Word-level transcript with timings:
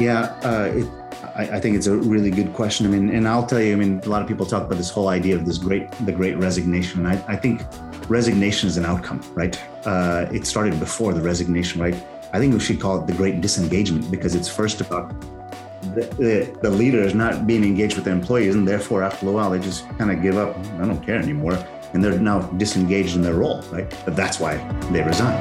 Yeah, 0.00 0.34
uh, 0.42 0.72
it, 0.74 0.88
I, 1.36 1.56
I, 1.56 1.60
think 1.60 1.76
it's 1.76 1.86
a 1.86 1.94
really 1.94 2.30
good 2.30 2.54
question. 2.54 2.86
I 2.86 2.88
mean, 2.88 3.10
and 3.10 3.28
I'll 3.28 3.44
tell 3.44 3.60
you, 3.60 3.74
I 3.74 3.76
mean, 3.76 4.00
a 4.02 4.08
lot 4.08 4.22
of 4.22 4.28
people 4.28 4.46
talk 4.46 4.64
about 4.64 4.78
this 4.78 4.88
whole 4.88 5.08
idea 5.08 5.34
of 5.34 5.44
this 5.44 5.58
great, 5.58 5.90
the 6.06 6.12
great 6.12 6.38
resignation. 6.38 7.04
I, 7.04 7.22
I 7.26 7.36
think 7.36 7.60
resignation 8.08 8.66
is 8.66 8.78
an 8.78 8.86
outcome, 8.86 9.22
right? 9.34 9.60
Uh, 9.84 10.26
it 10.32 10.46
started 10.46 10.80
before 10.80 11.12
the 11.12 11.20
resignation, 11.20 11.82
right? 11.82 11.94
I 12.32 12.38
think 12.38 12.54
we 12.54 12.60
should 12.60 12.80
call 12.80 13.02
it 13.02 13.06
the 13.08 13.12
great 13.12 13.42
disengagement 13.42 14.10
because 14.10 14.34
it's 14.34 14.48
first 14.48 14.80
about 14.80 15.10
the, 15.94 16.02
the, 16.16 16.58
the 16.62 16.70
leaders 16.70 17.14
not 17.14 17.46
being 17.46 17.62
engaged 17.62 17.96
with 17.96 18.06
their 18.06 18.14
employees, 18.14 18.54
and 18.54 18.66
therefore, 18.66 19.02
after 19.02 19.28
a 19.28 19.32
while, 19.32 19.50
they 19.50 19.58
just 19.58 19.86
kind 19.98 20.10
of 20.10 20.22
give 20.22 20.38
up. 20.38 20.56
I 20.78 20.86
don't 20.86 21.04
care 21.04 21.16
anymore, 21.16 21.58
and 21.92 22.02
they're 22.02 22.18
now 22.18 22.40
disengaged 22.56 23.16
in 23.16 23.22
their 23.22 23.34
role, 23.34 23.60
right? 23.70 23.94
But 24.06 24.16
that's 24.16 24.40
why 24.40 24.56
they 24.92 25.02
resign. 25.02 25.40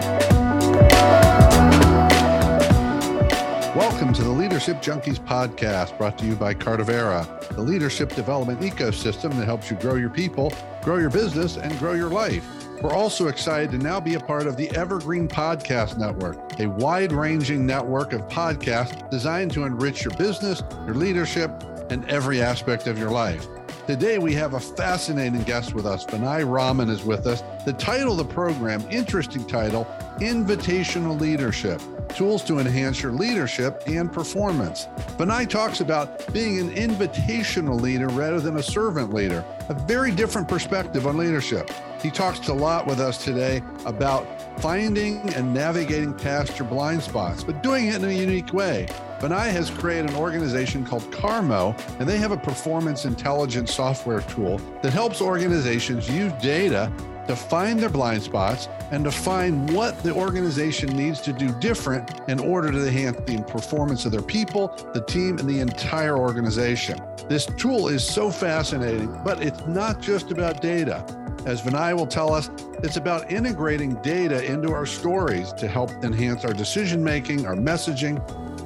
Welcome 3.75 4.13
to 4.13 4.23
the 4.23 4.31
Leadership 4.59 4.81
Junkies 4.81 5.25
podcast 5.25 5.97
brought 5.97 6.17
to 6.17 6.25
you 6.25 6.35
by 6.35 6.53
Cardivera, 6.53 7.25
the 7.55 7.61
leadership 7.61 8.13
development 8.13 8.59
ecosystem 8.59 9.33
that 9.37 9.45
helps 9.45 9.71
you 9.71 9.77
grow 9.77 9.95
your 9.95 10.09
people, 10.09 10.51
grow 10.81 10.97
your 10.97 11.09
business, 11.09 11.55
and 11.55 11.79
grow 11.79 11.93
your 11.93 12.09
life. 12.09 12.45
We're 12.81 12.91
also 12.91 13.29
excited 13.29 13.71
to 13.71 13.77
now 13.77 14.01
be 14.01 14.15
a 14.15 14.19
part 14.19 14.47
of 14.47 14.57
the 14.57 14.69
Evergreen 14.71 15.29
Podcast 15.29 15.97
Network, 15.97 16.59
a 16.59 16.67
wide 16.67 17.13
ranging 17.13 17.65
network 17.65 18.11
of 18.11 18.27
podcasts 18.27 19.09
designed 19.09 19.53
to 19.53 19.63
enrich 19.63 20.03
your 20.03 20.13
business, 20.15 20.61
your 20.85 20.95
leadership, 20.95 21.51
and 21.89 22.03
every 22.09 22.41
aspect 22.41 22.85
of 22.87 22.99
your 22.99 23.11
life. 23.11 23.47
Today, 23.87 24.17
we 24.17 24.33
have 24.33 24.55
a 24.55 24.59
fascinating 24.59 25.43
guest 25.43 25.73
with 25.73 25.85
us. 25.85 26.05
Vinay 26.05 26.45
Raman 26.45 26.89
is 26.89 27.05
with 27.05 27.27
us. 27.27 27.43
The 27.65 27.71
title 27.71 28.19
of 28.19 28.27
the 28.27 28.33
program, 28.33 28.85
interesting 28.91 29.47
title, 29.47 29.85
Invitational 30.19 31.17
Leadership 31.17 31.81
tools 32.15 32.43
to 32.45 32.59
enhance 32.59 33.01
your 33.01 33.11
leadership 33.11 33.83
and 33.87 34.11
performance. 34.11 34.87
Vinay 35.17 35.47
talks 35.47 35.81
about 35.81 36.31
being 36.33 36.59
an 36.59 36.75
invitational 36.75 37.79
leader 37.79 38.07
rather 38.09 38.39
than 38.39 38.57
a 38.57 38.63
servant 38.63 39.13
leader, 39.13 39.43
a 39.69 39.73
very 39.73 40.11
different 40.11 40.47
perspective 40.47 41.07
on 41.07 41.17
leadership. 41.17 41.69
He 42.01 42.09
talks 42.09 42.47
a 42.47 42.53
lot 42.53 42.87
with 42.87 42.99
us 42.99 43.23
today 43.23 43.61
about 43.85 44.25
finding 44.61 45.19
and 45.33 45.53
navigating 45.53 46.13
past 46.13 46.57
your 46.57 46.67
blind 46.67 47.03
spots, 47.03 47.43
but 47.43 47.61
doing 47.61 47.87
it 47.87 47.95
in 47.95 48.05
a 48.05 48.13
unique 48.13 48.53
way. 48.53 48.87
Vinay 49.19 49.51
has 49.51 49.69
created 49.69 50.11
an 50.11 50.15
organization 50.15 50.85
called 50.85 51.03
Carmo, 51.11 51.77
and 51.99 52.07
they 52.07 52.17
have 52.17 52.31
a 52.31 52.37
performance 52.37 53.03
intelligence 53.03 53.73
software 53.73 54.21
tool 54.21 54.59
that 54.81 54.93
helps 54.93 55.21
organizations 55.21 56.09
use 56.09 56.31
data 56.41 56.91
to 57.29 57.35
find 57.35 57.79
their 57.79 57.89
blind 57.89 58.23
spots 58.23 58.67
and 58.89 59.03
to 59.03 59.11
find 59.11 59.71
what 59.71 60.01
the 60.01 60.11
organization 60.11 60.89
needs 60.97 61.21
to 61.21 61.31
do 61.31 61.51
different 61.59 62.21
in 62.27 62.39
order 62.39 62.71
to 62.71 62.87
enhance 62.87 63.17
the 63.27 63.39
performance 63.43 64.03
of 64.03 64.11
their 64.11 64.23
people, 64.23 64.69
the 64.95 65.01
team, 65.01 65.37
and 65.37 65.47
the 65.47 65.59
entire 65.59 66.17
organization. 66.17 66.99
This 67.27 67.45
tool 67.45 67.87
is 67.87 68.03
so 68.03 68.31
fascinating, 68.31 69.15
but 69.23 69.43
it's 69.43 69.63
not 69.67 70.01
just 70.01 70.31
about 70.31 70.59
data. 70.59 71.05
As 71.45 71.61
Vinay 71.61 71.95
will 71.95 72.07
tell 72.07 72.33
us, 72.33 72.49
it's 72.81 72.97
about 72.97 73.31
integrating 73.31 73.93
data 74.01 74.43
into 74.43 74.73
our 74.73 74.87
stories 74.87 75.53
to 75.53 75.67
help 75.67 75.91
enhance 76.03 76.43
our 76.45 76.53
decision 76.53 77.03
making, 77.03 77.45
our 77.45 77.55
messaging. 77.55 78.17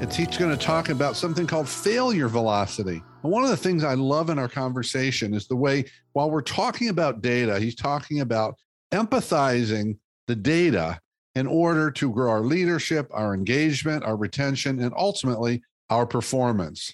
It's 0.03 0.17
he's 0.17 0.37
going 0.37 0.51
to 0.51 0.57
talk 0.57 0.89
about 0.89 1.15
something 1.15 1.47
called 1.47 1.69
failure 1.69 2.27
velocity. 2.27 3.01
And 3.23 3.31
one 3.31 3.45
of 3.45 3.49
the 3.49 3.55
things 3.55 3.85
I 3.85 3.93
love 3.93 4.29
in 4.29 4.37
our 4.37 4.49
conversation 4.49 5.33
is 5.33 5.47
the 5.47 5.55
way, 5.55 5.85
while 6.11 6.29
we're 6.29 6.41
talking 6.41 6.89
about 6.89 7.21
data, 7.21 7.57
he's 7.57 7.73
talking 7.73 8.19
about 8.19 8.55
empathizing 8.93 9.97
the 10.27 10.35
data 10.35 10.99
in 11.35 11.47
order 11.47 11.89
to 11.91 12.11
grow 12.11 12.31
our 12.31 12.41
leadership, 12.41 13.07
our 13.13 13.33
engagement, 13.33 14.03
our 14.03 14.17
retention, 14.17 14.81
and 14.81 14.93
ultimately 14.97 15.61
our 15.89 16.05
performance. 16.05 16.93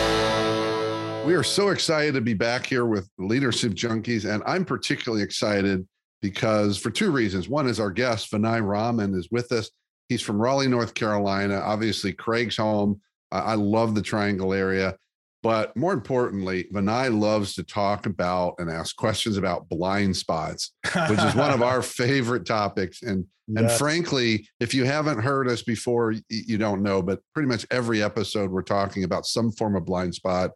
We 1.25 1.35
are 1.35 1.43
so 1.43 1.69
excited 1.69 2.15
to 2.15 2.21
be 2.21 2.33
back 2.33 2.65
here 2.65 2.87
with 2.87 3.07
Leadership 3.19 3.73
Junkies, 3.73 4.25
and 4.25 4.41
I'm 4.47 4.65
particularly 4.65 5.23
excited 5.23 5.87
because 6.19 6.79
for 6.79 6.89
two 6.89 7.11
reasons. 7.11 7.47
One 7.47 7.67
is 7.67 7.79
our 7.79 7.91
guest, 7.91 8.31
Vinay 8.31 8.65
Raman, 8.65 9.13
is 9.13 9.29
with 9.31 9.51
us. 9.51 9.69
He's 10.09 10.21
from 10.23 10.41
Raleigh, 10.41 10.67
North 10.67 10.95
Carolina. 10.95 11.59
Obviously, 11.59 12.11
Craig's 12.11 12.57
home. 12.57 12.99
I 13.31 13.53
love 13.53 13.93
the 13.93 14.01
Triangle 14.01 14.51
area. 14.51 14.97
But 15.43 15.75
more 15.77 15.93
importantly, 15.93 16.65
Vinay 16.73 17.17
loves 17.17 17.53
to 17.55 17.63
talk 17.63 18.07
about 18.07 18.55
and 18.57 18.69
ask 18.69 18.95
questions 18.95 19.37
about 19.37 19.69
blind 19.69 20.17
spots, 20.17 20.73
which 21.07 21.19
is 21.19 21.35
one 21.35 21.51
of 21.51 21.61
our 21.61 21.81
favorite 21.83 22.45
topics. 22.45 23.03
And 23.03 23.25
yes. 23.47 23.61
and 23.61 23.71
frankly, 23.71 24.47
if 24.59 24.73
you 24.73 24.85
haven't 24.85 25.19
heard 25.19 25.47
us 25.47 25.61
before, 25.61 26.13
you 26.29 26.57
don't 26.57 26.83
know. 26.83 27.01
But 27.01 27.21
pretty 27.33 27.47
much 27.47 27.65
every 27.71 28.03
episode, 28.03 28.51
we're 28.51 28.61
talking 28.63 29.03
about 29.03 29.25
some 29.25 29.51
form 29.51 29.75
of 29.75 29.85
blind 29.85 30.13
spot. 30.13 30.51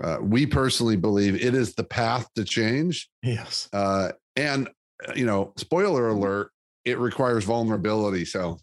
Uh, 0.00 0.18
we 0.20 0.46
personally 0.46 0.96
believe 0.96 1.34
it 1.34 1.54
is 1.54 1.74
the 1.74 1.84
path 1.84 2.28
to 2.34 2.44
change. 2.44 3.08
Yes. 3.22 3.68
Uh, 3.72 4.12
and, 4.36 4.68
uh, 5.06 5.12
you 5.14 5.26
know, 5.26 5.52
spoiler 5.56 6.08
alert, 6.08 6.50
it 6.84 6.98
requires 6.98 7.44
vulnerability. 7.44 8.24
So 8.24 8.58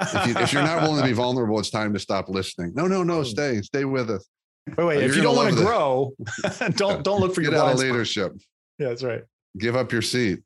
if, 0.00 0.26
you, 0.26 0.36
if 0.36 0.52
you're 0.52 0.62
not 0.62 0.82
willing 0.82 1.00
to 1.00 1.06
be 1.06 1.12
vulnerable, 1.14 1.58
it's 1.58 1.70
time 1.70 1.92
to 1.94 1.98
stop 1.98 2.28
listening. 2.28 2.72
No, 2.74 2.86
no, 2.86 3.02
no, 3.02 3.18
hmm. 3.18 3.24
stay, 3.24 3.60
stay 3.62 3.84
with 3.84 4.10
us. 4.10 4.28
Wait, 4.78 4.84
wait. 4.84 4.96
Uh, 4.98 5.06
if 5.06 5.16
you 5.16 5.22
don't 5.22 5.36
want 5.36 5.54
to 5.56 5.62
grow, 5.62 6.12
don't 6.76 7.04
don't 7.04 7.20
look 7.20 7.34
for 7.34 7.42
Get 7.42 7.52
your 7.52 7.60
out 7.60 7.72
of 7.74 7.78
leadership. 7.78 8.32
Yeah, 8.78 8.88
that's 8.88 9.02
right. 9.02 9.22
Give 9.58 9.76
up 9.76 9.92
your 9.92 10.02
seat. 10.02 10.40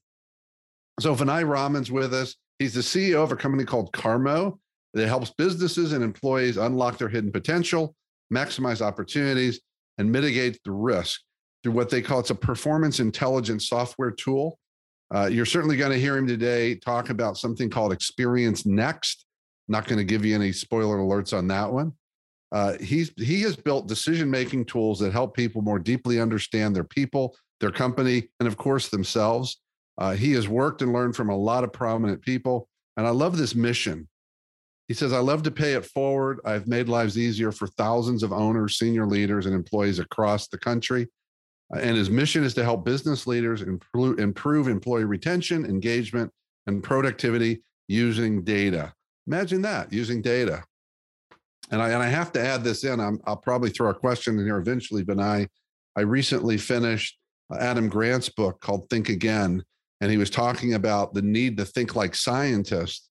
So 1.01 1.15
Vinay 1.15 1.45
Raman's 1.45 1.91
with 1.91 2.13
us. 2.13 2.35
He's 2.59 2.75
the 2.75 2.81
CEO 2.81 3.23
of 3.23 3.31
a 3.31 3.37
company 3.37 3.65
called 3.65 3.93
Carmo 3.93 4.59
that 4.95 5.07
helps 5.07 5.31
businesses 5.31 5.93
and 5.93 6.03
employees 6.03 6.57
unlock 6.57 6.99
their 6.99 7.09
hidden 7.09 7.31
potential, 7.31 7.95
maximize 8.33 8.81
opportunities, 8.81 9.61
and 9.99 10.11
mitigate 10.11 10.59
the 10.65 10.73
risk 10.73 11.21
through 11.63 11.73
what 11.73 11.91
they 11.91 12.01
call 12.01 12.21
it's 12.21 12.31
a 12.31 12.35
performance 12.35 13.01
intelligence 13.01 13.69
software 13.69 14.11
tool. 14.11 14.59
Uh, 15.15 15.27
you're 15.27 15.47
certainly 15.47 15.77
going 15.77 15.91
to 15.91 15.99
hear 15.99 16.17
him 16.17 16.27
today 16.27 16.75
talk 16.75 17.11
about 17.11 17.37
something 17.37 17.69
called 17.69 17.93
Experience 17.93 18.67
Next. 18.67 19.27
Not 19.67 19.87
going 19.87 19.99
to 19.99 20.05
give 20.05 20.25
you 20.25 20.35
any 20.35 20.53
spoiler 20.53 20.99
alerts 20.99 21.37
on 21.37 21.49
that 21.49 21.71
one. 21.71 21.93
Uh, 22.51 22.79
he's 22.79 23.13
he 23.17 23.43
has 23.43 23.57
built 23.57 23.89
decision 23.89 24.31
making 24.31 24.65
tools 24.65 24.99
that 25.01 25.13
help 25.13 25.35
people 25.35 25.61
more 25.61 25.79
deeply 25.79 26.21
understand 26.21 26.75
their 26.75 26.85
people, 26.85 27.37
their 27.61 27.71
company, 27.71 28.29
and 28.41 28.47
of 28.47 28.57
course 28.57 28.89
themselves. 28.89 29.61
Uh, 29.99 30.13
he 30.13 30.33
has 30.33 30.49
worked 30.49 30.81
and 30.81 30.93
learned 30.93 31.15
from 31.15 31.29
a 31.29 31.37
lot 31.37 31.65
of 31.65 31.73
prominent 31.73 32.23
people, 32.23 32.69
and 32.97 33.07
I 33.07 33.11
love 33.11 33.37
this 33.37 33.55
mission. 33.55 34.09
He 34.89 34.95
says, 34.95 35.13
I 35.13 35.19
love 35.19 35.43
to 35.43 35.51
pay 35.51 35.75
it 35.75 35.85
forward. 35.85 36.41
I've 36.47 36.67
made 36.67 36.89
lives 36.89 37.19
easier 37.19 37.53
for 37.53 37.67
thousands 37.67 38.23
of 38.23 38.33
owners, 38.33 38.79
senior 38.79 39.07
leaders, 39.07 39.45
and 39.45 39.55
employees 39.55 39.99
across 39.99 40.49
the 40.49 40.57
country. 40.57 41.09
And 41.77 41.95
his 41.95 42.09
mission 42.09 42.43
is 42.43 42.55
to 42.55 42.65
help 42.65 42.87
business 42.87 43.27
leaders 43.27 43.61
improve, 43.61 44.19
improve 44.19 44.67
employee 44.67 45.05
retention, 45.05 45.67
engagement, 45.67 46.33
and 46.67 46.83
productivity 46.83 47.63
using 47.87 48.43
data. 48.43 48.95
Imagine 49.27 49.61
that 49.63 49.93
using 49.93 50.23
data. 50.23 50.65
And 51.71 51.83
I, 51.83 51.91
and 51.91 52.03
I 52.03 52.07
have 52.09 52.33
to 52.33 52.41
add 52.41 52.65
this 52.65 52.85
in. 52.85 52.99
i 52.99 53.11
will 53.11 53.37
probably 53.37 53.69
throw 53.69 53.91
a 53.91 53.95
question 53.95 54.39
in 54.39 54.47
here 54.47 54.57
eventually, 54.57 55.05
but 55.05 55.21
I, 55.21 55.49
I 55.97 56.01
recently 56.01 56.57
finished 56.57 57.19
uh, 57.53 57.59
Adam 57.59 57.91
Grant's 57.91 58.31
book 58.31 58.61
called 58.63 58.89
Think 58.89 59.11
Again. 59.11 59.63
And 60.01 60.11
he 60.11 60.17
was 60.17 60.31
talking 60.31 60.73
about 60.75 61.13
the 61.13 61.21
need 61.21 61.59
to 61.59 61.67
think 61.67 61.95
like 61.95 62.15
scientists 62.15 63.08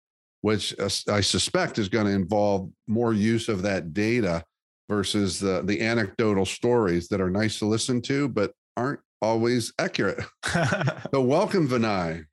which 0.47 0.73
I 1.09 1.19
suspect 1.19 1.77
is 1.77 1.89
going 1.89 2.05
to 2.05 2.13
involve 2.13 2.71
more 2.87 3.13
use 3.13 3.49
of 3.49 3.63
that 3.63 3.93
data 3.93 4.45
versus 4.87 5.41
the, 5.41 5.61
the 5.61 5.81
anecdotal 5.81 6.45
stories 6.45 7.09
that 7.09 7.19
are 7.19 7.29
nice 7.29 7.59
to 7.59 7.65
listen 7.65 8.01
to, 8.03 8.29
but 8.29 8.53
aren't 8.77 9.01
always 9.21 9.73
accurate. 9.77 10.23
so, 11.13 11.21
welcome, 11.21 11.67
Vinay. 11.67 12.23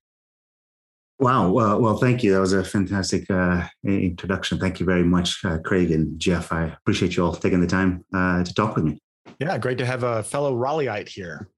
Wow. 1.19 1.51
Well, 1.51 1.81
well, 1.81 1.97
thank 1.97 2.23
you. 2.23 2.33
That 2.33 2.39
was 2.39 2.53
a 2.53 2.63
fantastic 2.63 3.29
uh, 3.29 3.67
introduction. 3.85 4.61
Thank 4.61 4.79
you 4.79 4.87
very 4.87 5.03
much, 5.03 5.45
uh, 5.45 5.59
Craig 5.65 5.91
and 5.91 6.17
Jeff. 6.17 6.53
I 6.53 6.67
appreciate 6.67 7.17
you 7.17 7.25
all 7.25 7.35
taking 7.35 7.61
the 7.61 7.67
time 7.67 8.05
uh, 8.15 8.45
to 8.45 8.55
talk 8.55 8.77
with 8.77 8.85
me. 8.85 9.01
Yeah, 9.41 9.59
great 9.59 9.79
to 9.79 9.87
have 9.87 10.05
a 10.05 10.23
fellow 10.23 10.55
Raleighite 10.55 11.09
here. 11.09 11.49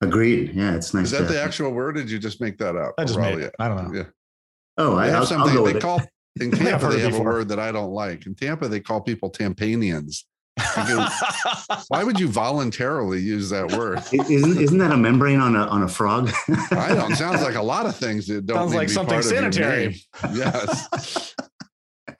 Agreed. 0.00 0.56
Yeah, 0.56 0.74
it's 0.74 0.92
nice. 0.92 1.04
Is 1.04 1.12
that 1.12 1.28
to, 1.28 1.32
the 1.34 1.40
actual 1.40 1.70
word? 1.70 1.94
did 1.94 2.10
you 2.10 2.18
just 2.18 2.40
make 2.40 2.58
that 2.58 2.74
up? 2.74 2.94
I 2.98 3.04
just 3.04 3.16
made 3.16 3.38
it. 3.38 3.54
I 3.60 3.68
don't 3.68 3.92
know. 3.92 3.96
Yeah. 3.96 4.06
Oh, 4.80 4.96
I 4.96 5.06
They 5.06 5.12
have 5.12 5.20
I'll, 5.20 5.26
something 5.26 5.50
I'll 5.56 5.64
they 5.64 5.72
with 5.74 5.76
it. 5.76 5.82
call 5.82 6.00
in 6.40 6.50
Tampa. 6.50 6.88
They 6.88 6.96
it 7.02 7.12
have 7.12 7.20
a 7.20 7.22
word 7.22 7.48
that 7.48 7.58
I 7.58 7.70
don't 7.72 7.90
like. 7.92 8.26
In 8.26 8.34
Tampa, 8.34 8.68
they 8.68 8.80
call 8.80 9.00
people 9.00 9.30
Tampanians. 9.30 10.26
Why 11.88 12.02
would 12.04 12.20
you 12.20 12.28
voluntarily 12.28 13.20
use 13.20 13.50
that 13.50 13.72
word? 13.72 14.00
Isn't 14.12 14.58
isn't 14.58 14.78
that 14.78 14.92
a 14.92 14.96
membrane 14.96 15.40
on 15.40 15.56
a 15.56 15.60
on 15.66 15.82
a 15.82 15.88
frog? 15.88 16.30
I 16.70 16.94
don't. 16.94 17.14
Sounds 17.16 17.40
like 17.42 17.54
a 17.54 17.62
lot 17.74 17.86
of 17.86 17.96
things 17.96 18.26
that 18.26 18.46
don't 18.46 18.58
Sounds 18.58 18.74
like 18.74 18.88
be 18.88 18.92
something 18.94 19.14
part 19.14 19.24
sanitary. 19.24 20.00
Yes. 20.34 21.34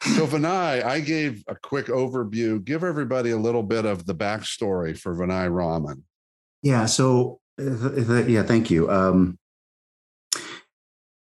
so 0.02 0.26
Vinay, 0.26 0.82
I 0.84 1.00
gave 1.00 1.44
a 1.48 1.54
quick 1.54 1.86
overview. 1.86 2.64
Give 2.64 2.82
everybody 2.84 3.30
a 3.30 3.36
little 3.36 3.62
bit 3.62 3.84
of 3.84 4.06
the 4.06 4.14
backstory 4.14 4.96
for 4.98 5.14
Vinay 5.14 5.52
Raman. 5.52 6.04
Yeah. 6.62 6.86
So, 6.86 7.40
uh, 7.60 7.64
th- 7.94 8.06
th- 8.06 8.28
yeah, 8.28 8.42
thank 8.42 8.70
you. 8.70 8.90
Um, 8.90 9.38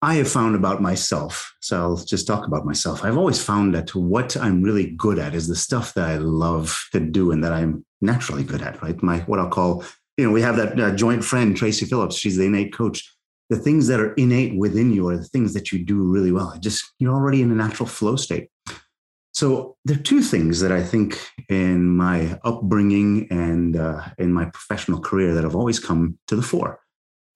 I 0.06 0.14
have 0.14 0.30
found 0.30 0.54
about 0.54 0.80
myself. 0.80 1.56
So 1.58 1.80
I'll 1.80 1.96
just 1.96 2.28
talk 2.28 2.46
about 2.46 2.64
myself. 2.64 3.02
I've 3.02 3.18
always 3.18 3.42
found 3.42 3.74
that 3.74 3.92
what 3.92 4.36
I'm 4.36 4.62
really 4.62 4.90
good 4.90 5.18
at 5.18 5.34
is 5.34 5.48
the 5.48 5.56
stuff 5.56 5.94
that 5.94 6.08
I 6.08 6.18
love 6.18 6.86
to 6.92 7.00
do 7.00 7.32
and 7.32 7.42
that 7.42 7.52
I'm 7.52 7.84
naturally 8.00 8.44
good 8.44 8.62
at. 8.62 8.80
Right. 8.80 9.02
My 9.02 9.18
what 9.22 9.40
I'll 9.40 9.48
call, 9.48 9.82
you 10.16 10.24
know, 10.24 10.30
we 10.30 10.42
have 10.42 10.56
that 10.58 10.78
uh, 10.78 10.94
joint 10.94 11.24
friend 11.24 11.56
Tracy 11.56 11.86
Phillips. 11.86 12.16
She's 12.16 12.36
the 12.36 12.44
innate 12.44 12.72
coach. 12.72 13.12
The 13.50 13.56
things 13.56 13.88
that 13.88 13.98
are 13.98 14.14
innate 14.14 14.56
within 14.56 14.92
you 14.92 15.08
are 15.08 15.16
the 15.16 15.24
things 15.24 15.54
that 15.54 15.72
you 15.72 15.84
do 15.84 16.00
really 16.00 16.30
well. 16.30 16.56
Just 16.60 16.84
you're 17.00 17.12
already 17.12 17.42
in 17.42 17.50
a 17.50 17.56
natural 17.56 17.88
flow 17.88 18.14
state. 18.14 18.48
So 19.32 19.76
there 19.84 19.96
are 19.96 20.08
two 20.12 20.22
things 20.22 20.60
that 20.60 20.70
I 20.70 20.84
think 20.84 21.18
in 21.48 21.84
my 21.84 22.38
upbringing 22.44 23.26
and 23.32 23.76
uh, 23.76 24.04
in 24.18 24.32
my 24.32 24.44
professional 24.44 25.00
career 25.00 25.34
that 25.34 25.42
have 25.42 25.56
always 25.56 25.80
come 25.80 26.16
to 26.28 26.36
the 26.36 26.42
fore. 26.42 26.78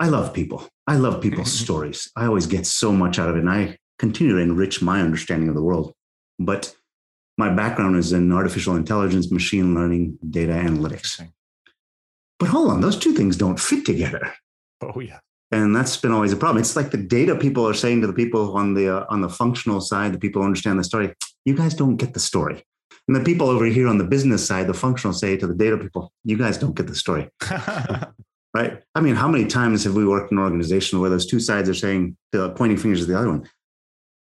I 0.00 0.08
love 0.08 0.34
people. 0.34 0.66
I 0.86 0.96
love 0.96 1.22
people's 1.22 1.52
stories. 1.52 2.10
I 2.16 2.26
always 2.26 2.46
get 2.46 2.66
so 2.66 2.92
much 2.92 3.18
out 3.18 3.28
of 3.28 3.36
it, 3.36 3.40
and 3.40 3.50
I 3.50 3.78
continue 3.98 4.34
to 4.34 4.42
enrich 4.42 4.82
my 4.82 5.00
understanding 5.00 5.48
of 5.48 5.54
the 5.54 5.62
world. 5.62 5.92
But 6.38 6.74
my 7.38 7.50
background 7.50 7.96
is 7.96 8.12
in 8.12 8.32
artificial 8.32 8.74
intelligence, 8.74 9.30
machine 9.30 9.74
learning, 9.74 10.18
data 10.28 10.52
analytics. 10.52 11.22
But 12.38 12.48
hold 12.48 12.70
on, 12.70 12.80
those 12.80 12.98
two 12.98 13.12
things 13.12 13.36
don't 13.36 13.60
fit 13.60 13.84
together 13.86 14.32
oh 14.82 15.00
yeah. 15.00 15.18
and 15.52 15.74
that's 15.74 15.96
been 15.96 16.12
always 16.12 16.32
a 16.32 16.36
problem. 16.36 16.60
It's 16.60 16.76
like 16.76 16.90
the 16.90 16.96
data 16.96 17.34
people 17.36 17.66
are 17.68 17.74
saying 17.74 18.00
to 18.00 18.06
the 18.06 18.12
people 18.12 18.56
on 18.56 18.74
the 18.74 18.98
uh, 18.98 19.06
on 19.08 19.20
the 19.20 19.28
functional 19.28 19.80
side, 19.80 20.12
the 20.12 20.18
people 20.18 20.42
who 20.42 20.46
understand 20.46 20.78
the 20.78 20.84
story, 20.84 21.14
you 21.44 21.54
guys 21.54 21.74
don't 21.74 21.96
get 21.96 22.14
the 22.14 22.20
story. 22.20 22.64
And 23.08 23.16
the 23.16 23.24
people 23.24 23.48
over 23.48 23.64
here 23.64 23.88
on 23.88 23.98
the 23.98 24.04
business 24.04 24.46
side, 24.46 24.66
the 24.66 24.74
functional 24.74 25.14
say 25.14 25.36
to 25.36 25.46
the 25.46 25.54
data 25.54 25.76
people, 25.76 26.12
you 26.24 26.36
guys 26.36 26.58
don't 26.58 26.76
get 26.76 26.86
the 26.86 26.94
story, 26.94 27.28
right? 28.54 28.82
I 28.94 29.00
mean, 29.00 29.14
how 29.14 29.28
many 29.28 29.46
times 29.46 29.84
have 29.84 29.94
we 29.94 30.06
worked 30.06 30.32
in 30.32 30.38
an 30.38 30.44
organization 30.44 31.00
where 31.00 31.10
those 31.10 31.26
two 31.26 31.40
sides 31.40 31.68
are 31.68 31.74
saying, 31.74 32.16
pointing 32.32 32.76
fingers 32.76 33.02
at 33.02 33.08
the 33.08 33.18
other 33.18 33.30
one? 33.30 33.48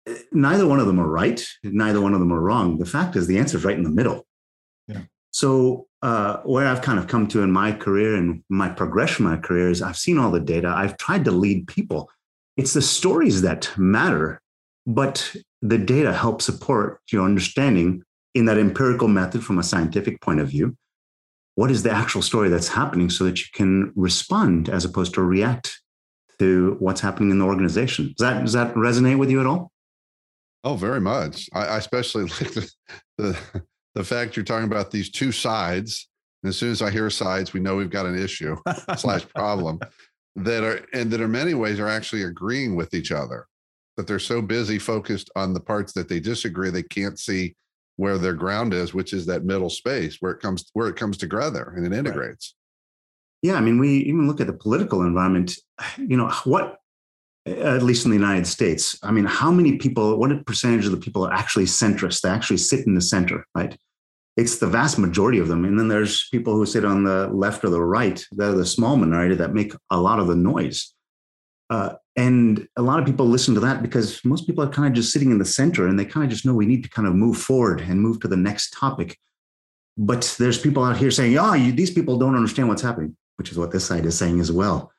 Uh, 0.08 0.14
Neither 0.32 0.66
one 0.66 0.80
of 0.80 0.86
them 0.86 1.00
are 1.00 1.08
right. 1.08 1.44
Neither 1.62 2.00
one 2.00 2.14
of 2.14 2.20
them 2.20 2.32
are 2.32 2.40
wrong. 2.40 2.78
The 2.78 2.86
fact 2.86 3.16
is, 3.16 3.26
the 3.26 3.38
answer 3.38 3.56
is 3.56 3.64
right 3.64 3.76
in 3.76 3.84
the 3.84 3.90
middle. 3.90 4.26
Yeah. 4.88 5.02
So 5.30 5.86
uh, 6.02 6.38
where 6.44 6.66
I've 6.66 6.82
kind 6.82 6.98
of 6.98 7.08
come 7.08 7.26
to 7.28 7.42
in 7.42 7.50
my 7.50 7.72
career 7.72 8.16
and 8.16 8.42
my 8.48 8.68
progression 8.68 9.26
in 9.26 9.32
my 9.32 9.38
career 9.38 9.70
is 9.70 9.82
I've 9.82 9.98
seen 9.98 10.18
all 10.18 10.30
the 10.30 10.40
data. 10.40 10.68
I've 10.68 10.96
tried 10.96 11.24
to 11.26 11.30
lead 11.30 11.66
people. 11.66 12.10
It's 12.56 12.72
the 12.72 12.82
stories 12.82 13.42
that 13.42 13.70
matter, 13.76 14.40
but 14.86 15.34
the 15.62 15.78
data 15.78 16.12
help 16.12 16.40
support 16.40 17.00
your 17.10 17.24
understanding 17.24 18.02
in 18.34 18.46
that 18.46 18.58
empirical 18.58 19.08
method 19.08 19.44
from 19.44 19.58
a 19.58 19.62
scientific 19.62 20.20
point 20.20 20.40
of 20.40 20.48
view. 20.48 20.76
What 21.56 21.70
is 21.70 21.82
the 21.82 21.90
actual 21.90 22.22
story 22.22 22.48
that's 22.48 22.68
happening 22.68 23.10
so 23.10 23.24
that 23.24 23.40
you 23.40 23.46
can 23.52 23.92
respond 23.96 24.68
as 24.68 24.84
opposed 24.84 25.14
to 25.14 25.22
react 25.22 25.80
to 26.38 26.76
what's 26.78 27.00
happening 27.00 27.30
in 27.30 27.38
the 27.38 27.44
organization? 27.44 28.14
Does 28.16 28.26
that, 28.26 28.40
does 28.42 28.52
that 28.52 28.74
resonate 28.74 29.18
with 29.18 29.30
you 29.30 29.40
at 29.40 29.46
all? 29.46 29.72
Oh, 30.64 30.76
very 30.76 31.00
much. 31.00 31.48
I, 31.52 31.66
I 31.66 31.76
especially 31.78 32.24
like 32.40 32.52
the, 32.52 32.70
the 33.18 33.38
the 33.96 34.04
fact 34.04 34.36
you're 34.36 34.44
talking 34.44 34.66
about 34.66 34.90
these 34.90 35.10
two 35.10 35.32
sides. 35.32 36.08
And 36.42 36.50
as 36.50 36.58
soon 36.58 36.70
as 36.70 36.82
I 36.82 36.90
hear 36.90 37.08
sides, 37.08 37.54
we 37.54 37.60
know 37.60 37.76
we've 37.76 37.90
got 37.90 38.04
an 38.04 38.16
issue 38.16 38.54
slash 38.96 39.26
problem 39.34 39.80
that 40.36 40.62
are 40.62 40.86
and 40.92 41.10
that 41.10 41.22
in 41.22 41.32
many 41.32 41.54
ways 41.54 41.80
are 41.80 41.88
actually 41.88 42.24
agreeing 42.24 42.76
with 42.76 42.92
each 42.92 43.10
other. 43.10 43.46
That 43.96 44.06
they're 44.06 44.18
so 44.18 44.42
busy 44.42 44.78
focused 44.78 45.30
on 45.34 45.54
the 45.54 45.60
parts 45.60 45.94
that 45.94 46.10
they 46.10 46.20
disagree, 46.20 46.68
they 46.68 46.82
can't 46.82 47.18
see 47.18 47.56
where 47.96 48.18
their 48.18 48.34
ground 48.34 48.74
is, 48.74 48.94
which 48.94 49.12
is 49.12 49.26
that 49.26 49.44
middle 49.44 49.70
space 49.70 50.18
where 50.20 50.32
it 50.32 50.40
comes 50.40 50.70
where 50.74 50.88
it 50.88 50.96
comes 50.96 51.16
together 51.16 51.72
and 51.76 51.86
it 51.86 51.96
integrates. 51.96 52.54
Yeah, 53.42 53.54
I 53.54 53.60
mean, 53.60 53.78
we 53.78 53.98
even 53.98 54.26
look 54.26 54.40
at 54.40 54.46
the 54.46 54.52
political 54.52 55.02
environment. 55.02 55.56
You 55.98 56.16
know, 56.16 56.30
what, 56.44 56.78
at 57.46 57.82
least 57.82 58.04
in 58.04 58.10
the 58.10 58.16
United 58.16 58.46
States, 58.46 58.98
I 59.02 59.10
mean, 59.10 59.24
how 59.24 59.50
many 59.50 59.76
people, 59.76 60.18
what 60.18 60.46
percentage 60.46 60.84
of 60.86 60.90
the 60.90 60.96
people 60.96 61.26
are 61.26 61.32
actually 61.32 61.66
centrist? 61.66 62.20
They 62.20 62.28
actually 62.28 62.58
sit 62.58 62.86
in 62.86 62.94
the 62.94 63.00
center, 63.00 63.46
right? 63.54 63.76
It's 64.36 64.58
the 64.58 64.66
vast 64.66 64.98
majority 64.98 65.38
of 65.38 65.48
them. 65.48 65.64
And 65.64 65.78
then 65.78 65.88
there's 65.88 66.28
people 66.30 66.54
who 66.54 66.66
sit 66.66 66.84
on 66.84 67.04
the 67.04 67.28
left 67.28 67.64
or 67.64 67.70
the 67.70 67.82
right, 67.82 68.22
that 68.32 68.50
are 68.50 68.56
the 68.56 68.66
small 68.66 68.96
minority 68.96 69.34
that 69.36 69.54
make 69.54 69.72
a 69.90 70.00
lot 70.00 70.18
of 70.18 70.26
the 70.26 70.36
noise. 70.36 70.92
Uh, 71.70 71.94
and 72.16 72.66
a 72.76 72.82
lot 72.82 72.98
of 72.98 73.04
people 73.06 73.26
listen 73.26 73.54
to 73.54 73.60
that 73.60 73.82
because 73.82 74.24
most 74.24 74.46
people 74.46 74.64
are 74.64 74.70
kind 74.70 74.88
of 74.88 74.94
just 74.94 75.12
sitting 75.12 75.30
in 75.30 75.38
the 75.38 75.44
center 75.44 75.86
and 75.86 75.98
they 75.98 76.04
kind 76.04 76.24
of 76.24 76.30
just 76.30 76.46
know 76.46 76.54
we 76.54 76.66
need 76.66 76.82
to 76.82 76.88
kind 76.88 77.06
of 77.06 77.14
move 77.14 77.36
forward 77.36 77.80
and 77.80 78.00
move 78.00 78.20
to 78.20 78.28
the 78.28 78.36
next 78.36 78.70
topic. 78.72 79.18
But 79.98 80.34
there's 80.38 80.58
people 80.58 80.82
out 80.84 80.96
here 80.96 81.10
saying, 81.10 81.36
oh, 81.38 81.54
you, 81.54 81.72
these 81.72 81.90
people 81.90 82.18
don't 82.18 82.34
understand 82.34 82.68
what's 82.68 82.82
happening, 82.82 83.16
which 83.36 83.50
is 83.50 83.58
what 83.58 83.70
this 83.70 83.84
side 83.86 84.06
is 84.06 84.16
saying 84.18 84.40
as 84.40 84.50
well. 84.50 84.92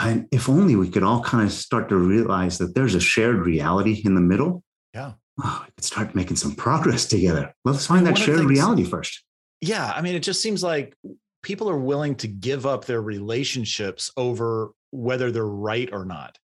And 0.00 0.28
if 0.32 0.48
only 0.48 0.76
we 0.76 0.88
could 0.88 1.02
all 1.02 1.22
kind 1.22 1.44
of 1.46 1.52
start 1.52 1.88
to 1.90 1.96
realize 1.96 2.58
that 2.58 2.74
there's 2.74 2.94
a 2.94 3.00
shared 3.00 3.36
reality 3.38 4.00
in 4.04 4.14
the 4.14 4.20
middle. 4.20 4.62
Yeah. 4.94 5.12
Oh, 5.42 5.64
we 5.66 5.72
could 5.76 5.84
start 5.84 6.14
making 6.14 6.36
some 6.36 6.54
progress 6.54 7.06
together. 7.06 7.54
Let's 7.64 7.86
find 7.86 8.06
that 8.06 8.12
one 8.12 8.20
of 8.20 8.26
the 8.26 8.32
shared 8.32 8.38
things- 8.38 8.50
reality 8.50 8.84
first. 8.84 9.22
yeah 9.62 9.92
i 9.94 10.00
mean 10.00 10.14
it 10.14 10.22
just 10.22 10.40
seems 10.40 10.62
like 10.62 10.94
people 11.42 11.68
are 11.68 11.78
willing 11.78 12.14
to 12.16 12.28
give 12.28 12.64
up 12.66 12.84
their 12.86 13.02
relationships 13.02 14.10
over 14.16 14.70
whether 14.90 15.30
they're 15.30 15.44
right 15.72 15.90
or 15.92 16.04
not 16.04 16.38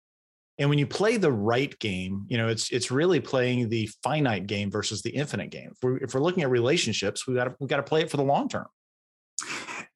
and 0.58 0.68
when 0.70 0.78
you 0.78 0.86
play 0.86 1.16
the 1.16 1.30
right 1.30 1.78
game 1.78 2.24
you 2.28 2.36
know 2.36 2.48
it's 2.48 2.70
it's 2.70 2.90
really 2.90 3.20
playing 3.20 3.68
the 3.68 3.88
finite 4.02 4.46
game 4.46 4.70
versus 4.70 5.02
the 5.02 5.10
infinite 5.10 5.50
game 5.50 5.70
if 5.72 5.78
we're, 5.82 5.96
if 5.98 6.14
we're 6.14 6.20
looking 6.20 6.42
at 6.42 6.50
relationships 6.50 7.26
we 7.26 7.34
got 7.34 7.54
we 7.60 7.66
got 7.66 7.76
to 7.76 7.82
play 7.82 8.00
it 8.00 8.10
for 8.10 8.16
the 8.16 8.24
long 8.24 8.48
term 8.48 8.66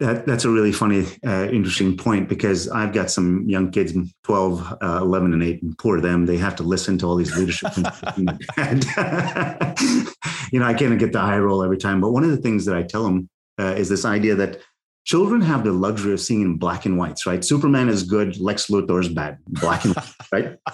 That, 0.01 0.25
that's 0.25 0.47
a 0.47 0.51
really 0.51 0.73
funny, 0.73 1.07
uh, 1.27 1.49
interesting 1.51 1.95
point 1.95 2.27
because 2.27 2.71
I've 2.71 2.95
got 2.95 3.11
some 3.11 3.47
young 3.47 3.71
kids, 3.71 3.93
12, 4.25 4.79
uh, 4.83 4.99
11, 5.03 5.35
and 5.35 5.43
8, 5.43 5.62
and 5.62 5.76
poor 5.76 6.00
them. 6.00 6.25
They 6.25 6.38
have 6.38 6.57
to 6.57 6.62
listen 6.62 6.97
to 6.99 7.07
all 7.07 7.17
these 7.17 7.37
leadership 7.37 7.71
and, 7.76 8.85
you 10.52 10.59
know, 10.59 10.67
I 10.67 10.73
can't 10.73 10.99
get 10.99 11.12
the 11.12 11.21
high 11.21 11.38
roll 11.38 11.62
every 11.62 11.76
time. 11.76 12.00
But 12.00 12.12
one 12.12 12.25
of 12.25 12.31
the 12.31 12.38
things 12.38 12.64
that 12.64 12.75
I 12.76 12.83
tell 12.83 13.05
them 13.05 13.29
uh, 13.59 13.75
is 13.76 13.90
this 13.90 14.07
idea 14.07 14.35
that 14.37 14.61
children 15.04 15.40
have 15.40 15.64
the 15.64 15.73
luxury 15.73 16.12
of 16.12 16.21
seeing 16.21 16.42
in 16.42 16.57
black 16.57 16.87
and 16.87 16.99
whites, 16.99 17.26
right? 17.26 17.45
Superman 17.45 17.88
is 17.88 18.02
good, 18.02 18.38
Lex 18.38 18.66
Luthor 18.66 19.00
is 19.00 19.09
bad, 19.09 19.38
black 19.47 19.85
and 19.85 19.95
white, 19.95 20.14
right? 20.33 20.59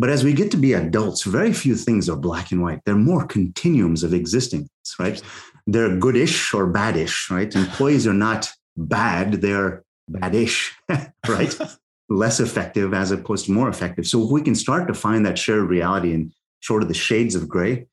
But 0.00 0.08
as 0.08 0.24
we 0.24 0.32
get 0.32 0.50
to 0.52 0.56
be 0.56 0.72
adults, 0.72 1.24
very 1.24 1.52
few 1.52 1.74
things 1.74 2.08
are 2.08 2.16
black 2.16 2.52
and 2.52 2.62
white. 2.62 2.80
They're 2.86 2.94
more 2.94 3.26
continuums 3.26 4.02
of 4.02 4.14
existence, 4.14 4.70
right? 4.98 5.20
They're 5.66 5.94
goodish 5.94 6.54
or 6.54 6.72
badish, 6.72 7.30
right? 7.30 7.54
Employees 7.54 8.06
are 8.06 8.14
not 8.14 8.50
bad, 8.78 9.42
they're 9.42 9.84
badish, 10.10 10.70
right? 11.28 11.54
Less 12.08 12.40
effective 12.40 12.94
as 12.94 13.10
opposed 13.10 13.44
to 13.44 13.52
more 13.52 13.68
effective. 13.68 14.06
So 14.06 14.24
if 14.24 14.30
we 14.30 14.40
can 14.40 14.54
start 14.54 14.88
to 14.88 14.94
find 14.94 15.26
that 15.26 15.38
shared 15.38 15.68
reality 15.68 16.14
and 16.14 16.32
sort 16.62 16.80
of 16.80 16.88
the 16.88 16.94
shades 16.94 17.34
of 17.34 17.46
gray, 17.46 17.86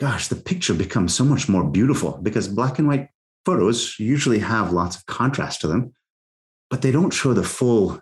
gosh, 0.00 0.26
the 0.26 0.36
picture 0.36 0.74
becomes 0.74 1.14
so 1.14 1.24
much 1.24 1.48
more 1.48 1.62
beautiful 1.62 2.18
because 2.20 2.48
black 2.48 2.80
and 2.80 2.88
white 2.88 3.10
photos 3.44 3.98
usually 3.98 4.38
have 4.40 4.72
lots 4.72 4.96
of 4.96 5.06
contrast 5.06 5.60
to 5.62 5.66
them, 5.68 5.92
but 6.70 6.82
they 6.82 6.90
don't 6.92 7.12
show 7.12 7.32
the 7.34 7.42
full 7.44 8.00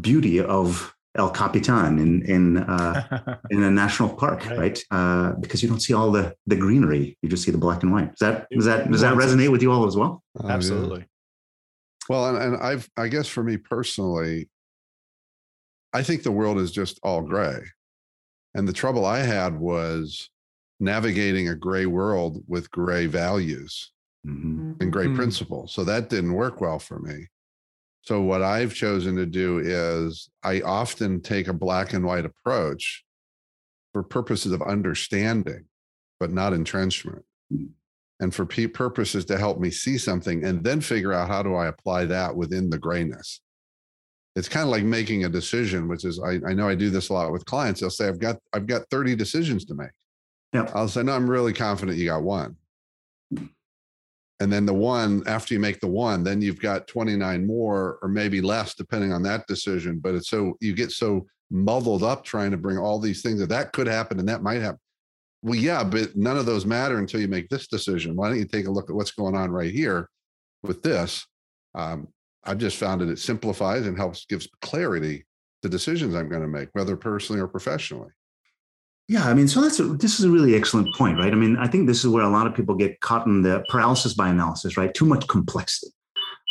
beauty 0.00 0.40
of 0.40 0.94
El 1.16 1.30
Capitan 1.30 1.98
in 1.98 2.22
in 2.22 2.56
uh, 2.58 3.38
in 3.50 3.62
a 3.62 3.70
national 3.70 4.10
park, 4.10 4.44
Right. 4.46 4.58
right? 4.58 4.84
Uh, 4.90 5.32
because 5.40 5.62
you 5.62 5.68
don't 5.68 5.80
see 5.80 5.92
all 5.94 6.10
the 6.12 6.34
the 6.46 6.56
greenery; 6.56 7.16
you 7.22 7.28
just 7.28 7.42
see 7.44 7.50
the 7.50 7.58
black 7.58 7.82
and 7.82 7.92
white. 7.92 8.10
Does 8.16 8.20
that 8.20 8.46
does 8.50 8.64
that 8.66 8.90
does 8.90 9.00
that 9.00 9.14
resonate 9.14 9.50
with 9.50 9.62
you 9.62 9.72
all 9.72 9.86
as 9.86 9.96
well? 9.96 10.22
Oh, 10.38 10.46
yeah. 10.46 10.54
absolutely 10.54 11.06
Well, 12.08 12.26
and, 12.36 12.54
and 12.54 12.62
I've, 12.62 12.88
I 12.96 13.08
guess 13.08 13.26
for 13.28 13.42
me 13.42 13.56
personally, 13.56 14.48
I 15.92 16.02
think 16.02 16.22
the 16.22 16.32
world 16.32 16.58
is 16.58 16.70
just 16.70 17.00
all 17.02 17.22
gray. 17.22 17.60
And 18.54 18.66
the 18.66 18.72
trouble 18.72 19.04
I 19.04 19.20
had 19.20 19.58
was 19.58 20.28
navigating 20.80 21.48
a 21.48 21.54
gray 21.54 21.86
world 21.86 22.42
with 22.48 22.70
gray 22.70 23.06
values 23.06 23.92
Mhm. 24.26 24.80
and 24.80 24.92
great 24.92 25.10
Mm. 25.10 25.16
principles. 25.16 25.72
So 25.72 25.84
that 25.84 26.10
didn't 26.10 26.34
work 26.34 26.60
well 26.60 26.78
for 26.78 26.98
me. 26.98 27.28
So 28.02 28.20
what 28.22 28.42
I've 28.42 28.74
chosen 28.74 29.16
to 29.16 29.26
do 29.26 29.58
is 29.58 30.30
I 30.42 30.60
often 30.62 31.20
take 31.20 31.48
a 31.48 31.52
black 31.52 31.92
and 31.92 32.04
white 32.04 32.24
approach 32.24 33.04
for 33.92 34.02
purposes 34.02 34.52
of 34.52 34.62
understanding, 34.62 35.66
but 36.18 36.30
not 36.32 36.52
entrenchment. 36.52 37.24
Mm. 37.52 37.70
And 38.20 38.34
for 38.34 38.44
pe- 38.44 38.66
purposes 38.66 39.24
to 39.26 39.38
help 39.38 39.58
me 39.58 39.70
see 39.70 39.96
something 39.96 40.44
and 40.44 40.62
then 40.62 40.80
figure 40.82 41.12
out 41.12 41.28
how 41.28 41.42
do 41.42 41.54
I 41.54 41.66
apply 41.68 42.04
that 42.06 42.36
within 42.36 42.70
the 42.70 42.78
grayness. 42.78 43.40
it's 44.36 44.48
kind 44.48 44.62
of 44.62 44.70
like 44.70 44.84
making 44.84 45.24
a 45.24 45.28
decision, 45.28 45.88
which 45.88 46.04
is 46.04 46.20
I, 46.20 46.38
I 46.46 46.54
know 46.54 46.68
I 46.68 46.76
do 46.76 46.88
this 46.88 47.08
a 47.08 47.12
lot 47.12 47.32
with 47.32 47.44
clients. 47.46 47.80
They'll 47.80 47.90
say, 47.90 48.06
I've 48.06 48.20
got 48.20 48.38
I've 48.52 48.66
got 48.66 48.88
30 48.88 49.16
decisions 49.16 49.64
to 49.64 49.74
make. 49.74 49.90
Yeah. 50.52 50.70
I'll 50.72 50.86
say, 50.86 51.02
no, 51.02 51.12
I'm 51.14 51.28
really 51.28 51.52
confident 51.52 51.98
you 51.98 52.06
got 52.06 52.22
one. 52.22 52.56
And 54.40 54.50
then 54.50 54.64
the 54.64 54.74
one, 54.74 55.22
after 55.26 55.52
you 55.52 55.60
make 55.60 55.80
the 55.80 55.86
one, 55.86 56.24
then 56.24 56.40
you've 56.40 56.60
got 56.60 56.88
29 56.88 57.46
more 57.46 57.98
or 58.02 58.08
maybe 58.08 58.40
less, 58.40 58.74
depending 58.74 59.12
on 59.12 59.22
that 59.24 59.46
decision. 59.46 59.98
But 59.98 60.14
it's 60.14 60.28
so 60.28 60.56
you 60.60 60.74
get 60.74 60.90
so 60.90 61.26
muddled 61.50 62.02
up 62.02 62.24
trying 62.24 62.50
to 62.50 62.56
bring 62.56 62.78
all 62.78 62.98
these 62.98 63.22
things 63.22 63.38
that 63.40 63.50
that 63.50 63.72
could 63.72 63.86
happen 63.86 64.18
and 64.18 64.28
that 64.28 64.42
might 64.42 64.62
happen. 64.62 64.80
Well, 65.42 65.58
yeah, 65.58 65.84
but 65.84 66.16
none 66.16 66.38
of 66.38 66.46
those 66.46 66.66
matter 66.66 66.98
until 66.98 67.20
you 67.20 67.28
make 67.28 67.48
this 67.48 67.66
decision. 67.66 68.16
Why 68.16 68.28
don't 68.28 68.38
you 68.38 68.46
take 68.46 68.66
a 68.66 68.70
look 68.70 68.88
at 68.88 68.96
what's 68.96 69.10
going 69.10 69.34
on 69.34 69.50
right 69.50 69.72
here 69.72 70.08
with 70.62 70.82
this? 70.82 71.26
Um, 71.74 72.08
I've 72.44 72.58
just 72.58 72.78
found 72.78 73.00
that 73.00 73.10
it 73.10 73.18
simplifies 73.18 73.86
and 73.86 73.96
helps 73.96 74.24
gives 74.24 74.48
clarity 74.62 75.24
to 75.62 75.68
decisions 75.68 76.14
I'm 76.14 76.28
going 76.28 76.42
to 76.42 76.48
make, 76.48 76.70
whether 76.72 76.96
personally 76.96 77.40
or 77.40 77.48
professionally. 77.48 78.10
Yeah, 79.10 79.24
I 79.24 79.34
mean, 79.34 79.48
so 79.48 79.60
that's 79.60 79.80
a, 79.80 79.82
this 79.82 80.20
is 80.20 80.24
a 80.24 80.30
really 80.30 80.54
excellent 80.54 80.94
point, 80.94 81.18
right? 81.18 81.32
I 81.32 81.34
mean, 81.34 81.56
I 81.56 81.66
think 81.66 81.88
this 81.88 82.04
is 82.04 82.06
where 82.06 82.22
a 82.22 82.28
lot 82.28 82.46
of 82.46 82.54
people 82.54 82.76
get 82.76 83.00
caught 83.00 83.26
in 83.26 83.42
the 83.42 83.64
paralysis 83.68 84.14
by 84.14 84.28
analysis, 84.28 84.76
right? 84.76 84.94
Too 84.94 85.04
much 85.04 85.26
complexity. 85.26 85.90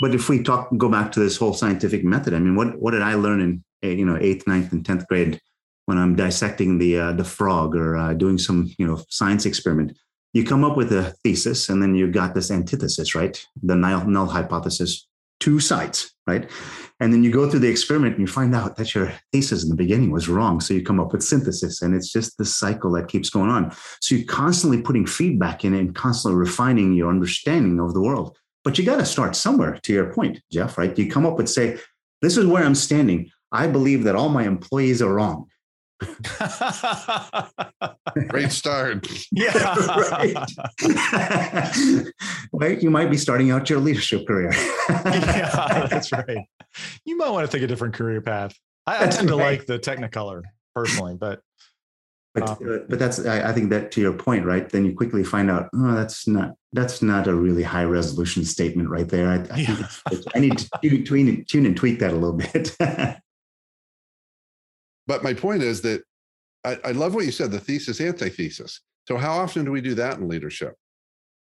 But 0.02 0.14
if 0.14 0.28
we 0.28 0.44
talk, 0.44 0.68
go 0.76 0.90
back 0.90 1.14
to 1.14 1.22
this 1.22 1.38
whole 1.38 1.54
scientific 1.54 2.04
method, 2.04 2.34
I 2.34 2.40
mean, 2.40 2.58
what 2.58 2.78
what 2.78 2.92
did 2.92 3.02
I 3.02 3.14
learn 3.14 3.40
in 3.40 3.64
eh, 3.82 3.92
you 3.92 4.06
know 4.06 4.18
eighth, 4.20 4.46
ninth, 4.46 4.74
and 4.74 4.86
tenth 4.86 5.08
grade 5.08 5.40
when 5.86 5.98
I'm 5.98 6.18
dissecting 6.18 6.80
the 6.80 7.00
uh, 7.00 7.12
the 7.14 7.24
frog 7.24 7.78
or 7.78 7.96
uh, 7.96 8.14
doing 8.14 8.38
some 8.38 8.70
you 8.78 8.86
know 8.86 9.02
science 9.08 9.46
experiment? 9.46 9.98
You 10.34 10.44
come 10.44 10.66
up 10.66 10.76
with 10.76 10.92
a 10.92 11.16
thesis, 11.24 11.70
and 11.70 11.82
then 11.82 11.96
you 11.96 12.12
got 12.12 12.36
this 12.36 12.52
antithesis, 12.52 13.16
right? 13.16 13.42
The 13.64 13.76
null, 13.76 14.06
null 14.06 14.28
hypothesis, 14.28 15.08
two 15.40 15.60
sides, 15.60 16.14
right? 16.28 16.50
And 17.00 17.14
then 17.14 17.24
you 17.24 17.32
go 17.32 17.50
through 17.50 17.62
the 17.62 17.70
experiment 17.70 18.18
and 18.18 18.28
you 18.28 18.32
find 18.32 18.54
out 18.54 18.76
that 18.76 18.94
your 18.94 19.14
thesis 19.32 19.64
in 19.64 19.70
the 19.70 19.76
beginning 19.76 20.12
was 20.12 20.28
wrong. 20.28 20.60
So 20.60 20.74
you 20.74 20.84
come 20.84 21.00
up 21.00 21.14
with 21.14 21.24
synthesis, 21.24 21.82
and 21.82 21.96
it's 21.96 22.12
just 22.12 22.38
this 22.38 22.56
cycle 22.56 22.92
that 22.92 23.08
keeps 23.08 23.30
going 23.30 23.50
on. 23.50 23.72
So 24.02 24.16
you're 24.16 24.28
constantly 24.28 24.82
putting 24.82 25.06
feedback 25.06 25.64
in 25.64 25.74
and 25.74 25.96
constantly 25.96 26.38
refining 26.38 26.94
your 26.94 27.10
understanding 27.10 27.80
of 27.80 27.94
the 27.94 28.02
world. 28.02 28.38
But 28.66 28.78
you 28.78 28.86
got 28.86 28.98
to 28.98 29.06
start 29.06 29.36
somewhere, 29.38 29.80
to 29.84 29.94
your 29.94 30.14
point, 30.14 30.42
Jeff, 30.52 30.78
right? 30.78 30.98
You 30.98 31.10
come 31.10 31.26
up 31.26 31.38
with, 31.38 31.50
say, 31.50 31.80
this 32.22 32.36
is 32.36 32.46
where 32.46 32.64
I'm 32.64 32.76
standing. 32.76 33.30
I 33.52 33.68
believe 33.68 34.04
that 34.04 34.16
all 34.16 34.30
my 34.30 34.44
employees 34.44 35.02
are 35.02 35.14
wrong. 35.14 35.48
Great 38.30 38.52
start. 38.52 39.08
yeah. 39.32 39.76
right. 40.12 40.36
right. 42.54 42.82
You 42.82 42.90
might 42.90 43.10
be 43.12 43.18
starting 43.18 43.52
out 43.52 43.70
your 43.70 43.80
leadership 43.80 44.26
career. 44.28 44.52
yeah, 44.90 45.88
that's 45.90 46.12
right. 46.12 46.40
You 47.06 47.18
might 47.18 47.30
want 47.30 47.50
to 47.50 47.56
take 47.58 47.64
a 47.64 47.68
different 47.68 47.94
career 47.96 48.22
path. 48.22 48.54
I, 48.88 48.96
I 48.96 49.00
That's 49.00 49.18
tend 49.18 49.28
to 49.30 49.36
like 49.36 49.66
the 49.66 49.80
Technicolor 49.80 50.42
personally, 50.76 51.16
but 51.16 51.42
But, 52.34 52.50
Um, 52.50 52.58
uh, 52.70 52.78
but 52.88 53.00
that's 53.00 53.26
I, 53.26 53.50
I 53.50 53.54
think 53.54 53.70
that 53.72 53.92
to 53.94 54.02
your 54.02 54.14
point, 54.14 54.46
right? 54.46 54.70
Then 54.70 54.86
you 54.86 54.94
quickly 54.96 55.24
find 55.24 55.50
out, 55.52 55.70
oh, 55.74 55.94
that's 55.96 56.28
not 56.28 56.54
that's 56.74 57.02
not 57.02 57.28
a 57.28 57.34
really 57.34 57.64
high 57.64 57.84
resolution 57.86 58.46
statement 58.46 58.90
right 58.90 59.08
there. 59.10 59.28
I, 59.30 59.36
I, 59.36 59.38
think 59.40 59.68
Yeah. 59.68 59.74
it's- 59.80 60.02
it's- 60.12 60.26
I 60.36 60.40
need 60.40 60.58
to 60.60 60.70
tune, 60.84 61.04
tune, 61.06 61.46
tune 61.46 61.66
and 61.66 61.76
tweak 61.76 62.00
that 62.00 62.12
a 62.12 62.16
little 62.16 62.38
bit. 62.38 62.76
But 65.10 65.24
my 65.24 65.34
point 65.34 65.64
is 65.64 65.82
that 65.82 66.04
I, 66.64 66.78
I 66.86 66.92
love 66.92 67.16
what 67.16 67.26
you 67.26 67.32
said 67.32 67.50
the 67.50 67.60
thesis, 67.60 68.00
antithesis. 68.00 68.82
So, 69.08 69.18
how 69.18 69.40
often 69.40 69.66
do 69.66 69.72
we 69.72 69.82
do 69.82 69.96
that 69.96 70.20
in 70.20 70.30
leadership? 70.30 70.76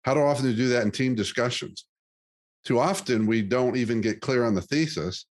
How 0.04 0.14
do 0.14 0.21
often 0.21 0.44
do 0.44 0.50
we 0.52 0.56
do 0.56 0.68
that 0.68 0.85
in 0.85 0.90
team 0.90 1.14
discussions? 1.14 1.85
Too 2.64 2.78
often, 2.78 3.26
we 3.26 3.42
don't 3.42 3.76
even 3.76 4.00
get 4.00 4.23
clear 4.23 4.47
on 4.47 4.54
the 4.54 4.62
thesis, 4.62 5.26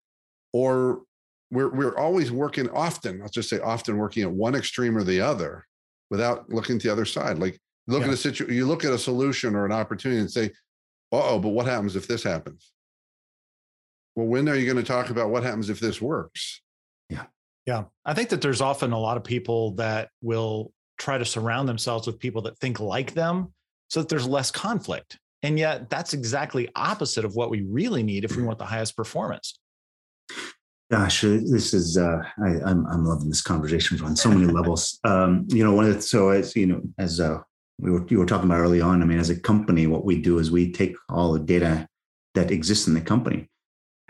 or 0.53 1.01
we're, 1.49 1.73
we're 1.73 1.97
always 1.97 2.31
working 2.31 2.69
often, 2.69 3.23
I'll 3.23 3.29
just 3.29 3.49
say 3.49 3.59
often 3.59 3.97
working 3.97 4.21
at 4.21 4.31
one 4.31 4.53
extreme 4.53 4.95
or 4.95 5.03
the 5.03 5.19
other 5.19 5.65
without 6.11 6.47
looking 6.49 6.77
to 6.77 6.87
the 6.87 6.93
other 6.93 7.05
side. 7.05 7.39
Like, 7.39 7.59
look 7.87 8.01
Yeah. 8.01 8.09
at 8.09 8.13
a 8.13 8.17
situation, 8.17 8.53
you 8.53 8.67
look 8.67 8.85
at 8.85 8.93
a 8.93 8.99
solution 8.99 9.55
or 9.55 9.65
an 9.65 9.71
opportunity 9.71 10.21
and 10.21 10.29
say, 10.29 10.51
oh, 11.11 11.39
but 11.39 11.49
what 11.49 11.65
happens 11.65 11.95
if 11.95 12.07
this 12.07 12.21
happens? 12.21 12.71
Well, 14.15 14.27
when 14.27 14.47
are 14.47 14.55
you 14.55 14.65
going 14.71 14.83
to 14.83 14.87
talk 14.87 15.09
about 15.09 15.31
what 15.31 15.41
happens 15.41 15.71
if 15.71 15.79
this 15.79 15.99
works? 15.99 16.61
yeah, 17.09 17.25
I 18.05 18.13
think 18.13 18.29
that 18.29 18.41
there's 18.41 18.61
often 18.61 18.91
a 18.91 18.99
lot 18.99 19.17
of 19.17 19.23
people 19.23 19.71
that 19.75 20.09
will 20.21 20.71
try 20.97 21.17
to 21.17 21.25
surround 21.25 21.67
themselves 21.67 22.07
with 22.07 22.19
people 22.19 22.41
that 22.43 22.57
think 22.59 22.79
like 22.79 23.13
them 23.13 23.53
so 23.89 24.01
that 24.01 24.09
there's 24.09 24.27
less 24.27 24.51
conflict. 24.51 25.19
And 25.43 25.57
yet 25.57 25.89
that's 25.89 26.13
exactly 26.13 26.69
opposite 26.75 27.25
of 27.25 27.35
what 27.35 27.49
we 27.49 27.61
really 27.61 28.03
need 28.03 28.23
if 28.23 28.35
we 28.35 28.43
want 28.43 28.59
the 28.59 28.65
highest 28.65 28.95
performance. 28.95 29.59
Gosh, 30.91 31.23
uh, 31.23 31.39
this 31.45 31.73
is 31.73 31.97
uh, 31.97 32.21
I, 32.43 32.49
I'm 32.65 32.85
I'm 32.87 33.05
loving 33.05 33.29
this 33.29 33.41
conversation 33.41 34.01
on 34.01 34.15
so 34.15 34.29
many 34.29 34.45
levels. 34.45 34.99
Um, 35.05 35.47
you 35.47 35.63
know, 35.63 35.73
one 35.73 35.85
of 35.85 35.95
the, 35.95 36.01
so 36.01 36.29
as 36.29 36.55
you 36.55 36.67
know, 36.67 36.81
as 36.99 37.19
uh, 37.19 37.39
we 37.79 37.91
were 37.91 38.05
you 38.09 38.19
were 38.19 38.25
talking 38.25 38.45
about 38.45 38.59
early 38.59 38.81
on. 38.81 39.01
I 39.01 39.05
mean, 39.05 39.19
as 39.19 39.29
a 39.29 39.39
company, 39.39 39.87
what 39.87 40.05
we 40.05 40.21
do 40.21 40.37
is 40.37 40.51
we 40.51 40.71
take 40.71 40.95
all 41.09 41.31
the 41.31 41.39
data 41.39 41.87
that 42.35 42.51
exists 42.51 42.87
in 42.87 42.93
the 42.93 43.01
company, 43.01 43.49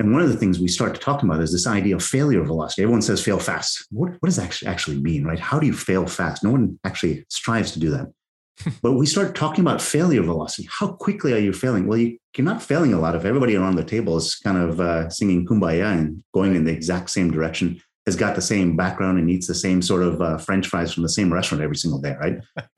and 0.01 0.11
one 0.11 0.23
of 0.23 0.29
the 0.29 0.37
things 0.37 0.59
we 0.59 0.67
start 0.67 0.95
to 0.95 0.99
talking 0.99 1.29
about 1.29 1.41
is 1.41 1.51
this 1.51 1.67
idea 1.67 1.95
of 1.95 2.03
failure 2.03 2.43
velocity. 2.43 2.81
Everyone 2.81 3.03
says 3.03 3.23
fail 3.23 3.37
fast. 3.37 3.85
What 3.91 4.13
what 4.19 4.27
does 4.27 4.37
that 4.37 4.45
actually 4.45 4.67
actually 4.67 4.99
mean, 4.99 5.23
right? 5.25 5.39
How 5.39 5.59
do 5.59 5.67
you 5.67 5.73
fail 5.73 6.07
fast? 6.07 6.43
No 6.43 6.51
one 6.51 6.79
actually 6.83 7.25
strives 7.29 7.71
to 7.73 7.79
do 7.79 7.91
that. 7.91 8.11
but 8.81 8.93
we 8.93 9.05
start 9.05 9.35
talking 9.35 9.61
about 9.61 9.81
failure 9.81 10.23
velocity. 10.23 10.67
How 10.71 10.87
quickly 10.87 11.33
are 11.33 11.39
you 11.39 11.53
failing? 11.53 11.87
Well, 11.87 11.99
you, 11.99 12.17
you're 12.35 12.45
not 12.45 12.63
failing 12.63 12.93
a 12.93 12.99
lot 12.99 13.15
if 13.15 13.25
everybody 13.25 13.55
around 13.55 13.75
the 13.75 13.83
table 13.83 14.17
is 14.17 14.35
kind 14.35 14.57
of 14.57 14.79
uh, 14.79 15.09
singing 15.09 15.45
kumbaya 15.45 15.97
and 15.97 16.23
going 16.33 16.55
in 16.55 16.65
the 16.65 16.71
exact 16.71 17.11
same 17.11 17.31
direction, 17.31 17.79
has 18.05 18.15
got 18.15 18.35
the 18.35 18.41
same 18.41 18.75
background 18.75 19.19
and 19.19 19.29
eats 19.29 19.47
the 19.47 19.55
same 19.55 19.81
sort 19.81 20.01
of 20.01 20.21
uh, 20.21 20.37
French 20.37 20.67
fries 20.67 20.91
from 20.91 21.03
the 21.03 21.09
same 21.09 21.31
restaurant 21.31 21.63
every 21.63 21.75
single 21.75 22.01
day, 22.01 22.15
right? 22.19 22.39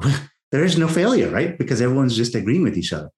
there 0.52 0.64
is 0.64 0.78
no 0.78 0.88
failure, 0.88 1.30
right? 1.30 1.58
Because 1.58 1.80
everyone's 1.82 2.16
just 2.16 2.34
agreeing 2.34 2.62
with 2.62 2.76
each 2.76 2.92
other. 2.92 3.10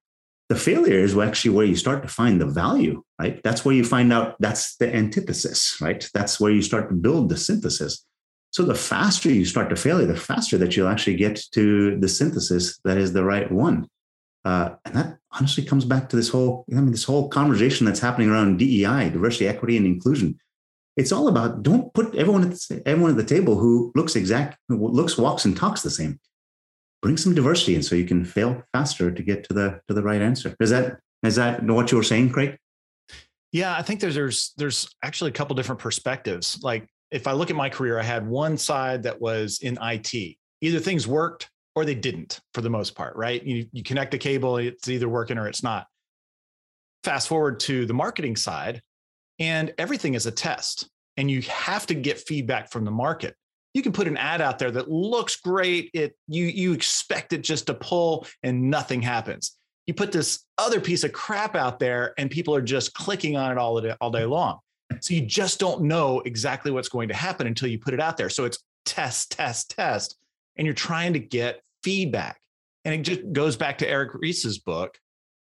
The 0.53 0.59
failure 0.59 0.99
is 0.99 1.17
actually 1.17 1.53
where 1.53 1.65
you 1.65 1.77
start 1.77 2.03
to 2.03 2.11
find 2.11 2.39
the 2.39 2.45
value, 2.45 3.03
right? 3.19 3.43
That's 3.43 3.65
where 3.65 3.75
you 3.75 3.85
find 3.85 4.13
out 4.13 4.37
that's 4.39 4.77
the 4.77 4.95
antithesis, 4.95 5.79
right? 5.81 6.07
That's 6.13 6.39
where 6.39 6.53
you 6.53 6.61
start 6.61 6.91
to 6.91 6.95
build 6.95 7.31
the 7.31 7.39
synthesis. 7.39 8.05
So 8.51 8.63
the 8.63 8.75
faster 8.75 9.31
you 9.31 9.47
start 9.47 9.71
to 9.71 9.77
failure, 9.77 10.05
the 10.05 10.15
faster 10.15 10.59
that 10.59 10.77
you'll 10.77 10.91
actually 10.91 11.17
get 11.17 11.41
to 11.53 11.99
the 11.99 12.07
synthesis 12.07 12.79
that 12.85 12.99
is 12.99 13.15
the 13.15 13.25
right 13.25 13.51
one. 13.51 13.89
Uh, 14.45 14.75
and 14.85 14.95
that 14.95 15.17
honestly 15.31 15.65
comes 15.65 15.87
back 15.87 16.11
to 16.11 16.17
this 16.17 16.29
whole, 16.29 16.67
I 16.71 16.75
mean, 16.75 16.91
this 16.91 17.05
whole 17.05 17.31
conversation 17.31 17.87
that's 17.87 18.01
happening 18.01 18.29
around 18.29 18.59
DEI, 18.59 19.09
diversity, 19.09 19.49
equity, 19.49 19.79
and 19.79 19.87
inclusion. 19.87 20.39
It's 20.99 21.13
all 21.13 21.29
about 21.29 21.63
don't 21.63 21.95
put 21.95 22.15
everyone 22.15 22.43
at 22.43 22.51
the, 22.51 22.83
everyone 22.85 23.13
at 23.13 23.17
the 23.17 23.35
table 23.35 23.57
who 23.57 23.91
looks 23.95 24.17
exact, 24.17 24.59
who 24.69 24.87
looks, 24.87 25.17
walks, 25.17 25.47
and 25.47 25.57
talks 25.57 25.81
the 25.81 25.89
same. 25.89 26.21
Bring 27.03 27.17
some 27.17 27.35
diversity 27.35 27.75
in 27.75 27.83
so 27.83 27.97
you 27.97 28.07
can 28.07 28.25
fail 28.25 28.63
faster 28.73 29.11
to 29.11 29.23
get 29.23 29.45
to 29.49 29.55
the 29.55 29.81
to 29.89 29.95
the 29.95 30.03
right 30.03 30.23
answer. 30.23 30.55
Is 30.61 30.71
that 30.71 30.99
is 31.23 31.37
that 31.37 31.63
what 31.65 31.91
you 31.91 31.99
were 31.99 32.05
saying, 32.05 32.31
Craig? 32.31 32.57
Yeah, 33.51 33.77
I 33.77 33.83
think 33.83 34.01
there's 34.01 34.15
there's 34.15 34.53
there's 34.57 34.89
actually 35.03 35.31
a 35.31 35.35
couple 35.35 35.55
different 35.57 35.81
perspectives. 35.81 36.59
Like 36.63 36.89
if 37.11 37.27
I 37.27 37.33
look 37.33 37.51
at 37.51 37.57
my 37.57 37.69
career, 37.69 37.99
I 37.99 38.03
had 38.03 38.27
one 38.27 38.57
side 38.57 39.03
that 39.03 39.21
was 39.21 39.59
in 39.63 39.79
IT. 39.83 40.37
Either 40.63 40.79
things 40.79 41.07
worked 41.07 41.51
or 41.75 41.85
they 41.85 41.95
didn't 41.95 42.41
for 42.55 42.61
the 42.61 42.71
most 42.71 42.95
part, 42.95 43.17
right? 43.17 43.43
You 43.43 43.67
you 43.73 43.83
connect 43.83 44.15
a 44.15 44.19
cable, 44.19 44.57
it's 44.57 44.89
either 44.89 45.09
working 45.09 45.39
or 45.39 45.49
it's 45.49 45.63
not. 45.63 45.87
Fast 47.05 47.29
forward 47.29 47.59
to 47.61 47.85
the 47.85 47.95
marketing 47.95 48.37
side, 48.37 48.81
and 49.39 49.75
everything 49.77 50.15
is 50.15 50.27
a 50.27 50.31
test. 50.31 50.89
And 51.17 51.31
you 51.31 51.43
have 51.43 51.85
to 51.87 51.95
get 51.95 52.19
feedback 52.19 52.71
from 52.71 52.87
the 52.87 52.91
market. 52.91 53.35
You 53.75 53.83
can 53.83 53.93
put 53.93 54.07
an 54.07 54.17
ad 54.17 54.41
out 54.41 54.59
there 54.59 54.71
that 54.71 54.91
looks 54.91 55.37
great. 55.37 55.91
It 55.95 56.17
you 56.29 56.47
you 56.47 56.73
expect 56.73 57.33
it 57.33 57.43
just 57.43 57.67
to 57.67 57.75
pull 57.75 58.27
and 58.43 58.71
nothing 58.71 59.03
happens 59.03 59.57
you 59.87 59.95
put 59.95 60.13
this 60.13 60.45
other 60.59 60.81
piece 60.81 61.05
of 61.05 61.13
crap 61.13 61.57
out 61.57 61.79
there 61.79 62.15
and 62.19 62.31
people 62.31 62.55
are 62.55 62.63
just 62.63 62.95
clicking 62.95 63.37
on 63.37 63.51
it 63.51 63.59
all 63.59 63.81
day, 63.81 63.95
all 64.01 64.11
day 64.11 64.25
long. 64.25 64.59
So 65.01 65.15
you 65.15 65.23
just 65.23 65.59
don't 65.59 65.83
know 65.83 66.21
exactly 66.21 66.71
what's 66.71 66.89
going 66.89 67.09
to 67.09 67.15
happen 67.15 67.47
until 67.47 67.69
you 67.69 67.79
put 67.79 67.95
it 67.95 68.01
out 68.01 68.17
there. 68.17 68.29
So 68.29 68.45
it's 68.45 68.59
test, 68.85 69.33
test, 69.33 69.71
test, 69.71 70.17
and 70.57 70.67
you're 70.67 70.75
trying 70.75 71.15
to 71.15 71.19
get 71.19 71.63
feedback. 71.83 72.39
And 72.85 72.95
it 72.95 73.03
just 73.03 73.33
goes 73.33 73.57
back 73.57 73.79
to 73.79 73.89
Eric 73.89 74.11
Ries's 74.15 74.59
book, 74.59 74.99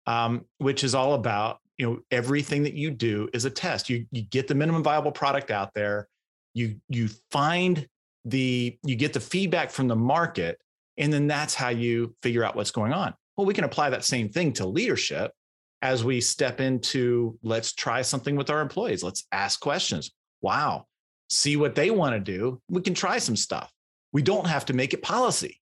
um, 0.07 0.45
which 0.59 0.85
is 0.85 0.95
all 0.95 1.15
about 1.15 1.59
you 1.79 1.87
know 1.87 1.99
everything 2.11 2.63
that 2.65 2.75
you 2.75 2.91
do 2.91 3.29
is 3.33 3.47
a 3.47 3.51
test. 3.51 3.89
You 3.89 4.07
you 4.11 4.23
get 4.23 4.47
the 4.47 4.55
minimum 4.55 4.83
viable 4.83 5.13
product 5.13 5.51
out 5.51 5.73
there, 5.75 6.09
you 6.53 6.77
you 6.89 7.09
find 7.31 7.89
the 8.25 8.79
you 8.85 8.97
get 8.97 9.13
the 9.13 9.21
feedback 9.21 9.71
from 9.71 9.89
the 9.89 9.97
market, 9.97 10.61
and 10.97 11.13
then 11.13 11.27
that's 11.27 11.55
how 11.55 11.71
you 11.71 12.15
figure 12.23 12.45
out 12.45 12.57
what's 12.57 12.71
going 12.71 12.93
on. 12.93 13.15
Well, 13.37 13.47
we 13.47 13.55
can 13.55 13.65
apply 13.65 13.91
that 13.91 14.05
same 14.05 14.29
thing 14.29 14.53
to 14.55 14.67
leadership 14.67 15.33
as 15.81 16.05
we 16.05 16.21
step 16.21 16.61
into 16.61 17.39
let's 17.43 17.73
try 17.73 18.03
something 18.03 18.37
with 18.37 18.51
our 18.51 18.61
employees. 18.61 19.03
Let's 19.03 19.27
ask 19.33 19.61
questions. 19.61 20.13
Wow, 20.41 20.87
see 21.29 21.57
what 21.57 21.75
they 21.75 21.91
want 21.91 22.15
to 22.15 22.21
do. 22.21 22.61
We 22.69 22.83
can 22.83 22.95
try 22.95 23.19
some 23.19 23.37
stuff. 23.37 23.73
We 24.13 24.23
don't 24.23 24.47
have 24.47 24.67
to 24.67 24.73
make 24.73 24.95
it 24.95 25.03
policy. 25.03 25.59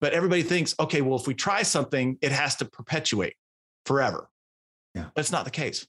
But 0.00 0.12
everybody 0.12 0.42
thinks, 0.42 0.74
okay, 0.78 1.00
well, 1.00 1.18
if 1.18 1.26
we 1.26 1.34
try 1.34 1.62
something, 1.62 2.18
it 2.20 2.32
has 2.32 2.56
to 2.56 2.64
perpetuate 2.64 3.36
forever. 3.86 4.28
Yeah. 4.94 5.06
That's 5.14 5.32
not 5.32 5.44
the 5.44 5.50
case. 5.50 5.86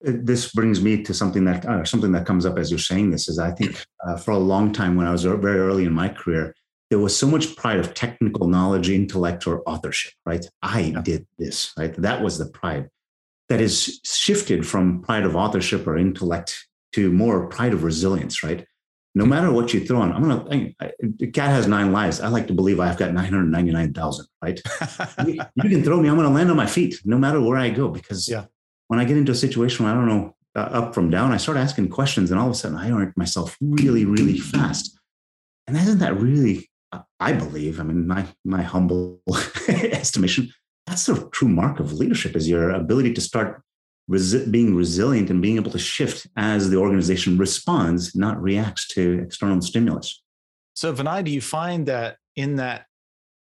This 0.00 0.52
brings 0.52 0.80
me 0.80 1.02
to 1.02 1.12
something 1.12 1.44
that 1.44 1.66
uh, 1.66 1.84
something 1.84 2.12
that 2.12 2.26
comes 2.26 2.46
up 2.46 2.58
as 2.58 2.70
you're 2.70 2.78
saying 2.78 3.10
this 3.10 3.28
is 3.28 3.38
I 3.38 3.50
think 3.50 3.84
uh, 4.06 4.16
for 4.16 4.30
a 4.30 4.38
long 4.38 4.72
time 4.72 4.96
when 4.96 5.06
I 5.06 5.12
was 5.12 5.24
very 5.24 5.58
early 5.58 5.84
in 5.84 5.92
my 5.92 6.08
career, 6.08 6.54
there 6.90 6.98
was 6.98 7.16
so 7.16 7.26
much 7.26 7.56
pride 7.56 7.78
of 7.78 7.94
technical 7.94 8.46
knowledge, 8.46 8.88
intellect, 8.88 9.46
or 9.46 9.62
authorship. 9.68 10.12
Right, 10.24 10.46
I 10.62 10.80
yeah. 10.80 11.00
did 11.02 11.26
this. 11.38 11.72
Right, 11.76 11.94
that 11.96 12.22
was 12.22 12.38
the 12.38 12.46
pride 12.46 12.88
that 13.48 13.60
is 13.60 14.00
shifted 14.04 14.66
from 14.66 15.02
pride 15.02 15.24
of 15.24 15.34
authorship 15.34 15.86
or 15.86 15.96
intellect 15.96 16.68
to 16.92 17.10
more 17.10 17.46
pride 17.48 17.72
of 17.72 17.82
resilience. 17.82 18.44
Right, 18.44 18.64
no 19.16 19.26
matter 19.26 19.50
what 19.50 19.74
you 19.74 19.84
throw 19.84 20.00
on, 20.00 20.12
I'm 20.12 20.22
gonna. 20.22 20.46
I, 20.48 20.74
I, 20.80 21.26
cat 21.32 21.50
has 21.50 21.66
nine 21.66 21.90
lives. 21.90 22.20
I 22.20 22.28
like 22.28 22.46
to 22.46 22.54
believe 22.54 22.78
I've 22.78 22.98
got 22.98 23.12
nine 23.12 23.32
hundred 23.32 23.50
ninety 23.50 23.72
nine 23.72 23.92
thousand. 23.92 24.26
Right, 24.40 24.60
you, 25.26 25.40
you, 25.56 25.70
can 25.70 25.82
throw 25.82 26.00
me. 26.00 26.08
I'm 26.08 26.14
gonna 26.14 26.30
land 26.30 26.52
on 26.52 26.56
my 26.56 26.66
feet 26.66 27.00
no 27.04 27.18
matter 27.18 27.40
where 27.40 27.58
I 27.58 27.70
go 27.70 27.88
because 27.88 28.28
yeah 28.28 28.44
when 28.88 28.98
I 28.98 29.04
get 29.04 29.16
into 29.16 29.32
a 29.32 29.36
situation 29.36 29.84
where 29.84 29.94
I 29.94 29.96
don't 29.96 30.08
know 30.08 30.34
uh, 30.56 30.60
up 30.60 30.94
from 30.94 31.10
down, 31.10 31.32
I 31.32 31.36
start 31.36 31.56
asking 31.56 31.88
questions, 31.90 32.30
and 32.30 32.40
all 32.40 32.46
of 32.46 32.52
a 32.52 32.56
sudden 32.56 32.76
I 32.76 32.90
orient 32.90 33.16
myself 33.16 33.56
really, 33.60 34.04
really 34.04 34.38
fast. 34.38 34.98
And 35.66 35.76
isn't 35.76 36.00
that 36.00 36.18
really? 36.18 36.68
Uh, 36.90 37.02
I 37.20 37.32
believe. 37.32 37.80
I 37.80 37.84
mean, 37.84 38.06
my 38.06 38.26
my 38.44 38.62
humble 38.62 39.20
estimation. 39.68 40.50
That's 40.86 41.06
the 41.06 41.28
true 41.32 41.48
mark 41.48 41.80
of 41.80 41.92
leadership: 41.92 42.34
is 42.34 42.48
your 42.48 42.70
ability 42.70 43.12
to 43.14 43.20
start 43.20 43.62
resi- 44.10 44.50
being 44.50 44.74
resilient 44.74 45.30
and 45.30 45.42
being 45.42 45.56
able 45.56 45.70
to 45.70 45.78
shift 45.78 46.26
as 46.36 46.70
the 46.70 46.78
organization 46.78 47.36
responds, 47.36 48.16
not 48.16 48.40
reacts 48.40 48.88
to 48.88 49.20
external 49.20 49.60
stimulus. 49.60 50.22
So, 50.74 50.94
Vinay, 50.94 51.24
do 51.24 51.30
you 51.30 51.40
find 51.40 51.86
that 51.86 52.16
in 52.36 52.56
that 52.56 52.86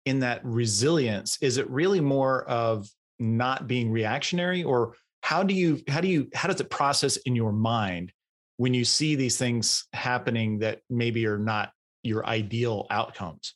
in 0.06 0.20
that 0.20 0.44
resilience, 0.44 1.38
is 1.40 1.56
it 1.56 1.68
really 1.70 2.00
more 2.00 2.44
of 2.44 2.88
not 3.18 3.66
being 3.66 3.90
reactionary, 3.90 4.62
or 4.62 4.94
how 5.24 5.42
do 5.42 5.54
you 5.54 5.82
how 5.88 6.02
do 6.02 6.08
you 6.08 6.28
how 6.34 6.48
does 6.48 6.60
it 6.60 6.68
process 6.68 7.16
in 7.16 7.34
your 7.34 7.50
mind 7.50 8.12
when 8.58 8.74
you 8.74 8.84
see 8.84 9.16
these 9.16 9.38
things 9.38 9.86
happening 9.94 10.58
that 10.58 10.82
maybe 10.90 11.26
are 11.26 11.38
not 11.38 11.72
your 12.02 12.26
ideal 12.26 12.86
outcomes? 12.90 13.54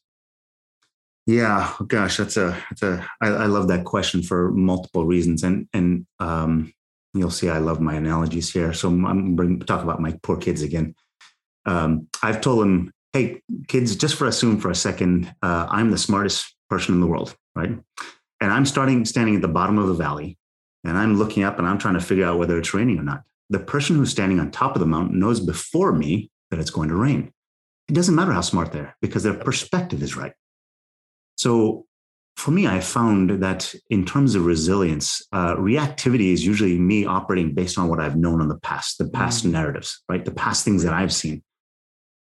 Yeah 1.27 1.71
gosh 1.87 2.17
that's 2.17 2.39
a 2.39 2.57
that's 2.71 2.83
a 2.83 3.07
I, 3.21 3.29
I 3.29 3.47
love 3.47 3.69
that 3.69 3.85
question 3.85 4.23
for 4.23 4.51
multiple 4.53 5.05
reasons. 5.05 5.43
And 5.43 5.69
and 5.75 6.07
um 6.21 6.73
you'll 7.13 7.31
see 7.31 7.51
i 7.51 7.59
love 7.59 7.83
my 7.83 7.95
analogies 7.95 8.51
here. 8.51 8.73
So 8.73 8.89
i'm 8.89 9.37
bring 9.37 9.61
talk 9.61 9.83
about 9.83 10.01
my 10.01 10.19
poor 10.23 10.39
kids 10.39 10.63
again. 10.63 10.95
Um 11.67 12.09
i've 12.23 12.41
told 12.41 12.63
them 12.63 12.91
hey 13.13 13.43
kids 13.67 13.95
just 13.95 14.17
for 14.17 14.27
assume 14.27 14.59
for 14.59 14.71
a 14.71 14.75
second 14.75 15.35
uh, 15.43 15.67
i'm 15.69 15.91
the 15.91 15.99
smartest 15.99 16.57
person 16.71 16.95
in 16.95 17.03
the 17.03 17.07
world 17.07 17.37
right? 17.55 17.79
And 18.41 18.53
i'm 18.53 18.65
starting 18.65 19.05
standing 19.05 19.37
at 19.37 19.43
the 19.43 19.49
bottom 19.49 19.77
of 19.77 19.89
the 19.89 19.95
valley 19.95 20.39
and 20.85 20.97
I'm 20.97 21.17
looking 21.17 21.43
up 21.43 21.59
and 21.59 21.67
I'm 21.67 21.79
trying 21.79 21.95
to 21.95 22.01
figure 22.01 22.25
out 22.25 22.39
whether 22.39 22.59
it's 22.59 22.75
raining 22.75 22.99
or 22.99 23.03
not. 23.03 23.23
The 23.51 23.59
person 23.59 23.97
who's 23.97 24.11
standing 24.11 24.41
on 24.41 24.51
top 24.51 24.77
of 24.77 24.81
the 24.81 24.87
mountain 24.87 25.19
knows 25.19 25.41
before 25.41 25.93
me 25.93 26.31
that 26.51 26.61
it's 26.61 26.71
going 26.71 26.89
to 26.89 26.97
rain. 26.97 27.33
It 27.89 27.95
doesn't 27.95 28.15
matter 28.15 28.33
how 28.33 28.43
smart 28.43 28.73
they 28.73 28.81
are 28.81 28.95
because 29.01 29.23
their 29.23 29.35
perspective 29.35 30.03
is 30.03 30.17
right. 30.17 30.33
So 31.37 31.87
for 32.37 32.51
me, 32.51 32.67
I 32.67 32.81
found 32.81 33.43
that 33.43 33.75
in 33.91 34.05
terms 34.05 34.35
of 34.35 34.45
resilience, 34.45 35.27
uh, 35.33 35.57
reactivity 35.57 36.33
is 36.33 36.45
usually 36.45 36.79
me 36.79 37.07
operating 37.07 37.55
based 37.55 37.79
on 37.79 37.89
what 37.89 38.01
I've 38.01 38.17
known 38.17 38.41
in 38.41 38.49
the 38.49 38.59
past, 38.61 38.99
the 38.99 39.09
past 39.09 39.47
mm. 39.47 39.53
narratives, 39.53 40.03
right? 40.09 40.25
The 40.25 40.31
past 40.31 40.65
things 40.65 40.83
that 40.83 40.93
I've 40.93 41.13
seen. 41.13 41.43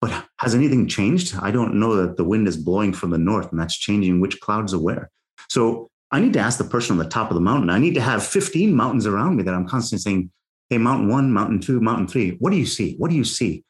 But 0.01 0.25
has 0.39 0.55
anything 0.55 0.87
changed? 0.87 1.35
I 1.39 1.51
don't 1.51 1.75
know 1.75 1.95
that 1.95 2.17
the 2.17 2.23
wind 2.23 2.47
is 2.47 2.57
blowing 2.57 2.91
from 2.91 3.11
the 3.11 3.19
north 3.19 3.51
and 3.51 3.59
that's 3.59 3.77
changing 3.77 4.19
which 4.19 4.39
clouds 4.39 4.73
are 4.73 4.79
where. 4.79 5.11
So 5.47 5.90
I 6.11 6.19
need 6.19 6.33
to 6.33 6.39
ask 6.39 6.57
the 6.57 6.65
person 6.65 6.93
on 6.93 6.97
the 6.97 7.09
top 7.09 7.31
of 7.31 7.35
the 7.35 7.41
mountain. 7.41 7.69
I 7.69 7.79
need 7.79 7.93
to 7.95 8.01
have 8.01 8.25
15 8.25 8.73
mountains 8.75 9.07
around 9.07 9.37
me 9.37 9.43
that 9.43 9.53
I'm 9.53 9.67
constantly 9.67 10.01
saying, 10.01 10.31
Hey, 10.69 10.77
mountain 10.77 11.09
one, 11.09 11.31
mountain 11.31 11.59
two, 11.59 11.79
mountain 11.81 12.07
three, 12.07 12.37
what 12.39 12.51
do 12.51 12.57
you 12.57 12.65
see? 12.65 12.95
What 12.97 13.09
do 13.09 13.15
you 13.15 13.23
see? 13.23 13.63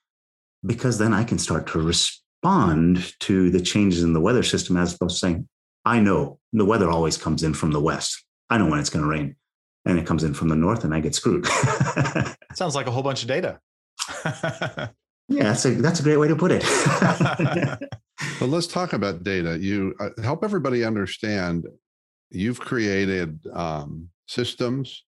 Because 0.66 0.98
then 0.98 1.14
I 1.14 1.24
can 1.24 1.40
start 1.40 1.68
to 1.68 1.82
respond 1.82 3.16
to 3.22 3.50
the 3.50 3.62
changes 3.62 4.04
in 4.04 4.14
the 4.14 4.22
weather 4.22 4.44
system 4.44 4.78
as 4.78 4.94
opposed 4.94 5.16
to 5.16 5.20
saying, 5.20 5.48
I 5.84 6.00
know 6.00 6.40
the 6.54 6.66
weather 6.66 6.90
always 6.90 7.18
comes 7.18 7.42
in 7.44 7.54
from 7.54 7.72
the 7.72 7.82
west. 7.82 8.24
I 8.50 8.58
know 8.58 8.70
when 8.70 8.80
it's 8.80 8.90
going 8.90 9.04
to 9.04 9.10
rain. 9.10 9.36
And 9.86 9.98
it 9.98 10.06
comes 10.06 10.24
in 10.24 10.36
from 10.36 10.50
the 10.50 10.56
north 10.56 10.84
and 10.84 10.94
I 10.94 11.00
get 11.00 11.16
screwed. 11.16 11.48
Sounds 12.54 12.76
like 12.76 12.86
a 12.86 12.92
whole 12.92 13.02
bunch 13.02 13.24
of 13.24 13.28
data. 13.28 13.60
yeah, 15.28 15.44
that's 15.44 15.66
a, 15.66 15.72
that's 15.72 16.00
a 16.02 16.04
great 16.04 16.18
way 16.18 16.28
to 16.28 16.36
put 16.36 16.52
it. 16.52 16.64
well, 18.40 18.50
let's 18.50 18.68
talk 18.68 18.94
about 18.94 19.24
data. 19.24 19.58
You 19.60 19.96
uh, 20.00 20.10
help 20.22 20.44
everybody 20.44 20.84
understand 20.84 21.66
you've 22.32 22.60
created 22.60 23.40
um, 23.54 24.10
systems 24.28 25.04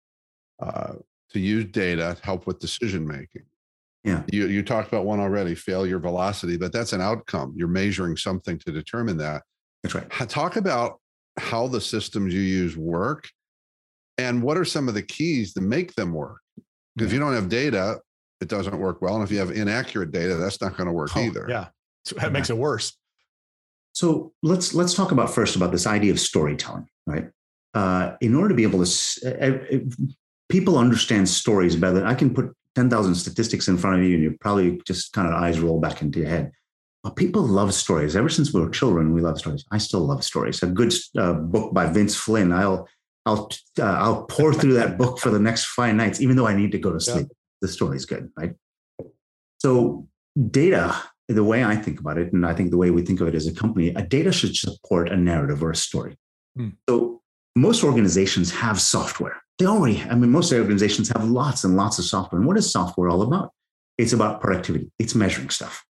uh, 0.62 0.94
to 1.32 1.40
use 1.40 1.66
data 1.66 2.16
to 2.18 2.26
help 2.26 2.48
with 2.48 2.60
decision 2.60 3.08
making. 3.08 3.44
Yeah. 4.04 4.24
You, 4.32 4.48
you 4.48 4.64
talked 4.64 4.88
about 4.88 5.06
one 5.06 5.20
already, 5.20 5.56
failure 5.56 6.00
velocity, 6.00 6.58
but 6.58 6.72
that's 6.72 6.94
an 6.94 7.02
outcome. 7.02 7.54
You're 7.56 7.68
measuring 7.68 8.16
something 8.18 8.58
to 8.60 8.72
determine 8.72 9.18
that. 9.18 9.44
That's 9.84 9.96
right. 9.96 10.10
Talk 10.30 10.56
about 10.56 11.00
how 11.38 11.68
the 11.68 11.82
systems 11.82 12.34
you 12.34 12.42
use 12.42 12.78
work 12.78 13.28
and 14.18 14.42
what 14.42 14.58
are 14.58 14.66
some 14.66 14.88
of 14.88 14.94
the 14.94 15.02
keys 15.02 15.54
to 15.54 15.62
make 15.62 15.94
them 15.96 16.14
work. 16.14 16.42
Because 16.96 17.06
yeah. 17.06 17.06
if 17.08 17.14
you 17.14 17.20
don't 17.20 17.34
have 17.34 17.50
data, 17.50 18.00
it 18.42 18.48
doesn't 18.48 18.78
work 18.78 19.02
well. 19.02 19.16
And 19.16 19.24
if 19.24 19.32
you 19.32 19.40
have 19.40 19.52
inaccurate 19.52 20.12
data, 20.12 20.36
that's 20.36 20.62
not 20.62 20.78
going 20.78 20.88
to 20.88 20.94
work 20.94 21.12
oh, 21.16 21.22
either. 21.22 21.46
Yeah. 21.50 21.68
So 22.06 22.16
that 22.16 22.32
makes 22.32 22.50
it 22.50 22.58
worse. 22.58 22.98
So 23.94 24.34
let's 24.44 24.74
let's 24.74 24.94
talk 24.94 25.12
about 25.12 25.30
first 25.30 25.56
about 25.56 25.72
this 25.72 25.88
idea 25.88 26.12
of 26.12 26.20
storytelling, 26.20 26.88
right? 27.06 27.30
Uh, 27.74 28.16
in 28.22 28.36
order 28.36 28.50
to 28.50 28.56
be 28.56 28.64
able 28.64 28.84
to, 28.84 28.90
uh, 29.26 29.80
people 30.48 30.78
understand 30.78 31.28
stories 31.28 31.76
better. 31.76 32.06
I 32.06 32.16
can 32.16 32.34
put 32.34 32.54
ten 32.76 32.90
thousand 32.90 33.16
statistics 33.16 33.68
in 33.68 33.78
front 33.78 33.98
of 33.98 34.08
you, 34.08 34.16
and 34.16 34.24
you 34.24 34.38
probably 34.40 34.82
just 34.86 35.14
kind 35.14 35.28
of 35.28 35.34
eyes 35.34 35.60
roll 35.60 35.80
back 35.80 36.02
into 36.02 36.20
your 36.20 36.30
head. 36.30 36.52
But 37.04 37.16
people 37.16 37.42
love 37.42 37.74
stories. 37.74 38.16
Ever 38.16 38.30
since 38.30 38.54
we 38.54 38.62
were 38.62 38.70
children, 38.70 39.14
we 39.14 39.22
love 39.22 39.40
stories. 39.40 39.66
I 39.72 39.78
still 39.78 40.02
love 40.02 40.24
stories. 40.24 40.62
A 40.64 40.68
good 40.68 40.94
uh, 41.18 41.34
book 41.34 41.74
by 41.74 41.86
Vince 41.88 42.16
Flynn. 42.16 42.52
I'll 42.52 42.88
I'll 43.26 43.50
uh, 43.80 43.84
I'll 43.84 44.24
pour 44.26 44.54
through 44.54 44.74
that 44.74 44.98
book 44.98 45.20
for 45.20 45.30
the 45.30 45.40
next 45.40 45.66
five 45.66 45.96
nights, 45.96 46.22
even 46.22 46.36
though 46.36 46.48
I 46.48 46.56
need 46.56 46.72
to 46.72 46.80
go 46.80 46.92
to 46.92 47.00
sleep. 47.00 47.28
Yeah. 47.30 47.36
The 47.62 47.68
story's 47.68 48.06
good, 48.06 48.32
right? 48.38 48.54
So 49.60 50.08
data 50.50 50.96
the 51.36 51.44
way 51.44 51.64
I 51.64 51.76
think 51.76 52.00
about 52.00 52.18
it, 52.18 52.34
and 52.34 52.46
I 52.46 52.54
think 52.54 52.72
the 52.72 52.78
way 52.78 52.90
we 52.90 53.04
think 53.04 53.22
of 53.22 53.28
it 53.28 53.36
as 53.36 53.48
a 53.48 53.54
company, 53.54 53.90
a 53.90 54.02
data 54.02 54.32
should 54.32 54.56
support 54.56 55.10
a 55.10 55.18
narrative 55.18 55.64
or 55.64 55.72
a 55.72 55.76
story. 55.76 56.18
Hmm. 56.56 56.70
So 56.90 57.22
most 57.56 57.84
organizations 57.84 58.52
have 58.52 58.82
software. 58.82 59.42
They 59.60 59.66
already, 59.66 60.02
I 60.02 60.16
mean, 60.16 60.32
most 60.32 60.52
organizations 60.52 61.10
have 61.10 61.30
lots 61.30 61.64
and 61.64 61.76
lots 61.76 62.00
of 62.00 62.06
software. 62.06 62.40
And 62.40 62.48
what 62.48 62.58
is 62.58 62.72
software 62.72 63.10
all 63.10 63.22
about? 63.22 63.52
It's 63.98 64.14
about 64.14 64.42
productivity. 64.42 64.92
It's 64.98 65.14
measuring 65.14 65.50
stuff. 65.50 65.84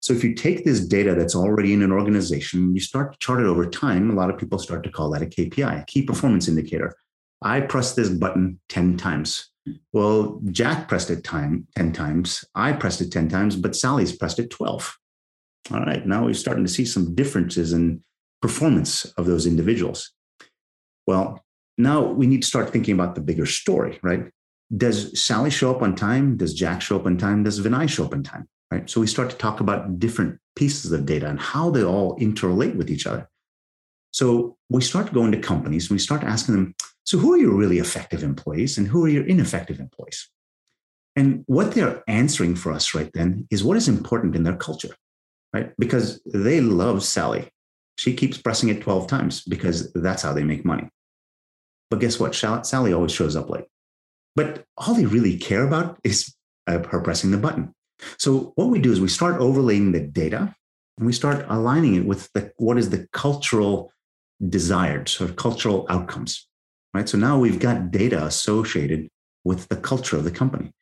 So 0.00 0.14
if 0.14 0.24
you 0.24 0.34
take 0.34 0.64
this 0.64 0.80
data 0.80 1.14
that's 1.14 1.34
already 1.34 1.72
in 1.72 1.82
an 1.82 1.92
organization, 1.92 2.74
you 2.74 2.80
start 2.80 3.12
to 3.12 3.18
chart 3.18 3.40
it 3.40 3.46
over 3.46 3.68
time, 3.68 4.10
a 4.10 4.14
lot 4.14 4.30
of 4.30 4.38
people 4.38 4.58
start 4.58 4.82
to 4.84 4.90
call 4.90 5.10
that 5.10 5.22
a 5.22 5.26
KPI, 5.26 5.82
a 5.82 5.84
key 5.86 6.02
performance 6.02 6.48
indicator. 6.48 6.94
I 7.42 7.60
press 7.60 7.94
this 7.94 8.08
button 8.08 8.60
10 8.68 8.96
times. 8.96 9.49
Well, 9.92 10.40
Jack 10.50 10.88
pressed 10.88 11.10
it 11.10 11.24
time 11.24 11.66
10 11.76 11.92
times. 11.92 12.44
I 12.54 12.72
pressed 12.72 13.00
it 13.00 13.10
10 13.12 13.28
times, 13.28 13.56
but 13.56 13.76
Sally's 13.76 14.16
pressed 14.16 14.38
it 14.38 14.50
12. 14.50 14.98
All 15.72 15.80
right, 15.80 16.06
now 16.06 16.24
we're 16.24 16.34
starting 16.34 16.64
to 16.64 16.70
see 16.70 16.84
some 16.84 17.14
differences 17.14 17.72
in 17.72 18.02
performance 18.42 19.04
of 19.16 19.26
those 19.26 19.46
individuals. 19.46 20.12
Well, 21.06 21.44
now 21.78 22.02
we 22.02 22.26
need 22.26 22.42
to 22.42 22.48
start 22.48 22.70
thinking 22.70 22.94
about 22.94 23.14
the 23.14 23.20
bigger 23.20 23.46
story, 23.46 23.98
right? 24.02 24.30
Does 24.76 25.24
Sally 25.24 25.50
show 25.50 25.70
up 25.70 25.82
on 25.82 25.94
time? 25.94 26.36
Does 26.36 26.54
Jack 26.54 26.80
show 26.82 26.96
up 26.96 27.06
on 27.06 27.16
time? 27.16 27.42
Does 27.42 27.60
Vinay 27.60 27.88
show 27.88 28.04
up 28.04 28.12
on 28.12 28.22
time? 28.22 28.48
Right. 28.70 28.88
So 28.88 29.00
we 29.00 29.08
start 29.08 29.30
to 29.30 29.36
talk 29.36 29.58
about 29.58 29.98
different 29.98 30.38
pieces 30.54 30.92
of 30.92 31.04
data 31.04 31.26
and 31.28 31.40
how 31.40 31.70
they 31.70 31.82
all 31.82 32.16
interrelate 32.18 32.76
with 32.76 32.88
each 32.88 33.04
other. 33.04 33.28
So 34.12 34.56
we 34.68 34.80
start 34.80 35.12
going 35.12 35.32
to 35.32 35.38
companies 35.38 35.90
and 35.90 35.96
we 35.96 35.98
start 35.98 36.22
asking 36.22 36.54
them, 36.54 36.74
so, 37.10 37.18
who 37.18 37.32
are 37.32 37.38
your 37.38 37.56
really 37.56 37.80
effective 37.80 38.22
employees 38.22 38.78
and 38.78 38.86
who 38.86 39.04
are 39.04 39.08
your 39.08 39.26
ineffective 39.26 39.80
employees? 39.80 40.30
And 41.16 41.42
what 41.46 41.72
they're 41.72 42.04
answering 42.06 42.54
for 42.54 42.70
us 42.70 42.94
right 42.94 43.10
then 43.12 43.48
is 43.50 43.64
what 43.64 43.76
is 43.76 43.88
important 43.88 44.36
in 44.36 44.44
their 44.44 44.56
culture, 44.56 44.94
right? 45.52 45.72
Because 45.76 46.22
they 46.24 46.60
love 46.60 47.02
Sally. 47.02 47.48
She 47.98 48.14
keeps 48.14 48.38
pressing 48.38 48.68
it 48.68 48.82
12 48.82 49.08
times 49.08 49.42
because 49.42 49.92
that's 49.92 50.22
how 50.22 50.32
they 50.32 50.44
make 50.44 50.64
money. 50.64 50.88
But 51.90 51.98
guess 51.98 52.20
what? 52.20 52.36
Sally 52.36 52.92
always 52.92 53.10
shows 53.10 53.34
up 53.34 53.50
late. 53.50 53.66
But 54.36 54.62
all 54.76 54.94
they 54.94 55.06
really 55.06 55.36
care 55.36 55.64
about 55.64 55.98
is 56.04 56.32
uh, 56.68 56.78
her 56.90 57.00
pressing 57.00 57.32
the 57.32 57.38
button. 57.38 57.74
So, 58.18 58.52
what 58.54 58.68
we 58.68 58.78
do 58.78 58.92
is 58.92 59.00
we 59.00 59.08
start 59.08 59.40
overlaying 59.40 59.90
the 59.90 60.06
data 60.06 60.54
and 60.96 61.06
we 61.08 61.12
start 61.12 61.44
aligning 61.48 61.96
it 61.96 62.06
with 62.06 62.32
the, 62.34 62.52
what 62.58 62.78
is 62.78 62.90
the 62.90 63.08
cultural 63.12 63.92
desired, 64.48 65.08
sort 65.08 65.28
of 65.28 65.34
cultural 65.34 65.86
outcomes 65.90 66.46
right? 66.94 67.08
So 67.08 67.18
now 67.18 67.38
we've 67.38 67.60
got 67.60 67.90
data 67.90 68.24
associated 68.24 69.08
with 69.44 69.68
the 69.68 69.76
culture 69.76 70.16
of 70.16 70.24
the 70.24 70.30
company. 70.30 70.72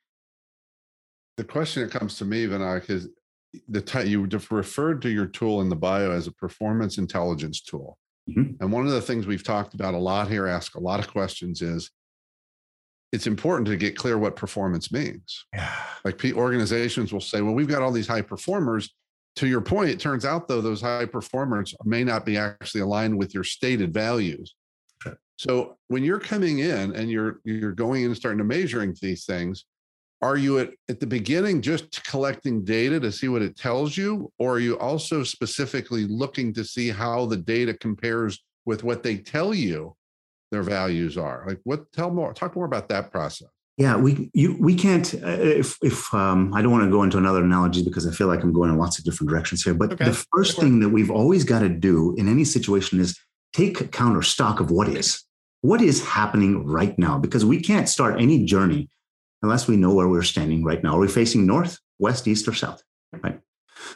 The 1.37 1.45
question 1.45 1.85
that 1.85 1.97
comes 1.97 2.19
to 2.19 2.25
me, 2.25 2.47
Vinayak, 2.47 2.91
is 2.91 3.09
the 3.69 3.81
t- 3.81 4.09
you 4.09 4.29
referred 4.51 5.01
to 5.03 5.11
your 5.11 5.27
tool 5.27 5.61
in 5.61 5.69
the 5.69 5.77
bio 5.77 6.11
as 6.11 6.27
a 6.27 6.33
performance 6.33 6.99
intelligence 6.99 7.61
tool. 7.61 7.97
Mm-hmm. 8.29 8.63
And 8.63 8.73
one 8.73 8.87
of 8.87 8.93
the 8.93 9.01
things 9.01 9.27
we've 9.27 9.45
talked 9.45 9.75
about 9.75 9.95
a 9.95 9.99
lot 9.99 10.29
here, 10.29 10.47
ask 10.47 10.75
a 10.75 10.81
lot 10.81 11.01
of 11.01 11.09
questions 11.09 11.63
is 11.63 11.91
it's 13.13 13.27
important 13.27 13.67
to 13.69 13.77
get 13.77 13.97
clear 13.97 14.19
what 14.19 14.37
performance 14.37 14.93
means. 14.93 15.47
Yeah. 15.55 15.75
Like 16.05 16.23
organizations 16.35 17.13
will 17.13 17.21
say, 17.21 17.41
well, 17.41 17.55
we've 17.55 17.69
got 17.69 17.83
all 17.83 17.93
these 17.93 18.07
high 18.07 18.23
performers. 18.23 18.95
To 19.37 19.47
your 19.47 19.61
point, 19.61 19.91
it 19.91 20.01
turns 20.01 20.25
out 20.25 20.49
though 20.49 20.61
those 20.61 20.81
high 20.81 21.07
performers 21.07 21.75
may 21.85 22.05
not 22.05 22.27
be 22.27 22.37
actually 22.37 22.83
aligned 22.83 23.17
with 23.17 23.33
your 23.33 23.45
stated 23.45 23.95
values. 23.95 24.55
So 25.39 25.77
when 25.87 26.03
you're 26.03 26.19
coming 26.19 26.59
in 26.59 26.97
and 26.97 27.09
you're 27.09 27.41
you're 27.45 27.73
going 27.73 28.03
in 28.03 28.09
and 28.09 28.17
starting 28.17 28.39
to 28.39 28.45
measuring 28.45 28.95
these 29.01 29.25
things, 29.25 29.65
are 30.21 30.37
you 30.37 30.59
at, 30.59 30.71
at 30.89 30.99
the 30.99 31.07
beginning 31.07 31.63
just 31.63 32.05
collecting 32.05 32.65
data 32.65 32.99
to 32.99 33.13
see 33.13 33.29
what 33.29 33.43
it 33.43 33.57
tells 33.57 33.97
you? 33.97 34.33
Or 34.41 34.57
are 34.57 34.59
you 34.59 34.77
also 34.79 35.23
specifically 35.23 36.07
looking 36.07 36.53
to 36.55 36.65
see 36.65 36.91
how 36.91 37.27
the 37.27 37.37
data 37.37 37.73
compares 37.73 38.43
with 38.67 38.83
what 38.83 39.05
they 39.05 39.19
tell 39.19 39.55
you 39.55 39.95
their 40.51 40.65
values 40.65 41.17
are? 41.17 41.45
Like 41.47 41.61
what 41.63 41.91
tell 41.93 42.11
more 42.11 42.35
talk 42.35 42.57
more 42.57 42.67
about 42.67 42.89
that 42.89 43.13
process. 43.13 43.49
Yeah 43.77 43.97
we 43.97 44.29
you 44.35 44.57
we 44.59 44.75
can't 44.75 45.15
uh, 45.15 45.29
if 45.29 45.79
if 45.85 46.13
um, 46.13 46.53
i 46.53 46.61
don't 46.61 46.73
want 46.73 46.83
to 46.83 46.91
go 46.91 47.05
into 47.05 47.17
another 47.17 47.45
analogy 47.45 47.85
because 47.85 48.09
i 48.09 48.11
feel 48.11 48.27
like 48.27 48.43
i'm 48.43 48.53
going 48.53 48.71
in 48.71 48.77
lots 48.77 48.99
of 48.99 49.05
different 49.05 49.31
directions 49.31 49.63
here 49.63 49.73
but 49.73 49.93
okay. 49.93 50.07
the 50.07 50.27
first 50.35 50.59
thing 50.59 50.81
that 50.81 50.89
we've 50.89 51.13
always 51.13 51.45
got 51.45 51.61
to 51.61 51.69
do 51.69 52.13
in 52.19 52.29
any 52.29 52.43
situation 52.43 52.99
is 52.99 53.17
take 53.53 53.93
counter 53.93 54.21
stock 54.21 54.59
of 54.59 54.73
what 54.73 54.89
is 54.89 55.23
what 55.61 55.81
is 55.81 56.05
happening 56.05 56.67
right 56.67 56.99
now 56.99 57.19
because 57.19 57.45
we 57.45 57.61
can't 57.61 57.89
start 57.89 58.21
any 58.21 58.45
journey 58.45 58.89
unless 59.43 59.69
we 59.69 59.77
know 59.77 59.95
where 59.95 60.09
we're 60.09 60.23
standing 60.23 60.65
right 60.65 60.83
now. 60.83 60.97
Are 60.97 61.01
we 61.01 61.09
facing 61.09 61.47
north, 61.47 61.79
west, 61.99 62.27
east, 62.29 62.49
or 62.49 62.55
south? 62.55 62.83
Right. 63.13 63.41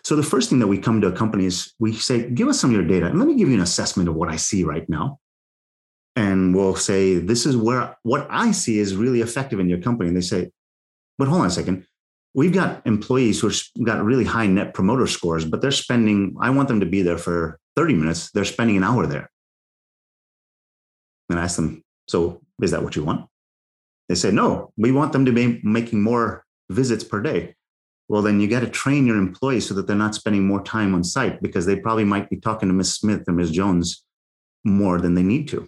So 0.05 0.17
the 0.17 0.23
first 0.23 0.49
thing 0.49 0.59
that 0.61 0.69
we 0.69 0.79
come 0.79 1.01
to 1.01 1.09
a 1.09 1.13
company 1.13 1.47
is 1.47 1.75
we 1.79 1.93
say, 1.93 2.31
give 2.31 2.49
us 2.49 2.61
some 2.61 2.71
of 2.71 2.77
your 2.77 2.87
data 2.87 3.07
and 3.07 3.19
let 3.19 3.29
me 3.29 3.37
give 3.37 3.49
you 3.49 3.55
an 3.55 3.61
assessment 3.61 4.09
of 4.09 4.15
what 4.15 4.29
I 4.29 4.37
see 4.37 4.65
right 4.65 4.89
now. 4.89 5.19
And 6.15 6.55
we'll 6.55 6.77
say, 6.77 7.19
this 7.19 7.47
is 7.47 7.57
where 7.57 7.97
what 8.03 8.27
I 8.31 8.53
see 8.53 8.79
is 8.79 8.95
really 8.95 9.21
effective 9.23 9.61
in 9.61 9.69
your 9.69 9.81
company. 9.81 10.09
And 10.09 10.17
they 10.17 10.23
say, 10.23 10.51
but 11.19 11.29
hold 11.29 11.43
on 11.43 11.47
a 11.47 11.51
second. 11.51 11.87
We've 12.35 12.53
got 12.53 12.87
employees 12.87 13.41
who've 13.41 13.61
got 13.83 14.03
really 14.05 14.25
high 14.25 14.47
net 14.47 14.73
promoter 14.73 15.07
scores, 15.07 15.45
but 15.45 15.61
they're 15.61 15.71
spending, 15.71 16.37
I 16.41 16.51
want 16.51 16.69
them 16.69 16.81
to 16.81 16.87
be 16.87 17.03
there 17.03 17.19
for 17.19 17.59
30 17.77 17.95
minutes. 17.95 18.31
They're 18.31 18.45
spending 18.45 18.77
an 18.77 18.85
hour 18.85 19.07
there. 19.07 19.31
And 21.33 21.41
ask 21.41 21.57
them, 21.57 21.83
so 22.07 22.43
is 22.61 22.71
that 22.73 22.83
what 22.83 22.95
you 22.95 23.05
want? 23.05 23.27
They 24.09 24.15
say, 24.15 24.31
no, 24.31 24.73
we 24.77 24.93
want 24.93 25.13
them 25.13 25.25
to 25.25 25.33
be 25.33 25.61
making 25.63 26.03
more 26.03 26.45
visits 26.69 27.03
per 27.03 27.23
day. 27.23 27.55
Well, 28.09 28.21
then 28.21 28.41
you 28.41 28.49
got 28.49 28.61
to 28.61 28.69
train 28.69 29.07
your 29.07 29.17
employees 29.17 29.67
so 29.67 29.75
that 29.75 29.87
they're 29.87 29.97
not 29.97 30.15
spending 30.15 30.47
more 30.47 30.63
time 30.63 30.95
on 30.95 31.03
site 31.03 31.41
because 31.41 31.65
they 31.65 31.77
probably 31.77 32.05
might 32.05 32.29
be 32.29 32.37
talking 32.37 32.69
to 32.69 32.75
Ms. 32.75 32.97
Smith 32.97 33.23
or 33.27 33.33
Ms. 33.33 33.51
Jones 33.51 34.05
more 34.65 35.01
than 35.01 35.15
they 35.15 35.23
need 35.23 35.49
to. 35.49 35.67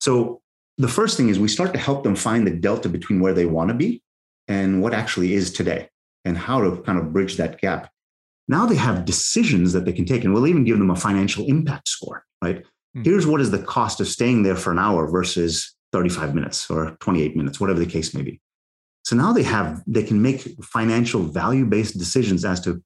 So 0.00 0.40
the 0.78 0.88
first 0.88 1.16
thing 1.16 1.28
is 1.28 1.38
we 1.38 1.48
start 1.48 1.72
to 1.74 1.78
help 1.78 2.02
them 2.02 2.16
find 2.16 2.46
the 2.46 2.50
delta 2.50 2.88
between 2.88 3.20
where 3.20 3.34
they 3.34 3.46
want 3.46 3.68
to 3.68 3.74
be 3.74 4.02
and 4.48 4.82
what 4.82 4.94
actually 4.94 5.34
is 5.34 5.52
today 5.52 5.88
and 6.24 6.36
how 6.36 6.60
to 6.60 6.82
kind 6.82 6.98
of 6.98 7.12
bridge 7.12 7.36
that 7.36 7.60
gap. 7.60 7.90
Now 8.48 8.66
they 8.66 8.76
have 8.76 9.04
decisions 9.04 9.72
that 9.74 9.84
they 9.84 9.92
can 9.92 10.06
take, 10.06 10.24
and 10.24 10.32
we'll 10.32 10.46
even 10.46 10.64
give 10.64 10.78
them 10.78 10.90
a 10.90 10.96
financial 10.96 11.46
impact 11.46 11.88
score, 11.88 12.24
right? 12.42 12.64
Mm-hmm. 12.98 13.10
Here's 13.10 13.26
what 13.26 13.40
is 13.40 13.50
the 13.50 13.62
cost 13.62 14.00
of 14.00 14.08
staying 14.08 14.42
there 14.42 14.56
for 14.56 14.72
an 14.72 14.78
hour 14.78 15.06
versus 15.06 15.74
35 15.92 16.34
minutes 16.34 16.68
or 16.68 16.96
28 17.00 17.36
minutes, 17.36 17.60
whatever 17.60 17.78
the 17.78 17.86
case 17.86 18.12
may 18.12 18.22
be. 18.22 18.40
So 19.04 19.16
now 19.16 19.32
they 19.32 19.44
have, 19.44 19.82
they 19.86 20.02
can 20.02 20.20
make 20.20 20.40
financial 20.62 21.22
value 21.22 21.64
based 21.64 21.96
decisions 21.96 22.44
as 22.44 22.60
to 22.62 22.82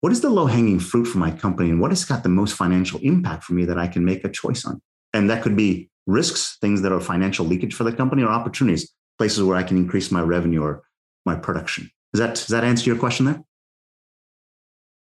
what 0.00 0.12
is 0.12 0.20
the 0.20 0.30
low 0.30 0.46
hanging 0.46 0.80
fruit 0.80 1.04
for 1.04 1.18
my 1.18 1.30
company 1.30 1.70
and 1.70 1.80
what 1.80 1.92
has 1.92 2.04
got 2.04 2.24
the 2.24 2.28
most 2.28 2.56
financial 2.56 2.98
impact 3.00 3.44
for 3.44 3.54
me 3.54 3.64
that 3.64 3.78
I 3.78 3.86
can 3.86 4.04
make 4.04 4.24
a 4.24 4.28
choice 4.28 4.64
on. 4.64 4.82
And 5.14 5.30
that 5.30 5.42
could 5.42 5.56
be 5.56 5.90
risks, 6.06 6.58
things 6.60 6.82
that 6.82 6.92
are 6.92 7.00
financial 7.00 7.46
leakage 7.46 7.74
for 7.74 7.84
the 7.84 7.92
company, 7.92 8.22
or 8.22 8.28
opportunities, 8.28 8.92
places 9.16 9.44
where 9.44 9.56
I 9.56 9.62
can 9.62 9.76
increase 9.76 10.10
my 10.10 10.20
revenue 10.20 10.62
or 10.62 10.82
my 11.24 11.36
production. 11.36 11.88
Does 12.12 12.18
that, 12.18 12.34
does 12.34 12.48
that 12.48 12.64
answer 12.64 12.90
your 12.90 12.98
question 12.98 13.26
there? 13.26 13.42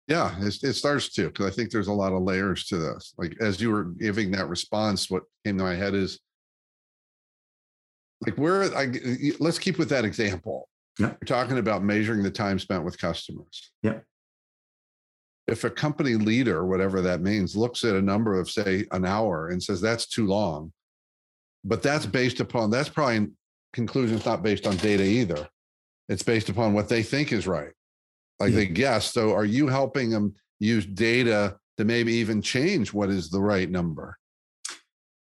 Yeah, 0.06 0.34
it, 0.40 0.62
it 0.62 0.74
starts 0.74 1.08
to 1.14 1.28
because 1.28 1.46
I 1.46 1.50
think 1.50 1.70
there's 1.70 1.88
a 1.88 1.92
lot 1.92 2.12
of 2.12 2.22
layers 2.22 2.66
to 2.66 2.76
this. 2.76 3.14
Like 3.16 3.36
as 3.40 3.60
you 3.60 3.70
were 3.70 3.84
giving 3.84 4.30
that 4.32 4.48
response, 4.48 5.10
what 5.10 5.22
came 5.44 5.56
to 5.58 5.64
my 5.64 5.74
head 5.74 5.94
is 5.94 6.20
like 8.20 8.36
where 8.36 8.64
I 8.76 8.92
let's 9.40 9.58
keep 9.58 9.78
with 9.78 9.88
that 9.90 10.04
example. 10.04 10.68
Yeah. 10.98 11.08
You're 11.08 11.26
talking 11.26 11.58
about 11.58 11.82
measuring 11.82 12.22
the 12.22 12.30
time 12.30 12.58
spent 12.58 12.84
with 12.84 12.98
customers. 12.98 13.70
Yeah. 13.82 14.00
If 15.46 15.64
a 15.64 15.70
company 15.70 16.14
leader, 16.14 16.64
whatever 16.64 17.00
that 17.02 17.20
means, 17.20 17.56
looks 17.56 17.84
at 17.84 17.96
a 17.96 18.02
number 18.02 18.38
of 18.38 18.50
say 18.50 18.86
an 18.92 19.04
hour 19.04 19.48
and 19.48 19.62
says 19.62 19.80
that's 19.80 20.06
too 20.06 20.26
long, 20.26 20.72
but 21.64 21.82
that's 21.82 22.06
based 22.06 22.40
upon 22.40 22.70
that's 22.70 22.88
probably 22.88 23.28
conclusions 23.72 24.24
not 24.24 24.42
based 24.42 24.66
on 24.66 24.76
data 24.76 25.02
either. 25.02 25.48
It's 26.08 26.22
based 26.22 26.48
upon 26.48 26.74
what 26.74 26.88
they 26.88 27.02
think 27.02 27.32
is 27.32 27.46
right. 27.46 27.72
Like 28.40 28.50
yeah. 28.50 28.56
they 28.56 28.66
guess. 28.66 29.12
So 29.12 29.32
are 29.32 29.44
you 29.44 29.68
helping 29.68 30.10
them 30.10 30.34
use 30.58 30.86
data 30.86 31.56
to 31.78 31.84
maybe 31.84 32.12
even 32.14 32.42
change 32.42 32.92
what 32.92 33.10
is 33.10 33.30
the 33.30 33.40
right 33.40 33.70
number? 33.70 34.16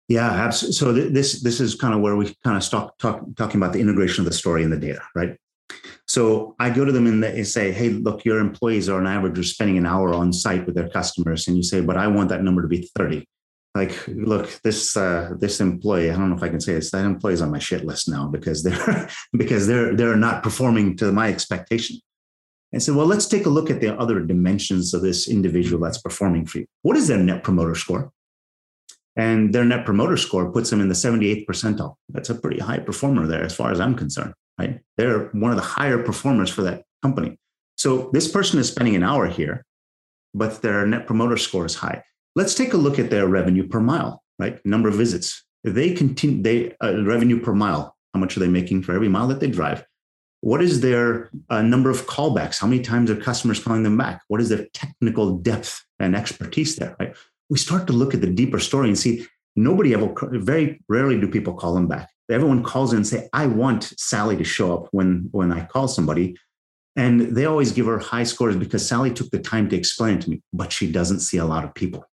Yeah, 0.07 0.29
absolutely. 0.29 0.73
So 0.73 0.93
th- 0.93 1.13
this 1.13 1.41
this 1.41 1.61
is 1.61 1.75
kind 1.75 1.93
of 1.93 2.01
where 2.01 2.15
we 2.17 2.35
kind 2.43 2.57
of 2.57 2.63
stop 2.63 2.97
talk, 2.97 3.23
talking 3.37 3.57
about 3.57 3.73
the 3.73 3.79
integration 3.79 4.21
of 4.21 4.29
the 4.29 4.35
story 4.35 4.63
and 4.63 4.71
the 4.71 4.77
data, 4.77 5.01
right? 5.15 5.37
So 6.05 6.55
I 6.59 6.69
go 6.69 6.83
to 6.83 6.91
them 6.91 7.07
and 7.07 7.23
they 7.23 7.43
say, 7.43 7.71
"Hey, 7.71 7.89
look, 7.89 8.25
your 8.25 8.39
employees 8.39 8.89
are 8.89 8.99
on 8.99 9.07
average 9.07 9.39
are 9.39 9.43
spending 9.43 9.77
an 9.77 9.85
hour 9.85 10.13
on 10.13 10.33
site 10.33 10.65
with 10.65 10.75
their 10.75 10.89
customers," 10.89 11.47
and 11.47 11.55
you 11.55 11.63
say, 11.63 11.79
"But 11.79 11.95
I 11.95 12.07
want 12.07 12.27
that 12.29 12.43
number 12.43 12.61
to 12.61 12.67
be 12.67 12.89
30." 12.97 13.25
Like, 13.73 14.05
look, 14.07 14.49
this 14.63 14.97
uh, 14.97 15.35
this 15.39 15.61
employee, 15.61 16.11
I 16.11 16.17
don't 16.17 16.29
know 16.29 16.35
if 16.35 16.43
I 16.43 16.49
can 16.49 16.59
say 16.59 16.73
this, 16.73 16.91
that 16.91 17.05
employee 17.05 17.35
is 17.35 17.41
on 17.41 17.51
my 17.51 17.59
shit 17.59 17.85
list 17.85 18.09
now 18.09 18.27
because 18.27 18.63
they're 18.63 19.07
because 19.37 19.65
they're 19.65 19.95
they're 19.95 20.17
not 20.17 20.43
performing 20.43 20.97
to 20.97 21.13
my 21.13 21.29
expectation. 21.29 21.97
And 22.73 22.81
said, 22.81 22.95
well, 22.95 23.05
let's 23.05 23.27
take 23.27 23.45
a 23.45 23.49
look 23.49 23.69
at 23.69 23.81
the 23.81 23.93
other 23.99 24.21
dimensions 24.21 24.93
of 24.93 25.01
this 25.01 25.27
individual 25.27 25.83
that's 25.83 25.97
performing 25.97 26.45
for 26.45 26.59
you. 26.59 26.65
What 26.83 26.95
is 26.95 27.09
their 27.09 27.17
net 27.17 27.43
promoter 27.43 27.75
score? 27.75 28.11
and 29.15 29.53
their 29.53 29.65
net 29.65 29.85
promoter 29.85 30.17
score 30.17 30.51
puts 30.51 30.69
them 30.69 30.81
in 30.81 30.87
the 30.87 30.95
78th 30.95 31.45
percentile. 31.45 31.95
That's 32.09 32.29
a 32.29 32.35
pretty 32.35 32.59
high 32.59 32.79
performer 32.79 33.27
there, 33.27 33.43
as 33.43 33.55
far 33.55 33.71
as 33.71 33.79
I'm 33.79 33.95
concerned. 33.95 34.33
Right? 34.57 34.79
They're 34.97 35.25
one 35.29 35.51
of 35.51 35.57
the 35.57 35.63
higher 35.63 36.01
performers 36.01 36.49
for 36.49 36.61
that 36.63 36.83
company. 37.01 37.37
So 37.77 38.09
this 38.13 38.29
person 38.29 38.59
is 38.59 38.69
spending 38.69 38.95
an 38.95 39.03
hour 39.03 39.27
here, 39.27 39.65
but 40.33 40.61
their 40.61 40.85
net 40.85 41.07
promoter 41.07 41.37
score 41.37 41.65
is 41.65 41.75
high. 41.75 42.03
Let's 42.35 42.53
take 42.53 42.73
a 42.73 42.77
look 42.77 42.99
at 42.99 43.09
their 43.09 43.27
revenue 43.27 43.67
per 43.67 43.79
mile, 43.79 44.21
right? 44.39 44.63
Number 44.65 44.87
of 44.89 44.95
visits. 44.95 45.43
they 45.63 45.93
continue, 45.93 46.41
they 46.41 46.75
uh, 46.83 47.03
revenue 47.03 47.41
per 47.41 47.53
mile. 47.53 47.95
How 48.13 48.19
much 48.19 48.37
are 48.37 48.39
they 48.39 48.47
making 48.47 48.83
for 48.83 48.93
every 48.93 49.09
mile 49.09 49.27
that 49.27 49.39
they 49.39 49.47
drive? 49.47 49.85
What 50.41 50.61
is 50.61 50.81
their 50.81 51.29
uh, 51.49 51.61
number 51.61 51.89
of 51.89 52.07
callbacks? 52.07 52.59
How 52.59 52.67
many 52.67 52.81
times 52.81 53.09
are 53.09 53.15
customers 53.15 53.63
calling 53.63 53.83
them 53.83 53.97
back? 53.97 54.21
What 54.27 54.41
is 54.41 54.49
their 54.49 54.65
technical 54.73 55.37
depth 55.37 55.83
and 55.99 56.15
expertise 56.15 56.75
there? 56.75 56.95
Right? 56.99 57.15
we 57.51 57.57
start 57.57 57.85
to 57.85 57.93
look 57.93 58.13
at 58.13 58.21
the 58.21 58.31
deeper 58.31 58.59
story 58.59 58.87
and 58.87 58.97
see 58.97 59.27
nobody 59.57 59.93
ever, 59.93 60.09
very 60.39 60.81
rarely 60.87 61.19
do 61.19 61.27
people 61.27 61.53
call 61.53 61.73
them 61.75 61.85
back. 61.85 62.09
Everyone 62.31 62.63
calls 62.63 62.93
in 62.93 62.97
and 62.97 63.07
say, 63.07 63.27
I 63.33 63.45
want 63.45 63.93
Sally 63.97 64.37
to 64.37 64.43
show 64.45 64.73
up 64.73 64.87
when, 64.91 65.27
when 65.31 65.51
I 65.51 65.65
call 65.65 65.89
somebody. 65.89 66.37
And 66.95 67.35
they 67.35 67.45
always 67.45 67.73
give 67.73 67.87
her 67.87 67.99
high 67.99 68.23
scores 68.23 68.55
because 68.55 68.87
Sally 68.87 69.11
took 69.13 69.29
the 69.31 69.39
time 69.39 69.67
to 69.67 69.75
explain 69.75 70.17
it 70.17 70.21
to 70.21 70.29
me, 70.29 70.41
but 70.53 70.71
she 70.71 70.89
doesn't 70.89 71.19
see 71.19 71.37
a 71.37 71.45
lot 71.45 71.65
of 71.65 71.73
people. 71.75 72.05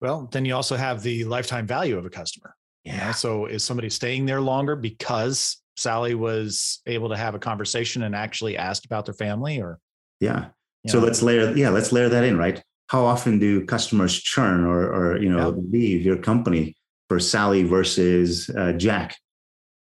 Well, 0.00 0.30
then 0.32 0.46
you 0.46 0.54
also 0.54 0.76
have 0.76 1.02
the 1.02 1.24
lifetime 1.24 1.66
value 1.66 1.98
of 1.98 2.06
a 2.06 2.10
customer. 2.10 2.56
Yeah. 2.84 2.94
You 2.94 3.00
know? 3.00 3.12
So 3.12 3.46
is 3.46 3.62
somebody 3.62 3.90
staying 3.90 4.24
there 4.24 4.40
longer 4.40 4.76
because 4.76 5.58
Sally 5.76 6.14
was 6.14 6.80
able 6.86 7.08
to 7.08 7.16
have 7.16 7.34
a 7.34 7.38
conversation 7.38 8.02
and 8.02 8.14
actually 8.14 8.56
asked 8.56 8.84
about 8.84 9.04
their 9.04 9.14
family 9.14 9.60
or? 9.60 9.78
Yeah. 10.20 10.46
So 10.88 10.98
know? 10.98 11.06
let's 11.06 11.22
layer, 11.22 11.56
yeah, 11.56 11.70
let's 11.70 11.92
layer 11.92 12.08
that 12.08 12.24
in, 12.24 12.36
right? 12.36 12.62
how 12.92 13.06
often 13.06 13.38
do 13.38 13.64
customers 13.64 14.20
churn 14.20 14.64
or, 14.64 14.82
or 14.82 15.16
you 15.16 15.30
know 15.30 15.50
yeah. 15.50 15.62
leave 15.70 16.02
your 16.02 16.18
company 16.18 16.76
for 17.08 17.18
Sally 17.18 17.62
versus 17.62 18.50
uh, 18.50 18.72
Jack? 18.72 19.16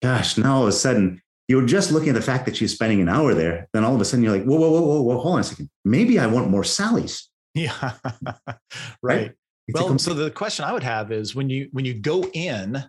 Gosh, 0.01 0.39
now 0.39 0.55
all 0.55 0.63
of 0.63 0.69
a 0.69 0.71
sudden 0.71 1.21
you're 1.47 1.67
just 1.67 1.91
looking 1.91 2.09
at 2.09 2.15
the 2.15 2.21
fact 2.21 2.47
that 2.47 2.55
she's 2.55 2.73
spending 2.73 3.01
an 3.01 3.07
hour 3.07 3.35
there. 3.35 3.67
Then 3.73 3.83
all 3.83 3.93
of 3.93 4.01
a 4.01 4.05
sudden 4.05 4.23
you're 4.23 4.35
like, 4.35 4.45
whoa, 4.45 4.57
whoa, 4.57 4.71
whoa, 4.71 4.81
whoa, 4.81 5.01
whoa, 5.03 5.19
hold 5.19 5.35
on 5.35 5.41
a 5.41 5.43
second. 5.43 5.69
Maybe 5.85 6.17
I 6.17 6.25
want 6.25 6.49
more 6.49 6.63
Sallys. 6.63 7.27
Yeah, 7.53 7.71
right. 8.33 8.51
right? 9.03 9.31
Well, 9.71 9.99
so 9.99 10.15
the 10.15 10.31
question 10.31 10.65
I 10.65 10.73
would 10.73 10.83
have 10.83 11.11
is 11.11 11.35
when 11.35 11.47
you 11.47 11.69
when 11.71 11.85
you 11.85 11.93
go 11.93 12.23
in 12.33 12.83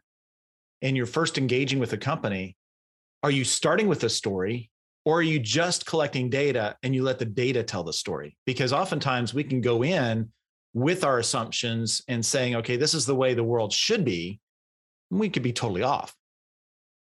and 0.80 0.96
you're 0.96 1.04
first 1.04 1.36
engaging 1.36 1.78
with 1.78 1.92
a 1.92 1.98
company, 1.98 2.56
are 3.22 3.30
you 3.30 3.44
starting 3.44 3.88
with 3.88 4.04
a 4.04 4.08
story 4.08 4.70
or 5.04 5.18
are 5.18 5.22
you 5.22 5.38
just 5.38 5.86
collecting 5.86 6.28
data 6.28 6.76
and 6.82 6.94
you 6.94 7.02
let 7.02 7.18
the 7.18 7.24
data 7.24 7.62
tell 7.62 7.84
the 7.84 7.92
story? 7.92 8.36
Because 8.46 8.72
oftentimes 8.72 9.32
we 9.32 9.44
can 9.44 9.60
go 9.60 9.84
in 9.84 10.30
with 10.74 11.04
our 11.04 11.18
assumptions 11.18 12.02
and 12.08 12.24
saying, 12.24 12.56
okay, 12.56 12.76
this 12.76 12.92
is 12.92 13.06
the 13.06 13.14
way 13.14 13.32
the 13.32 13.44
world 13.44 13.72
should 13.72 14.04
be. 14.04 14.40
we 15.10 15.28
could 15.28 15.42
be 15.42 15.52
totally 15.52 15.82
off. 15.82 16.14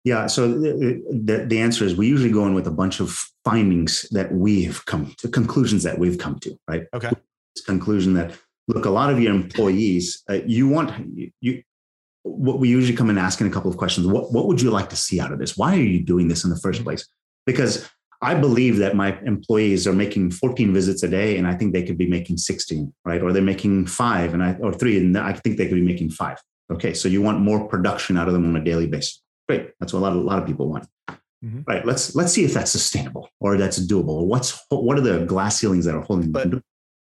Yeah. 0.03 0.27
So 0.27 0.47
the, 0.47 1.45
the 1.47 1.59
answer 1.59 1.83
is 1.83 1.95
we 1.95 2.07
usually 2.07 2.31
go 2.31 2.45
in 2.45 2.53
with 2.53 2.67
a 2.67 2.71
bunch 2.71 2.99
of 3.01 3.09
findings 3.43 4.07
that 4.11 4.31
we 4.31 4.63
have 4.63 4.85
come 4.85 5.13
to, 5.17 5.27
conclusions 5.27 5.83
that 5.83 5.99
we've 5.99 6.17
come 6.17 6.39
to, 6.39 6.57
right? 6.67 6.85
Okay. 6.93 7.11
Conclusion 7.65 8.13
that, 8.13 8.31
look, 8.67 8.85
a 8.85 8.89
lot 8.89 9.11
of 9.11 9.19
your 9.19 9.33
employees, 9.33 10.23
uh, 10.29 10.39
you 10.45 10.67
want, 10.69 10.93
you, 11.41 11.63
what 12.27 12.59
we 12.59 12.69
usually 12.69 12.95
come 12.95 13.09
and 13.09 13.17
ask 13.17 13.39
in 13.39 13.47
asking 13.47 13.47
a 13.47 13.53
couple 13.53 13.71
of 13.71 13.77
questions. 13.77 14.07
What 14.07 14.31
what 14.31 14.47
would 14.47 14.61
you 14.61 14.71
like 14.71 14.89
to 14.89 14.95
see 14.95 15.19
out 15.19 15.31
of 15.31 15.39
this? 15.39 15.57
Why 15.57 15.73
are 15.73 15.81
you 15.81 16.03
doing 16.03 16.27
this 16.27 16.43
in 16.43 16.49
the 16.49 16.55
1st 16.55 16.75
mm-hmm. 16.75 16.83
place? 16.83 17.07
Because 17.45 17.89
I 18.21 18.33
believe 18.33 18.77
that 18.77 18.95
my 18.95 19.19
employees 19.21 19.87
are 19.87 19.93
making 19.93 20.31
14 20.31 20.73
visits 20.73 21.03
a 21.03 21.07
day, 21.07 21.37
and 21.37 21.47
I 21.47 21.53
think 21.53 21.73
they 21.73 21.83
could 21.83 21.97
be 21.97 22.07
making 22.07 22.37
16, 22.37 22.91
right? 23.05 23.21
Or 23.21 23.31
they're 23.31 23.43
making 23.43 23.85
five, 23.85 24.33
and 24.33 24.43
I 24.43 24.53
or 24.59 24.73
three, 24.73 24.97
and 24.97 25.17
I 25.17 25.33
think 25.33 25.57
they 25.57 25.67
could 25.67 25.75
be 25.75 25.81
making 25.81 26.11
five. 26.11 26.37
Okay, 26.71 26.93
so 26.93 27.07
you 27.07 27.21
want 27.21 27.39
more 27.39 27.67
production 27.67 28.17
out 28.17 28.27
of 28.27 28.33
them 28.33 28.45
on 28.45 28.55
a 28.59 28.63
daily 28.63 28.87
basis. 28.87 29.21
Great, 29.47 29.71
that's 29.79 29.93
what 29.93 29.99
a 29.99 30.03
lot 30.03 30.13
of 30.13 30.19
a 30.19 30.21
lot 30.21 30.39
of 30.39 30.45
people 30.45 30.69
want. 30.69 30.87
Mm-hmm. 31.45 31.61
Right. 31.67 31.85
Let's 31.85 32.15
let's 32.15 32.33
see 32.33 32.45
if 32.45 32.53
that's 32.53 32.71
sustainable 32.71 33.29
or 33.39 33.57
that's 33.57 33.79
doable. 33.79 34.25
What's 34.25 34.59
what 34.69 34.97
are 34.97 35.01
the 35.01 35.23
glass 35.25 35.57
ceilings 35.57 35.85
that 35.85 35.93
are 35.93 36.01
holding 36.01 36.31
but, 36.31 36.49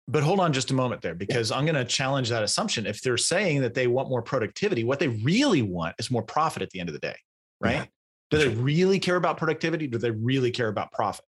but 0.07 0.23
hold 0.23 0.39
on 0.39 0.53
just 0.53 0.71
a 0.71 0.73
moment 0.73 1.01
there, 1.01 1.15
because 1.15 1.51
I'm 1.51 1.65
going 1.65 1.75
to 1.75 1.85
challenge 1.85 2.29
that 2.29 2.43
assumption. 2.43 2.85
If 2.85 3.01
they're 3.01 3.17
saying 3.17 3.61
that 3.61 3.73
they 3.73 3.87
want 3.87 4.09
more 4.09 4.21
productivity, 4.21 4.83
what 4.83 4.99
they 4.99 5.09
really 5.09 5.61
want 5.61 5.95
is 5.99 6.09
more 6.09 6.23
profit 6.23 6.61
at 6.61 6.69
the 6.69 6.79
end 6.79 6.89
of 6.89 6.93
the 6.93 6.99
day, 6.99 7.15
right? 7.59 7.75
Yeah. 7.75 7.85
Do 8.29 8.37
they 8.37 8.47
really 8.49 8.99
care 8.99 9.15
about 9.15 9.37
productivity? 9.37 9.87
Do 9.87 9.97
they 9.97 10.11
really 10.11 10.51
care 10.51 10.67
about 10.67 10.91
profit? 10.91 11.25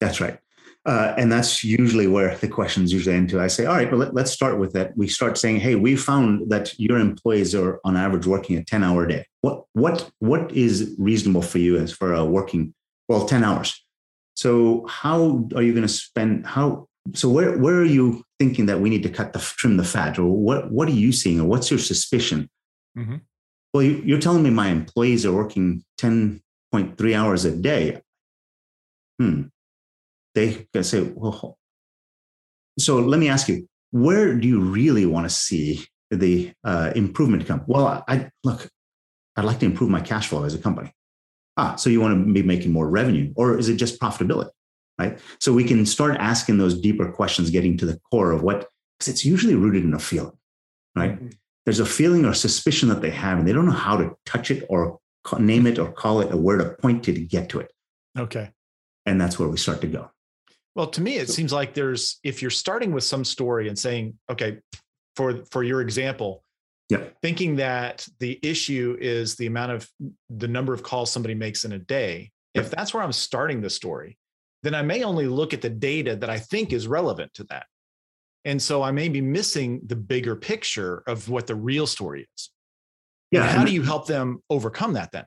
That's 0.00 0.20
right. 0.20 0.38
Uh, 0.84 1.14
and 1.16 1.30
that's 1.30 1.62
usually 1.62 2.08
where 2.08 2.36
the 2.36 2.48
questions 2.48 2.92
usually 2.92 3.14
end 3.14 3.28
to. 3.30 3.40
I 3.40 3.46
say, 3.46 3.66
all 3.66 3.76
right, 3.76 3.90
well, 3.90 4.00
let, 4.00 4.24
us 4.24 4.32
start 4.32 4.58
with 4.58 4.72
that. 4.72 4.96
We 4.96 5.06
start 5.06 5.38
saying, 5.38 5.60
hey, 5.60 5.76
we 5.76 5.94
found 5.94 6.50
that 6.50 6.76
your 6.78 6.98
employees 6.98 7.54
are 7.54 7.80
on 7.84 7.96
average 7.96 8.26
working 8.26 8.56
a 8.56 8.64
10 8.64 8.82
hour 8.82 9.06
day. 9.06 9.26
What, 9.42 9.64
what, 9.74 10.10
what 10.18 10.50
is 10.52 10.94
reasonable 10.98 11.42
for 11.42 11.58
you 11.58 11.76
as 11.76 11.92
for 11.92 12.14
a 12.14 12.24
working, 12.24 12.74
well, 13.08 13.26
10 13.26 13.44
hours? 13.44 13.84
So 14.34 14.84
how 14.88 15.48
are 15.54 15.62
you 15.62 15.72
going 15.72 15.86
to 15.86 15.88
spend, 15.88 16.46
how, 16.46 16.88
so 17.14 17.28
where, 17.28 17.58
where 17.58 17.76
are 17.76 17.84
you 17.84 18.22
thinking 18.38 18.66
that 18.66 18.80
we 18.80 18.90
need 18.90 19.02
to 19.02 19.08
cut 19.08 19.32
the, 19.32 19.38
trim 19.38 19.76
the 19.76 19.84
fat 19.84 20.18
or 20.18 20.26
what, 20.26 20.70
what 20.70 20.88
are 20.88 20.92
you 20.92 21.12
seeing 21.12 21.40
or 21.40 21.46
what's 21.46 21.70
your 21.70 21.80
suspicion? 21.80 22.48
Mm-hmm. 22.96 23.16
Well, 23.74 23.82
you, 23.82 24.16
are 24.16 24.20
telling 24.20 24.42
me 24.42 24.50
my 24.50 24.68
employees 24.68 25.26
are 25.26 25.32
working 25.32 25.82
10.3 26.00 27.16
hours 27.16 27.44
a 27.44 27.56
day. 27.56 28.00
Hmm 29.18 29.42
they 30.34 30.66
can 30.72 30.84
say, 30.84 31.02
well, 31.14 31.58
so 32.78 32.98
let 32.98 33.20
me 33.20 33.28
ask 33.28 33.48
you, 33.48 33.68
where 33.90 34.34
do 34.34 34.48
you 34.48 34.60
really 34.60 35.06
want 35.06 35.26
to 35.26 35.30
see 35.30 35.84
the 36.10 36.52
uh, 36.64 36.92
improvement 36.94 37.46
come? 37.46 37.62
Well, 37.66 38.04
I 38.08 38.30
look, 38.44 38.68
I'd 39.36 39.44
like 39.44 39.60
to 39.60 39.66
improve 39.66 39.90
my 39.90 40.00
cash 40.00 40.28
flow 40.28 40.44
as 40.44 40.54
a 40.54 40.58
company. 40.58 40.92
Ah, 41.56 41.76
so 41.76 41.90
you 41.90 42.00
want 42.00 42.26
to 42.26 42.32
be 42.32 42.42
making 42.42 42.72
more 42.72 42.88
revenue, 42.88 43.32
or 43.36 43.58
is 43.58 43.68
it 43.68 43.76
just 43.76 44.00
profitability? 44.00 44.50
Right. 45.02 45.18
So 45.40 45.52
we 45.52 45.64
can 45.64 45.84
start 45.84 46.16
asking 46.18 46.58
those 46.58 46.80
deeper 46.80 47.10
questions, 47.10 47.50
getting 47.50 47.76
to 47.78 47.86
the 47.86 48.00
core 48.10 48.30
of 48.30 48.42
what, 48.42 48.68
because 48.98 49.12
it's 49.12 49.24
usually 49.24 49.56
rooted 49.56 49.84
in 49.84 49.94
a 49.94 49.98
feeling, 49.98 50.38
right? 50.94 51.16
Mm-hmm. 51.16 51.28
There's 51.64 51.80
a 51.80 51.86
feeling 51.86 52.24
or 52.24 52.34
suspicion 52.34 52.88
that 52.88 53.00
they 53.00 53.10
have, 53.10 53.38
and 53.38 53.46
they 53.46 53.52
don't 53.52 53.66
know 53.66 53.72
how 53.72 53.96
to 53.96 54.16
touch 54.26 54.50
it 54.50 54.64
or 54.68 55.00
name 55.38 55.66
it 55.66 55.78
or 55.78 55.90
call 55.90 56.20
it 56.20 56.32
a 56.32 56.36
word 56.36 56.58
to 56.58 56.70
point 56.80 57.04
to 57.04 57.12
to 57.12 57.20
get 57.20 57.48
to 57.50 57.60
it. 57.60 57.72
Okay. 58.16 58.50
And 59.06 59.20
that's 59.20 59.38
where 59.38 59.48
we 59.48 59.56
start 59.56 59.80
to 59.80 59.86
go. 59.88 60.10
Well, 60.74 60.86
to 60.88 61.00
me, 61.00 61.16
it 61.16 61.28
so, 61.28 61.34
seems 61.34 61.52
like 61.52 61.74
there's 61.74 62.18
if 62.22 62.40
you're 62.40 62.50
starting 62.50 62.92
with 62.92 63.04
some 63.04 63.24
story 63.24 63.68
and 63.68 63.78
saying, 63.78 64.18
okay, 64.30 64.58
for 65.16 65.44
for 65.50 65.64
your 65.64 65.80
example, 65.80 66.44
yeah. 66.88 67.04
thinking 67.22 67.56
that 67.56 68.06
the 68.20 68.38
issue 68.42 68.96
is 69.00 69.34
the 69.34 69.46
amount 69.46 69.72
of 69.72 69.88
the 70.30 70.48
number 70.48 70.72
of 70.72 70.82
calls 70.82 71.10
somebody 71.10 71.34
makes 71.34 71.64
in 71.64 71.72
a 71.72 71.78
day, 71.78 72.30
if 72.54 72.70
that's 72.70 72.94
where 72.94 73.02
I'm 73.02 73.12
starting 73.12 73.60
the 73.60 73.70
story, 73.70 74.18
then 74.62 74.74
I 74.74 74.82
may 74.82 75.02
only 75.02 75.26
look 75.26 75.52
at 75.52 75.62
the 75.62 75.70
data 75.70 76.16
that 76.16 76.30
I 76.30 76.38
think 76.38 76.72
is 76.72 76.86
relevant 76.86 77.34
to 77.34 77.44
that. 77.44 77.66
And 78.44 78.60
so 78.60 78.82
I 78.82 78.90
may 78.90 79.08
be 79.08 79.20
missing 79.20 79.80
the 79.86 79.96
bigger 79.96 80.34
picture 80.34 81.02
of 81.06 81.28
what 81.28 81.46
the 81.46 81.54
real 81.54 81.86
story 81.86 82.28
is. 82.34 82.50
Yeah. 83.30 83.42
And 83.42 83.50
how 83.50 83.64
do 83.64 83.72
you 83.72 83.82
help 83.82 84.06
them 84.06 84.42
overcome 84.50 84.94
that 84.94 85.12
then? 85.12 85.24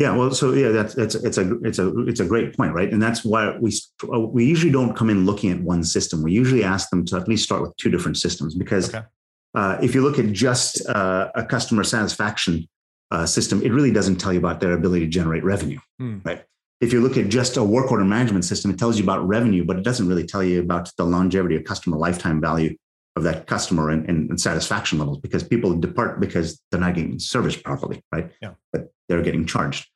Yeah, 0.00 0.16
well, 0.16 0.32
so 0.32 0.52
yeah, 0.52 0.70
that's 0.70 0.96
it's 0.96 1.14
it's 1.14 1.38
a 1.38 1.56
it's 1.62 1.78
a 1.78 1.96
it's 2.00 2.18
a 2.18 2.24
great 2.24 2.56
point, 2.56 2.74
right? 2.74 2.92
And 2.92 3.00
that's 3.00 3.24
why 3.24 3.56
we 3.58 3.72
uh, 4.12 4.18
we 4.18 4.44
usually 4.44 4.72
don't 4.72 4.96
come 4.96 5.08
in 5.08 5.24
looking 5.24 5.52
at 5.52 5.60
one 5.60 5.84
system. 5.84 6.20
We 6.20 6.32
usually 6.32 6.64
ask 6.64 6.90
them 6.90 7.04
to 7.06 7.16
at 7.16 7.28
least 7.28 7.44
start 7.44 7.62
with 7.62 7.76
two 7.76 7.90
different 7.90 8.16
systems 8.16 8.56
because 8.56 8.92
okay. 8.92 9.06
uh, 9.54 9.78
if 9.80 9.94
you 9.94 10.02
look 10.02 10.18
at 10.18 10.32
just 10.32 10.84
uh, 10.88 11.30
a 11.36 11.44
customer 11.44 11.84
satisfaction 11.84 12.68
uh, 13.12 13.24
system, 13.24 13.62
it 13.62 13.70
really 13.70 13.92
doesn't 13.92 14.16
tell 14.16 14.32
you 14.32 14.40
about 14.40 14.58
their 14.58 14.72
ability 14.72 15.04
to 15.04 15.10
generate 15.10 15.44
revenue, 15.44 15.78
hmm. 16.00 16.18
right? 16.24 16.44
If 16.84 16.92
you 16.92 17.00
look 17.00 17.16
at 17.16 17.30
just 17.30 17.56
a 17.56 17.64
work 17.64 17.90
order 17.90 18.04
management 18.04 18.44
system, 18.44 18.70
it 18.70 18.78
tells 18.78 18.98
you 18.98 19.04
about 19.04 19.26
revenue, 19.26 19.64
but 19.64 19.78
it 19.78 19.84
doesn't 19.84 20.06
really 20.06 20.26
tell 20.26 20.44
you 20.44 20.60
about 20.60 20.90
the 20.98 21.04
longevity 21.04 21.56
or 21.56 21.62
customer 21.62 21.96
lifetime 21.96 22.42
value 22.42 22.76
of 23.16 23.22
that 23.22 23.46
customer 23.46 23.88
and, 23.88 24.06
and, 24.06 24.28
and, 24.28 24.38
satisfaction 24.38 24.98
levels 24.98 25.18
because 25.18 25.42
people 25.42 25.74
depart 25.74 26.20
because 26.20 26.60
they're 26.70 26.80
not 26.80 26.94
getting 26.94 27.18
service 27.18 27.56
properly, 27.56 28.02
right? 28.12 28.30
Yeah. 28.42 28.50
But 28.70 28.92
they're 29.08 29.22
getting 29.22 29.46
charged. 29.46 29.88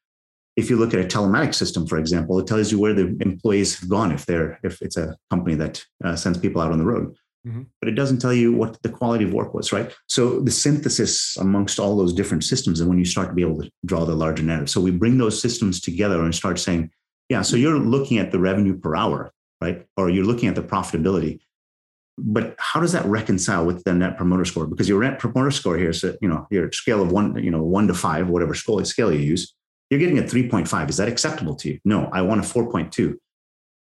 If 0.57 0.70
you 0.70 0.77
look 0.77 0.94
at 0.94 1.01
a 1.01 1.05
telematics 1.05 1.57
system, 1.57 1.87
for 1.87 1.98
example, 1.98 2.38
it 2.38 2.46
tells 2.46 2.72
you 2.72 2.81
where 2.81 2.94
the 2.94 3.18
employees 3.20 3.79
have 3.81 3.90
gone 3.90 4.11
if 4.11 4.24
they're 4.24 4.59
if 4.62 4.81
it's 4.81 4.96
a 4.96 5.14
company 5.29 5.57
that 5.57 5.85
uh, 6.03 6.16
sends 6.16 6.38
people 6.38 6.62
out 6.62 6.72
on 6.72 6.79
the 6.79 6.87
road. 6.87 7.14
Mm-hmm. 7.46 7.62
But 7.81 7.88
it 7.88 7.94
doesn't 7.94 8.18
tell 8.18 8.33
you 8.33 8.53
what 8.53 8.83
the 8.83 8.88
quality 8.88 9.24
of 9.24 9.33
work 9.33 9.55
was, 9.55 9.72
right? 9.72 9.94
So 10.07 10.40
the 10.40 10.51
synthesis 10.51 11.37
amongst 11.37 11.79
all 11.79 11.96
those 11.96 12.12
different 12.12 12.44
systems, 12.44 12.81
and 12.81 12.88
when 12.88 12.98
you 12.98 13.05
start 13.05 13.29
to 13.29 13.35
be 13.35 13.42
able 13.42 13.62
to 13.62 13.70
draw 13.87 14.05
the 14.05 14.14
larger 14.14 14.42
narrative, 14.42 14.70
so 14.70 14.81
we 14.81 14.90
bring 14.90 15.18
those 15.18 15.40
systems 15.40 15.81
together 15.81 16.22
and 16.22 16.35
start 16.35 16.59
saying, 16.59 16.90
yeah, 17.29 17.42
so 17.42 17.57
you're 17.57 17.79
looking 17.79 18.18
at 18.18 18.33
the 18.33 18.38
revenue 18.38 18.77
per 18.77 18.96
hour, 18.96 19.33
right? 19.61 19.87
Or 19.96 20.11
you're 20.11 20.24
looking 20.24 20.48
at 20.48 20.55
the 20.55 20.62
profitability 20.62 21.40
but 22.18 22.55
how 22.59 22.81
does 22.81 22.92
that 22.92 23.05
reconcile 23.07 23.64
with 23.64 23.85
the 23.85 23.94
net 23.94 24.16
promoter 24.16 24.44
score? 24.44 24.66
Because 24.66 24.88
your 24.88 25.03
net 25.03 25.18
promoter 25.18 25.51
score 25.51 25.77
here 25.77 25.90
is, 25.90 26.03
you 26.20 26.29
know, 26.29 26.46
your 26.51 26.70
scale 26.72 27.01
of 27.01 27.12
one, 27.12 27.42
you 27.42 27.51
know, 27.51 27.62
one 27.62 27.87
to 27.88 27.94
five, 27.94 28.29
whatever 28.29 28.55
scale, 28.55 28.85
scale 28.85 29.12
you 29.12 29.20
use, 29.20 29.55
you're 29.90 30.01
getting 30.01 30.18
a 30.18 30.22
3.5. 30.22 30.90
Is 30.90 30.96
that 30.96 31.09
acceptable 31.09 31.55
to 31.57 31.68
you? 31.68 31.79
No, 31.85 32.09
I 32.12 32.22
want 32.22 32.40
a 32.40 32.44
4.2. 32.44 33.16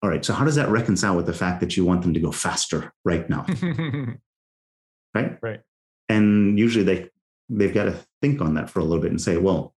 All 0.01 0.09
right. 0.09 0.25
So 0.25 0.33
how 0.33 0.45
does 0.45 0.55
that 0.55 0.69
reconcile 0.69 1.15
with 1.15 1.27
the 1.27 1.33
fact 1.33 1.59
that 1.59 1.77
you 1.77 1.85
want 1.85 2.01
them 2.01 2.13
to 2.13 2.19
go 2.19 2.31
faster 2.31 2.91
right 3.05 3.29
now? 3.29 3.45
right. 5.13 5.37
Right. 5.41 5.61
And 6.09 6.57
usually 6.57 6.83
they, 6.83 7.09
they've 7.49 7.73
got 7.73 7.85
to 7.85 7.95
think 8.21 8.41
on 8.41 8.55
that 8.55 8.69
for 8.69 8.79
a 8.79 8.83
little 8.83 9.01
bit 9.01 9.11
and 9.11 9.21
say, 9.21 9.37
well, 9.37 9.75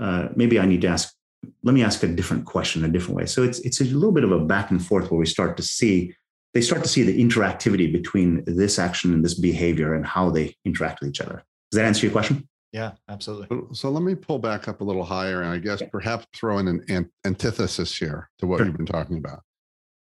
uh, 0.00 0.28
maybe 0.34 0.58
I 0.58 0.66
need 0.66 0.80
to 0.82 0.88
ask, 0.88 1.14
let 1.62 1.74
me 1.74 1.84
ask 1.84 2.02
a 2.02 2.08
different 2.08 2.46
question 2.46 2.84
a 2.84 2.88
different 2.88 3.16
way. 3.16 3.26
So 3.26 3.42
it's, 3.42 3.58
it's 3.60 3.80
a 3.80 3.84
little 3.84 4.12
bit 4.12 4.24
of 4.24 4.32
a 4.32 4.40
back 4.40 4.70
and 4.70 4.84
forth 4.84 5.10
where 5.10 5.20
we 5.20 5.26
start 5.26 5.56
to 5.58 5.62
see 5.62 6.14
they 6.56 6.62
start 6.62 6.82
to 6.82 6.88
see 6.88 7.02
the 7.02 7.22
interactivity 7.22 7.92
between 7.92 8.42
this 8.46 8.78
action 8.78 9.12
and 9.12 9.22
this 9.22 9.34
behavior 9.34 9.92
and 9.92 10.06
how 10.06 10.30
they 10.30 10.56
interact 10.64 11.00
with 11.00 11.10
each 11.10 11.20
other. 11.20 11.44
Does 11.70 11.76
that 11.76 11.84
answer 11.84 12.06
your 12.06 12.12
question? 12.12 12.48
Yeah, 12.76 12.92
absolutely. 13.08 13.58
So 13.72 13.88
let 13.88 14.02
me 14.02 14.14
pull 14.14 14.38
back 14.38 14.68
up 14.68 14.82
a 14.82 14.84
little 14.84 15.02
higher 15.02 15.40
and 15.40 15.50
I 15.50 15.56
guess 15.56 15.82
perhaps 15.90 16.26
throw 16.34 16.58
in 16.58 16.68
an 16.68 17.10
antithesis 17.24 17.96
here 17.96 18.28
to 18.38 18.46
what 18.46 18.58
sure. 18.58 18.66
you've 18.66 18.76
been 18.76 18.84
talking 18.84 19.16
about. 19.16 19.40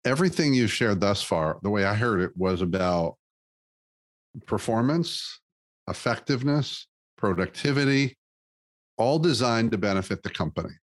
Everything 0.04 0.52
you've 0.52 0.70
shared 0.70 1.00
thus 1.00 1.22
far, 1.22 1.58
the 1.62 1.70
way 1.70 1.86
I 1.86 1.94
heard 1.94 2.20
it 2.20 2.30
was 2.36 2.60
about 2.60 3.14
performance, 4.46 5.40
effectiveness, 5.88 6.86
productivity, 7.16 8.18
all 8.98 9.18
designed 9.18 9.70
to 9.70 9.78
benefit 9.78 10.22
the 10.22 10.28
company. 10.28 10.74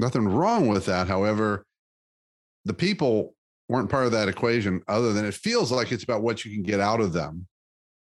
Nothing 0.00 0.26
wrong 0.26 0.66
with 0.66 0.86
that. 0.86 1.06
However, 1.06 1.64
the 2.64 2.74
people 2.74 3.36
weren't 3.68 3.88
part 3.88 4.06
of 4.06 4.12
that 4.12 4.26
equation 4.26 4.82
other 4.88 5.12
than 5.12 5.26
it 5.26 5.34
feels 5.34 5.70
like 5.70 5.92
it's 5.92 6.02
about 6.02 6.22
what 6.22 6.44
you 6.44 6.52
can 6.52 6.64
get 6.64 6.80
out 6.80 7.00
of 7.00 7.12
them 7.12 7.46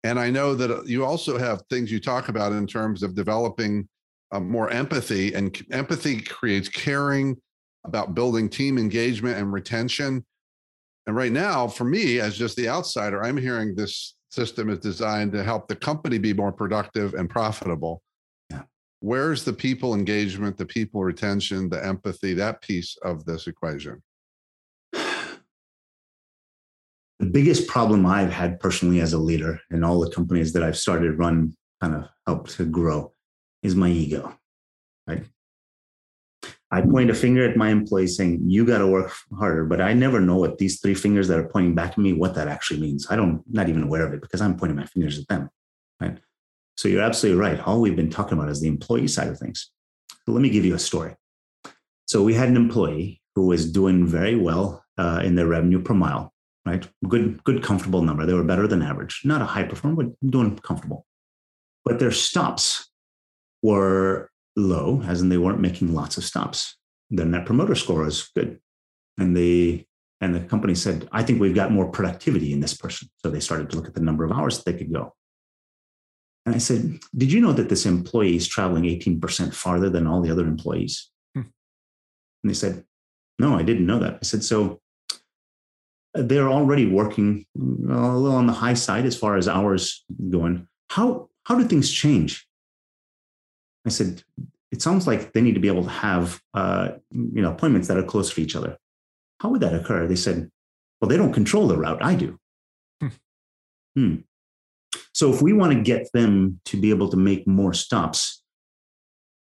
and 0.04 0.18
i 0.18 0.30
know 0.30 0.54
that 0.54 0.70
uh, 0.70 0.82
you 0.84 1.04
also 1.04 1.38
have 1.38 1.62
things 1.70 1.90
you 1.90 2.00
talk 2.00 2.28
about 2.28 2.52
in 2.52 2.66
terms 2.66 3.02
of 3.02 3.14
developing 3.14 3.88
um, 4.32 4.50
more 4.50 4.70
empathy 4.70 5.34
and 5.34 5.64
empathy 5.70 6.20
creates 6.20 6.68
caring 6.68 7.36
about 7.84 8.14
building 8.14 8.48
team 8.48 8.78
engagement 8.78 9.38
and 9.38 9.52
retention. 9.52 10.24
And 11.06 11.16
right 11.16 11.32
now 11.32 11.66
for 11.66 11.84
me 11.84 12.20
as 12.20 12.38
just 12.38 12.56
the 12.56 12.68
outsider 12.68 13.24
i'm 13.24 13.36
hearing 13.36 13.74
this 13.74 14.14
system 14.30 14.70
is 14.70 14.78
designed 14.78 15.32
to 15.32 15.42
help 15.42 15.68
the 15.68 15.76
company 15.76 16.16
be 16.16 16.32
more 16.32 16.52
productive 16.52 17.14
and 17.14 17.28
profitable. 17.28 18.02
Yeah. 18.50 18.62
where's 19.00 19.44
the 19.44 19.52
people 19.52 19.94
engagement 19.94 20.56
the 20.56 20.66
people 20.66 21.02
retention 21.02 21.68
the 21.68 21.84
empathy 21.84 22.34
that 22.34 22.62
piece 22.62 22.96
of 23.02 23.24
this 23.24 23.48
equation 23.48 24.00
the 27.18 27.26
biggest 27.26 27.68
problem 27.68 28.04
I've 28.04 28.32
had 28.32 28.58
personally 28.60 29.00
as 29.00 29.12
a 29.12 29.18
leader 29.18 29.60
in 29.70 29.84
all 29.84 30.00
the 30.00 30.10
companies 30.10 30.52
that 30.52 30.62
I've 30.62 30.76
started 30.76 31.18
run 31.18 31.54
kind 31.80 31.94
of 31.94 32.08
helped 32.26 32.50
to 32.56 32.64
grow 32.64 33.12
is 33.62 33.74
my 33.74 33.88
ego. 33.88 34.36
Right. 35.06 35.24
I 36.70 36.80
point 36.80 37.10
a 37.10 37.14
finger 37.14 37.48
at 37.48 37.56
my 37.56 37.68
employees 37.68 38.16
saying, 38.16 38.40
you 38.46 38.64
got 38.64 38.78
to 38.78 38.86
work 38.86 39.12
harder. 39.38 39.66
But 39.66 39.80
I 39.80 39.92
never 39.92 40.20
know 40.20 40.36
what 40.36 40.58
these 40.58 40.80
three 40.80 40.94
fingers 40.94 41.28
that 41.28 41.38
are 41.38 41.48
pointing 41.48 41.74
back 41.74 41.92
at 41.92 41.98
me, 41.98 42.14
what 42.14 42.34
that 42.34 42.48
actually 42.48 42.80
means. 42.80 43.06
I 43.10 43.16
don't, 43.16 43.42
not 43.50 43.68
even 43.68 43.82
aware 43.82 44.06
of 44.06 44.14
it 44.14 44.22
because 44.22 44.40
I'm 44.40 44.56
pointing 44.56 44.76
my 44.76 44.86
fingers 44.86 45.18
at 45.18 45.28
them. 45.28 45.50
Right. 46.00 46.18
So 46.76 46.88
you're 46.88 47.02
absolutely 47.02 47.40
right. 47.40 47.60
All 47.60 47.80
we've 47.80 47.94
been 47.94 48.10
talking 48.10 48.38
about 48.38 48.48
is 48.48 48.60
the 48.60 48.68
employee 48.68 49.06
side 49.08 49.28
of 49.28 49.38
things. 49.38 49.70
So 50.24 50.32
let 50.32 50.40
me 50.40 50.48
give 50.48 50.64
you 50.64 50.74
a 50.74 50.78
story. 50.78 51.14
So 52.06 52.22
we 52.22 52.34
had 52.34 52.48
an 52.48 52.56
employee 52.56 53.20
who 53.34 53.46
was 53.46 53.70
doing 53.70 54.06
very 54.06 54.36
well 54.36 54.84
uh, 54.98 55.20
in 55.24 55.34
their 55.34 55.46
revenue 55.46 55.82
per 55.82 55.94
mile 55.94 56.31
right? 56.64 56.86
Good, 57.08 57.42
good, 57.44 57.62
comfortable 57.62 58.02
number. 58.02 58.26
They 58.26 58.34
were 58.34 58.44
better 58.44 58.66
than 58.66 58.82
average. 58.82 59.22
Not 59.24 59.42
a 59.42 59.46
high 59.46 59.64
performer, 59.64 60.04
but 60.04 60.30
doing 60.30 60.58
comfortable. 60.58 61.06
But 61.84 61.98
their 61.98 62.12
stops 62.12 62.90
were 63.62 64.30
low, 64.56 65.02
as 65.04 65.20
in 65.20 65.28
they 65.28 65.38
weren't 65.38 65.60
making 65.60 65.94
lots 65.94 66.16
of 66.16 66.24
stops. 66.24 66.76
Their 67.10 67.26
net 67.26 67.46
promoter 67.46 67.74
score 67.74 68.04
was 68.04 68.28
good. 68.34 68.60
And 69.18 69.36
they 69.36 69.86
and 70.22 70.34
the 70.34 70.40
company 70.40 70.76
said, 70.76 71.08
I 71.10 71.24
think 71.24 71.40
we've 71.40 71.54
got 71.54 71.72
more 71.72 71.90
productivity 71.90 72.52
in 72.52 72.60
this 72.60 72.74
person. 72.74 73.08
So 73.18 73.28
they 73.28 73.40
started 73.40 73.70
to 73.70 73.76
look 73.76 73.88
at 73.88 73.94
the 73.94 74.00
number 74.00 74.24
of 74.24 74.30
hours 74.30 74.62
they 74.62 74.72
could 74.72 74.92
go. 74.92 75.14
And 76.46 76.54
I 76.54 76.58
said, 76.58 77.00
Did 77.16 77.32
you 77.32 77.40
know 77.40 77.52
that 77.52 77.68
this 77.68 77.86
employee 77.86 78.36
is 78.36 78.46
traveling 78.46 78.84
18% 78.84 79.54
farther 79.54 79.90
than 79.90 80.06
all 80.06 80.20
the 80.20 80.30
other 80.30 80.46
employees? 80.46 81.10
Hmm. 81.34 81.42
And 82.42 82.50
they 82.50 82.54
said, 82.54 82.84
No, 83.38 83.56
I 83.56 83.62
didn't 83.62 83.86
know 83.86 83.98
that. 83.98 84.14
I 84.14 84.24
said, 84.24 84.44
So 84.44 84.80
they're 86.14 86.48
already 86.48 86.86
working 86.86 87.46
a 87.56 87.60
little 87.60 88.36
on 88.36 88.46
the 88.46 88.52
high 88.52 88.74
side 88.74 89.06
as 89.06 89.16
far 89.16 89.36
as 89.36 89.48
hours 89.48 90.04
going. 90.30 90.66
How, 90.90 91.28
how 91.44 91.58
do 91.58 91.66
things 91.66 91.90
change? 91.90 92.46
I 93.86 93.90
said, 93.90 94.22
It 94.70 94.82
sounds 94.82 95.06
like 95.06 95.32
they 95.32 95.40
need 95.40 95.54
to 95.54 95.60
be 95.60 95.68
able 95.68 95.84
to 95.84 95.90
have 95.90 96.40
uh, 96.54 96.90
you 97.10 97.42
know, 97.42 97.52
appointments 97.52 97.88
that 97.88 97.96
are 97.96 98.02
close 98.02 98.32
to 98.34 98.40
each 98.40 98.56
other. 98.56 98.76
How 99.40 99.48
would 99.48 99.60
that 99.60 99.74
occur? 99.74 100.06
They 100.06 100.16
said, 100.16 100.50
Well, 101.00 101.08
they 101.08 101.16
don't 101.16 101.32
control 101.32 101.66
the 101.66 101.78
route. 101.78 102.02
I 102.02 102.14
do. 102.14 102.38
Hmm. 103.00 103.08
hmm. 103.96 104.16
So 105.14 105.32
if 105.32 105.42
we 105.42 105.52
want 105.52 105.72
to 105.72 105.80
get 105.80 106.08
them 106.12 106.60
to 106.66 106.80
be 106.80 106.90
able 106.90 107.08
to 107.10 107.16
make 107.16 107.46
more 107.46 107.74
stops, 107.74 108.42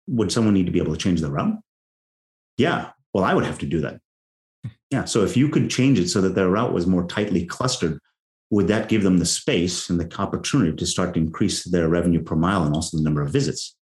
would 0.07 0.33
someone 0.33 0.55
need 0.55 0.67
to 0.67 0.73
be 0.73 0.81
able 0.81 0.93
to 0.93 1.01
change 1.01 1.21
the 1.21 1.31
route? 1.31 1.59
Yeah. 2.57 2.91
Well, 3.15 3.25
I 3.25 3.35
would 3.35 3.45
have 3.45 3.59
to 3.61 3.67
do 3.67 3.81
that. 3.81 4.01
Yeah. 4.91 5.05
So 5.05 5.23
if 5.25 5.37
you 5.37 5.49
could 5.49 5.71
change 5.71 5.99
it 5.99 6.09
so 6.09 6.21
that 6.21 6.35
their 6.35 6.49
route 6.49 6.73
was 6.73 6.87
more 6.87 7.07
tightly 7.07 7.47
clustered, 7.47 7.99
would 8.51 8.69
that 8.69 8.89
give 8.89 9.03
them 9.03 9.19
the 9.19 9.27
space 9.27 9.89
and 9.89 10.01
the 10.01 10.21
opportunity 10.21 10.77
to 10.77 10.87
start 10.87 11.15
to 11.15 11.21
increase 11.21 11.65
their 11.65 11.89
revenue 11.89 12.23
per 12.23 12.35
mile 12.35 12.65
and 12.65 12.75
also 12.75 12.97
the 12.97 13.03
number 13.03 13.23
of 13.23 13.33
visits? 13.33 13.77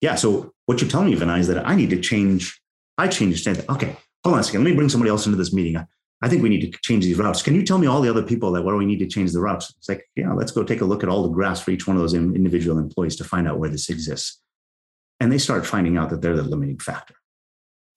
Yeah. 0.00 0.14
So 0.14 0.52
what 0.66 0.80
you're 0.80 0.90
telling 0.90 1.10
me, 1.10 1.16
Vinay, 1.16 1.40
is 1.40 1.48
that 1.48 1.66
I 1.66 1.74
need 1.74 1.90
to 1.90 2.00
change. 2.00 2.60
I 2.96 3.08
changed 3.08 3.46
it. 3.46 3.68
Okay 3.68 3.96
hold 4.24 4.34
on 4.34 4.40
a 4.40 4.44
second, 4.44 4.64
let 4.64 4.70
me 4.70 4.76
bring 4.76 4.88
somebody 4.88 5.10
else 5.10 5.26
into 5.26 5.36
this 5.36 5.52
meeting. 5.52 5.76
I, 6.22 6.28
think 6.28 6.42
we 6.42 6.48
need 6.48 6.72
to 6.72 6.78
change 6.82 7.04
these 7.04 7.18
routes. 7.18 7.42
Can 7.42 7.54
you 7.54 7.64
tell 7.64 7.78
me 7.78 7.88
all 7.88 8.00
the 8.00 8.10
other 8.10 8.22
people 8.22 8.52
that 8.52 8.62
where 8.62 8.76
we 8.76 8.86
need 8.86 9.00
to 9.00 9.08
change 9.08 9.32
the 9.32 9.40
routes? 9.40 9.74
It's 9.76 9.88
like, 9.88 10.08
yeah, 10.14 10.32
let's 10.32 10.52
go 10.52 10.62
take 10.62 10.80
a 10.80 10.84
look 10.84 11.02
at 11.02 11.08
all 11.08 11.24
the 11.24 11.28
graphs 11.28 11.60
for 11.60 11.72
each 11.72 11.88
one 11.88 11.96
of 11.96 12.02
those 12.02 12.14
individual 12.14 12.78
employees 12.78 13.16
to 13.16 13.24
find 13.24 13.48
out 13.48 13.58
where 13.58 13.70
this 13.70 13.90
exists. 13.90 14.40
And 15.18 15.32
they 15.32 15.38
start 15.38 15.66
finding 15.66 15.96
out 15.96 16.10
that 16.10 16.22
they're 16.22 16.36
the 16.36 16.42
limiting 16.42 16.78
factor. 16.78 17.14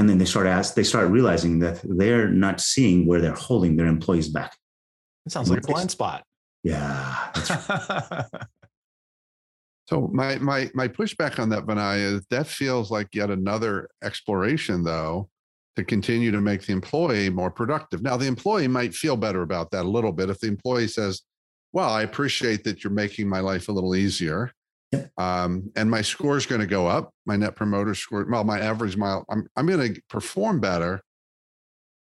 and 0.00 0.08
then 0.08 0.16
they 0.16 0.24
start 0.24 0.46
ask, 0.46 0.74
they 0.74 0.82
start 0.82 1.10
realizing 1.10 1.58
that 1.58 1.78
they're 1.84 2.30
not 2.30 2.58
seeing 2.58 3.06
where 3.06 3.20
they're 3.20 3.34
holding 3.34 3.76
their 3.76 3.86
employees 3.86 4.30
back. 4.30 4.56
It 5.26 5.32
sounds 5.32 5.50
like 5.50 5.58
a 5.62 5.66
blind 5.66 5.90
spot. 5.90 6.24
Yeah. 6.62 7.30
Right. 7.36 8.24
So 9.88 10.08
my 10.12 10.38
my 10.38 10.70
my 10.72 10.86
pushback 10.86 11.40
on 11.40 11.48
that, 11.48 11.66
Vinay, 11.66 11.98
is 11.98 12.24
that 12.30 12.46
feels 12.46 12.92
like 12.92 13.08
yet 13.12 13.28
another 13.28 13.88
exploration, 14.04 14.84
though, 14.84 15.28
to 15.74 15.82
continue 15.82 16.30
to 16.30 16.40
make 16.40 16.64
the 16.64 16.72
employee 16.72 17.28
more 17.28 17.50
productive. 17.50 18.00
Now, 18.00 18.16
the 18.16 18.28
employee 18.28 18.68
might 18.68 18.94
feel 18.94 19.16
better 19.16 19.42
about 19.42 19.72
that 19.72 19.84
a 19.84 19.88
little 19.88 20.12
bit 20.12 20.30
if 20.30 20.38
the 20.38 20.46
employee 20.46 20.86
says, 20.86 21.22
Well, 21.72 21.90
I 21.90 22.02
appreciate 22.02 22.62
that 22.62 22.84
you're 22.84 22.92
making 22.92 23.28
my 23.28 23.40
life 23.40 23.68
a 23.68 23.72
little 23.72 23.96
easier. 23.96 24.52
Um, 25.16 25.70
and 25.76 25.90
my 25.90 26.02
score 26.02 26.36
is 26.36 26.46
going 26.46 26.60
to 26.60 26.66
go 26.66 26.86
up, 26.86 27.12
my 27.26 27.36
net 27.36 27.54
promoter 27.54 27.94
score, 27.94 28.26
well, 28.28 28.44
my 28.44 28.58
average 28.58 28.96
mile, 28.96 29.24
I'm, 29.30 29.46
I'm 29.56 29.66
going 29.66 29.94
to 29.94 30.02
perform 30.08 30.60
better. 30.60 31.02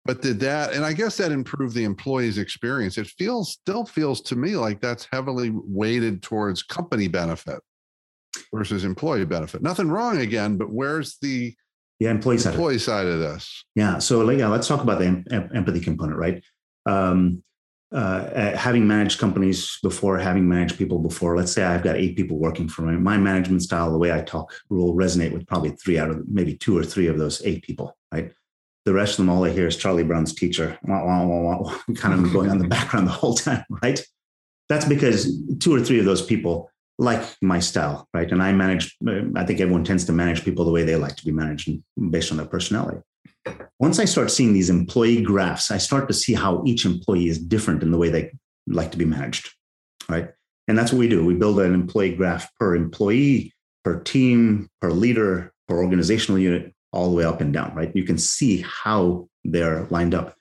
But 0.06 0.22
did 0.22 0.41
that, 0.41 0.74
and 0.74 0.84
I 0.84 0.91
guess 0.91 1.15
that 1.15 1.32
improved 1.32 1.76
the 1.76 1.86
employee's 1.86 2.38
experience. 2.38 2.98
It 2.98 3.08
feels, 3.08 3.54
still 3.54 3.86
feels 3.86 4.19
to 4.24 4.36
me 4.36 4.58
like 4.58 4.82
that's 4.82 5.08
heavily 5.13 5.52
weighted 5.54 6.22
towards 6.22 6.62
company 6.62 7.08
benefit 7.08 7.60
versus 8.54 8.84
employee 8.84 9.24
benefit. 9.24 9.62
Nothing 9.62 9.88
wrong 9.88 10.17
again, 10.17 10.58
but 10.58 10.69
where's 10.69 11.17
the 11.22 11.54
yeah, 12.00 12.12
employee 12.12 12.38
side. 12.38 12.54
Employee 12.54 12.80
side 12.80 13.06
of 13.06 13.19
this. 13.19 13.63
Yeah. 13.76 14.00
So 14.00 14.30
yeah, 14.30 14.50
let's 14.50 14.67
talk 14.67 14.82
about 14.82 15.00
the 15.00 15.06
em- 15.06 15.50
empathy 15.56 15.80
component, 15.80 16.17
right? 16.17 16.43
Um, 16.86 17.41
uh, 17.93 18.58
having 18.58 18.88
managed 18.88 19.19
companies 19.19 19.77
before, 19.84 20.17
having 20.17 20.47
managed 20.47 20.77
people 20.77 20.99
before, 20.99 21.38
let's 21.38 21.51
say 21.51 21.63
I've 21.63 21.84
got 21.84 21.95
eight 21.95 22.15
people 22.15 22.39
working 22.39 22.67
for 22.67 22.82
me. 22.82 22.97
My 22.97 23.17
management 23.17 23.62
style, 23.62 23.91
the 23.91 23.97
way 23.97 24.12
I 24.12 24.21
talk, 24.21 24.53
will 24.69 24.95
resonate 24.95 25.32
with 25.32 25.45
probably 25.45 25.71
three 25.71 25.99
out 25.99 26.10
of 26.10 26.27
maybe 26.27 26.56
two 26.56 26.77
or 26.77 26.84
three 26.84 27.08
of 27.08 27.19
those 27.19 27.41
eight 27.45 27.63
people, 27.63 27.95
right? 28.12 28.32
The 28.86 28.93
rest 28.93 29.13
of 29.13 29.17
them, 29.17 29.29
all 29.29 29.45
I 29.45 29.51
hear 29.51 29.67
is 29.67 29.77
Charlie 29.77 30.03
Brown's 30.03 30.34
teacher, 30.34 30.77
wah, 30.84 31.06
wah, 31.06 31.25
wah, 31.25 31.77
kind 31.95 32.13
of 32.13 32.34
going 32.34 32.49
on 32.49 32.58
the 32.58 32.67
background 32.77 33.08
the 33.08 33.12
whole 33.12 33.36
time, 33.36 33.63
right? 33.84 34.03
That's 34.69 34.86
because 34.86 35.32
two 35.60 35.73
or 35.73 35.82
three 35.82 35.99
of 35.99 36.06
those 36.06 36.21
people 36.21 36.71
like 36.97 37.23
my 37.41 37.60
style, 37.60 38.08
right? 38.13 38.32
And 38.32 38.41
I 38.41 38.53
manage, 38.53 38.95
I 39.36 39.45
think 39.45 39.60
everyone 39.60 39.84
tends 39.84 40.06
to 40.06 40.13
manage 40.13 40.43
people 40.43 40.65
the 40.65 40.71
way 40.71 40.84
they 40.84 40.95
like 40.95 41.15
to 41.17 41.25
be 41.25 41.32
managed 41.32 41.69
based 42.10 42.32
on 42.32 42.38
their 42.38 42.47
personality. 42.47 43.01
Once 43.79 43.99
I 43.99 44.06
start 44.06 44.32
seeing 44.32 44.53
these 44.53 44.69
employee 44.69 45.21
graphs, 45.21 45.71
I 45.71 45.77
start 45.77 46.08
to 46.08 46.13
see 46.13 46.34
how 46.34 46.63
each 46.65 46.86
employee 46.86 47.27
is 47.27 47.39
different 47.39 47.84
in 47.84 47.91
the 47.91 47.97
way 47.97 48.10
they 48.10 48.32
like 48.67 48.91
to 48.91 48.97
be 48.97 49.06
managed, 49.06 49.49
right? 50.08 50.29
And 50.67 50.77
that's 50.77 50.93
what 50.93 50.99
we 50.99 51.10
do. 51.10 51.25
We 51.25 51.34
build 51.34 51.60
an 51.60 51.73
employee 51.73 52.15
graph 52.15 52.49
per 52.58 52.75
employee, 52.75 53.53
per 53.84 53.99
team, 53.99 54.69
per 54.79 54.91
leader, 54.91 55.51
per 55.67 55.77
organizational 55.77 56.39
unit, 56.39 56.73
all 56.93 57.10
the 57.10 57.17
way 57.17 57.25
up 57.25 57.41
and 57.41 57.53
down, 57.53 57.75
right? 57.75 57.93
You 57.93 58.03
can 58.03 58.17
see 58.17 58.63
how 58.65 59.27
they're 59.43 59.86
lined 59.89 60.15
up. 60.15 60.36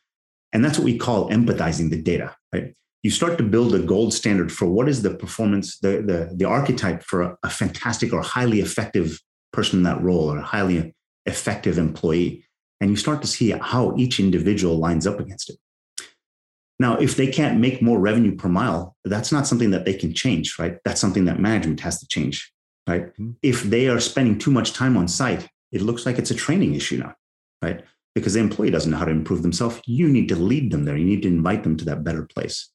And 0.53 0.65
that's 0.65 0.79
what 0.79 0.85
we 0.85 0.99
call 0.99 1.31
empathizing 1.31 1.91
the 1.91 2.01
data, 2.01 2.37
right? 2.53 2.75
you 3.03 3.11
start 3.11 3.37
to 3.37 3.45
build 3.45 3.75
a 3.75 3.81
gold 3.81 4.15
standard 4.15 4.53
for 4.53 4.67
what 4.67 4.89
is 4.89 5.03
the 5.03 5.15
performance, 5.15 5.79
the, 5.79 6.03
the, 6.03 6.33
the 6.37 6.45
archetype 6.45 7.03
for 7.03 7.23
a, 7.23 7.37
a 7.43 7.51
fantastic 7.51 8.13
or 8.13 8.23
highly 8.23 8.61
effective 8.61 9.21
person 9.53 9.81
in 9.81 9.83
that 9.83 10.01
role 10.01 10.33
or 10.33 10.39
a 10.39 10.43
highly 10.43 10.95
effective 11.27 11.79
employee. 11.79 12.45
And 12.83 12.91
you 12.91 12.97
start 12.97 13.23
to 13.23 13.29
see 13.29 13.51
how 13.51 13.95
each 13.97 14.19
individual 14.19 14.77
lines 14.77 15.07
up 15.07 15.21
against 15.21 15.49
it. 15.51 15.57
Now, 16.81 16.97
if 16.97 17.17
they 17.17 17.29
can't 17.29 17.61
make 17.61 17.81
more 17.81 18.01
revenue 18.01 18.35
per 18.35 18.49
mile, 18.49 18.97
that's 19.05 19.31
not 19.31 19.47
something 19.47 19.71
that 19.71 19.85
they 19.85 19.95
can 19.95 20.13
change, 20.13 20.59
right? 20.59 20.79
That's 20.85 21.01
something 21.01 21.27
that 21.27 21.39
management 21.39 21.79
has 21.79 22.01
to 22.01 22.09
change, 22.09 22.53
right? 22.89 23.05
Mm-hmm. 23.13 23.31
If 23.41 23.63
they 23.63 23.87
are 23.87 24.01
spending 24.01 24.37
too 24.37 24.51
much 24.51 24.73
time 24.73 24.97
on 24.97 25.07
site, 25.07 25.49
it 25.71 25.81
looks 25.81 26.05
like 26.05 26.19
it's 26.19 26.33
a 26.33 26.35
training 26.35 26.75
issue 26.75 26.99
now, 26.99 27.15
right? 27.63 27.85
Because 28.17 28.35
the 28.35 28.41
employee 28.41 28.73
doesn't 28.73 28.91
know 28.91 28.99
how 28.99 29.05
to 29.05 29.13
improve 29.13 29.43
themselves. 29.43 29.81
You 29.87 30.09
need 30.09 30.29
to 30.31 30.37
lead 30.37 30.73
them 30.73 30.85
there. 30.85 30.97
You 30.97 31.05
need 31.05 31.23
to 31.23 31.29
invite 31.29 31.63
them 31.63 31.77
to 31.77 31.85
that 31.85 32.03
better 32.03 32.25
place. 32.25 32.69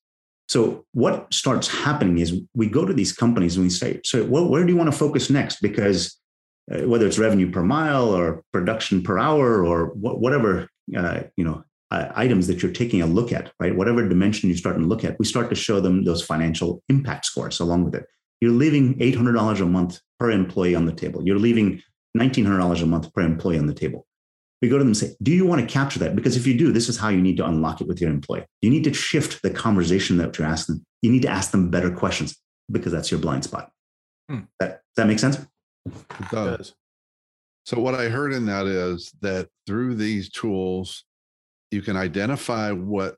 So 0.48 0.86
what 0.93 1.34
starts 1.34 1.67
happening 1.67 2.20
is 2.20 2.41
we 2.56 2.70
go 2.70 2.86
to 2.86 2.93
these 2.93 3.12
companies 3.12 3.58
and 3.58 3.65
we 3.65 3.70
say, 3.70 4.00
so 4.06 4.24
well, 4.24 4.48
where 4.48 4.63
do 4.63 4.72
you 4.72 4.78
want 4.78 4.89
to 4.89 4.98
focus 4.98 5.30
next? 5.30 5.62
Because 5.62 6.17
whether 6.68 7.08
it's 7.08 7.18
revenue 7.18 7.52
per 7.52 7.64
mile 7.64 8.10
or 8.10 8.44
production 8.52 9.02
per 9.02 9.18
hour 9.18 9.66
or 9.66 9.88
wh- 9.88 10.20
whatever 10.20 10.70
uh, 10.98 11.22
you 11.36 11.44
know 11.44 11.64
uh, 11.92 12.12
items 12.16 12.48
that 12.48 12.62
you're 12.62 12.72
taking 12.72 13.02
a 13.02 13.06
look 13.06 13.32
at, 13.32 13.52
right? 13.60 13.76
Whatever 13.76 14.08
dimension 14.08 14.50
you 14.50 14.58
start 14.58 14.76
to 14.76 14.82
look 14.82 15.04
at, 15.04 15.18
we 15.20 15.26
start 15.26 15.50
to 15.50 15.56
show 15.56 15.80
them 15.80 16.04
those 16.04 16.24
financial 16.24 16.84
impact 16.90 17.26
scores 17.26 17.60
along 17.60 17.86
with 17.86 17.96
it. 17.96 18.06
You're 18.42 18.52
leaving 18.52 19.00
$800 19.00 19.62
a 19.62 19.66
month 19.66 20.02
per 20.20 20.30
employee 20.30 20.76
on 20.76 20.86
the 20.86 20.92
table. 20.92 21.26
You're 21.26 21.40
leaving 21.40 21.82
$1,900 22.18 22.82
a 22.82 22.86
month 22.86 23.14
per 23.14 23.22
employee 23.22 23.58
on 23.58 23.68
the 23.68 23.74
table 23.74 24.06
we 24.62 24.70
go 24.70 24.78
to 24.78 24.80
them 24.80 24.88
and 24.88 24.98
say, 24.98 25.16
Do 25.22 25.32
you 25.32 25.46
want 25.46 25.62
to 25.62 25.68
capture 25.68 26.00
that? 26.00 26.16
Because 26.16 26.36
if 26.36 26.48
you 26.48 26.58
do, 26.58 26.72
this 26.72 26.90
is 26.90 26.98
how 26.98 27.10
you 27.10 27.22
need 27.22 27.38
to 27.38 27.46
unlock 27.46 27.82
it 27.82 27.88
with 27.88 28.02
your 28.02 28.10
employee. 28.10 28.46
You 28.62 28.70
need 28.70 28.84
to 28.86 28.94
shift 28.94 29.42
the 29.42 29.52
conversation 29.52 30.18
that 30.18 30.38
you're 30.38 30.48
asking. 30.48 30.84
You 31.02 31.12
need 31.12 31.22
to 31.24 31.30
ask 31.30 31.52
them 31.52 31.70
better 31.70 31.92
questions 31.92 32.36
because 32.72 32.92
that's 32.92 33.12
your 33.12 33.20
blind 33.20 33.44
spot. 33.44 33.72
Hmm. 34.30 34.42
That, 34.60 34.70
does 34.70 34.82
that 34.98 35.08
make 35.08 35.20
sense? 35.20 35.38
It 36.19 36.30
does. 36.32 36.76
So, 37.65 37.80
what 37.80 37.95
I 37.95 38.10
heard 38.10 38.34
in 38.34 38.45
that 38.45 38.65
is 38.65 39.12
that 39.21 39.50
through 39.65 39.95
these 39.95 40.30
tools, 40.30 41.04
you 41.71 41.82
can 41.82 41.97
identify 41.97 42.71
what 42.71 43.17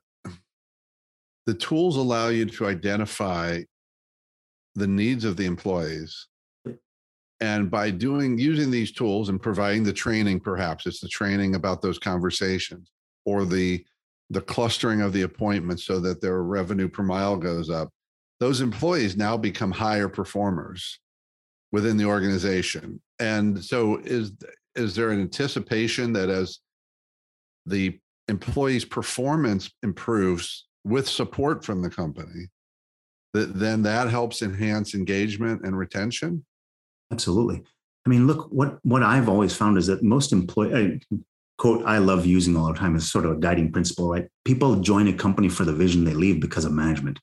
the 1.46 1.54
tools 1.54 1.96
allow 1.96 2.28
you 2.28 2.46
to 2.46 2.66
identify 2.66 3.60
the 4.74 4.86
needs 4.86 5.24
of 5.24 5.36
the 5.36 5.46
employees 5.46 6.26
and 7.40 7.70
by 7.70 7.90
doing 7.90 8.38
using 8.38 8.70
these 8.70 8.92
tools 8.92 9.28
and 9.28 9.42
providing 9.42 9.82
the 9.82 9.92
training 9.92 10.38
perhaps 10.38 10.86
it's 10.86 11.00
the 11.00 11.08
training 11.08 11.54
about 11.54 11.82
those 11.82 11.98
conversations 11.98 12.90
or 13.24 13.44
the 13.44 13.84
the 14.30 14.40
clustering 14.40 15.00
of 15.00 15.12
the 15.12 15.22
appointments 15.22 15.84
so 15.84 15.98
that 15.98 16.20
their 16.20 16.42
revenue 16.42 16.88
per 16.88 17.02
mile 17.02 17.36
goes 17.36 17.68
up 17.68 17.88
those 18.38 18.60
employees 18.60 19.16
now 19.16 19.36
become 19.36 19.72
higher 19.72 20.08
performers 20.08 21.00
within 21.72 21.96
the 21.96 22.04
organization 22.04 23.00
and 23.18 23.62
so 23.62 24.00
is 24.04 24.32
is 24.74 24.94
there 24.94 25.10
an 25.10 25.20
anticipation 25.20 26.12
that 26.12 26.28
as 26.28 26.60
the 27.66 27.98
employees 28.28 28.84
performance 28.84 29.70
improves 29.82 30.66
with 30.84 31.08
support 31.08 31.64
from 31.64 31.82
the 31.82 31.90
company 31.90 32.46
that 33.34 33.58
then 33.58 33.82
that 33.82 34.08
helps 34.08 34.42
enhance 34.42 34.94
engagement 34.94 35.60
and 35.64 35.76
retention 35.76 36.44
Absolutely. 37.12 37.62
I 38.06 38.08
mean, 38.08 38.26
look, 38.26 38.48
what, 38.50 38.78
what 38.82 39.02
I've 39.02 39.28
always 39.28 39.54
found 39.54 39.76
is 39.76 39.86
that 39.88 40.02
most 40.02 40.32
employee, 40.32 41.02
quote, 41.58 41.84
I 41.84 41.98
love 41.98 42.24
using 42.24 42.56
all 42.56 42.72
the 42.72 42.78
time 42.78 42.96
is 42.96 43.10
sort 43.10 43.26
of 43.26 43.32
a 43.32 43.36
guiding 43.36 43.72
principle, 43.72 44.08
right? 44.08 44.28
People 44.44 44.76
join 44.76 45.08
a 45.08 45.12
company 45.12 45.48
for 45.48 45.64
the 45.64 45.72
vision, 45.72 46.04
they 46.04 46.14
leave 46.14 46.40
because 46.40 46.64
of 46.64 46.72
management. 46.72 47.18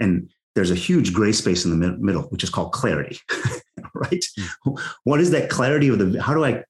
And 0.00 0.30
there's 0.54 0.70
a 0.70 0.76
huge 0.76 1.12
gray 1.12 1.32
space 1.32 1.64
in 1.64 1.78
the 1.78 1.96
middle, 1.98 2.22
which 2.24 2.44
is 2.44 2.50
called 2.50 2.72
clarity, 2.72 3.18
right? 3.94 4.24
Mm. 4.66 4.80
What 5.04 5.20
is 5.20 5.30
that 5.30 5.50
clarity 5.50 5.88
of 5.88 5.98
the, 5.98 6.22
how 6.22 6.34
do 6.34 6.44
I, 6.44 6.62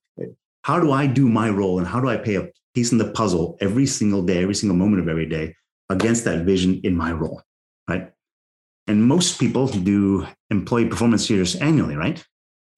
how 0.62 0.78
do 0.78 0.92
I 0.92 1.06
do 1.06 1.28
my 1.28 1.50
role 1.50 1.78
and 1.78 1.86
how 1.86 2.00
do 2.00 2.08
I 2.08 2.16
pay 2.16 2.36
a 2.36 2.48
piece 2.74 2.92
in 2.92 2.98
the 2.98 3.10
puzzle 3.10 3.56
every 3.60 3.86
single 3.86 4.22
day, 4.22 4.42
every 4.42 4.54
single 4.54 4.76
moment 4.76 5.02
of 5.02 5.08
every 5.08 5.26
day 5.26 5.54
against 5.90 6.24
that 6.24 6.44
vision 6.44 6.80
in 6.84 6.96
my 6.96 7.12
role, 7.12 7.42
right? 7.88 8.10
And 8.86 9.04
most 9.04 9.38
people 9.38 9.66
do 9.66 10.26
employee 10.50 10.86
performance 10.86 11.28
years 11.28 11.56
annually, 11.56 11.96
right? 11.96 12.24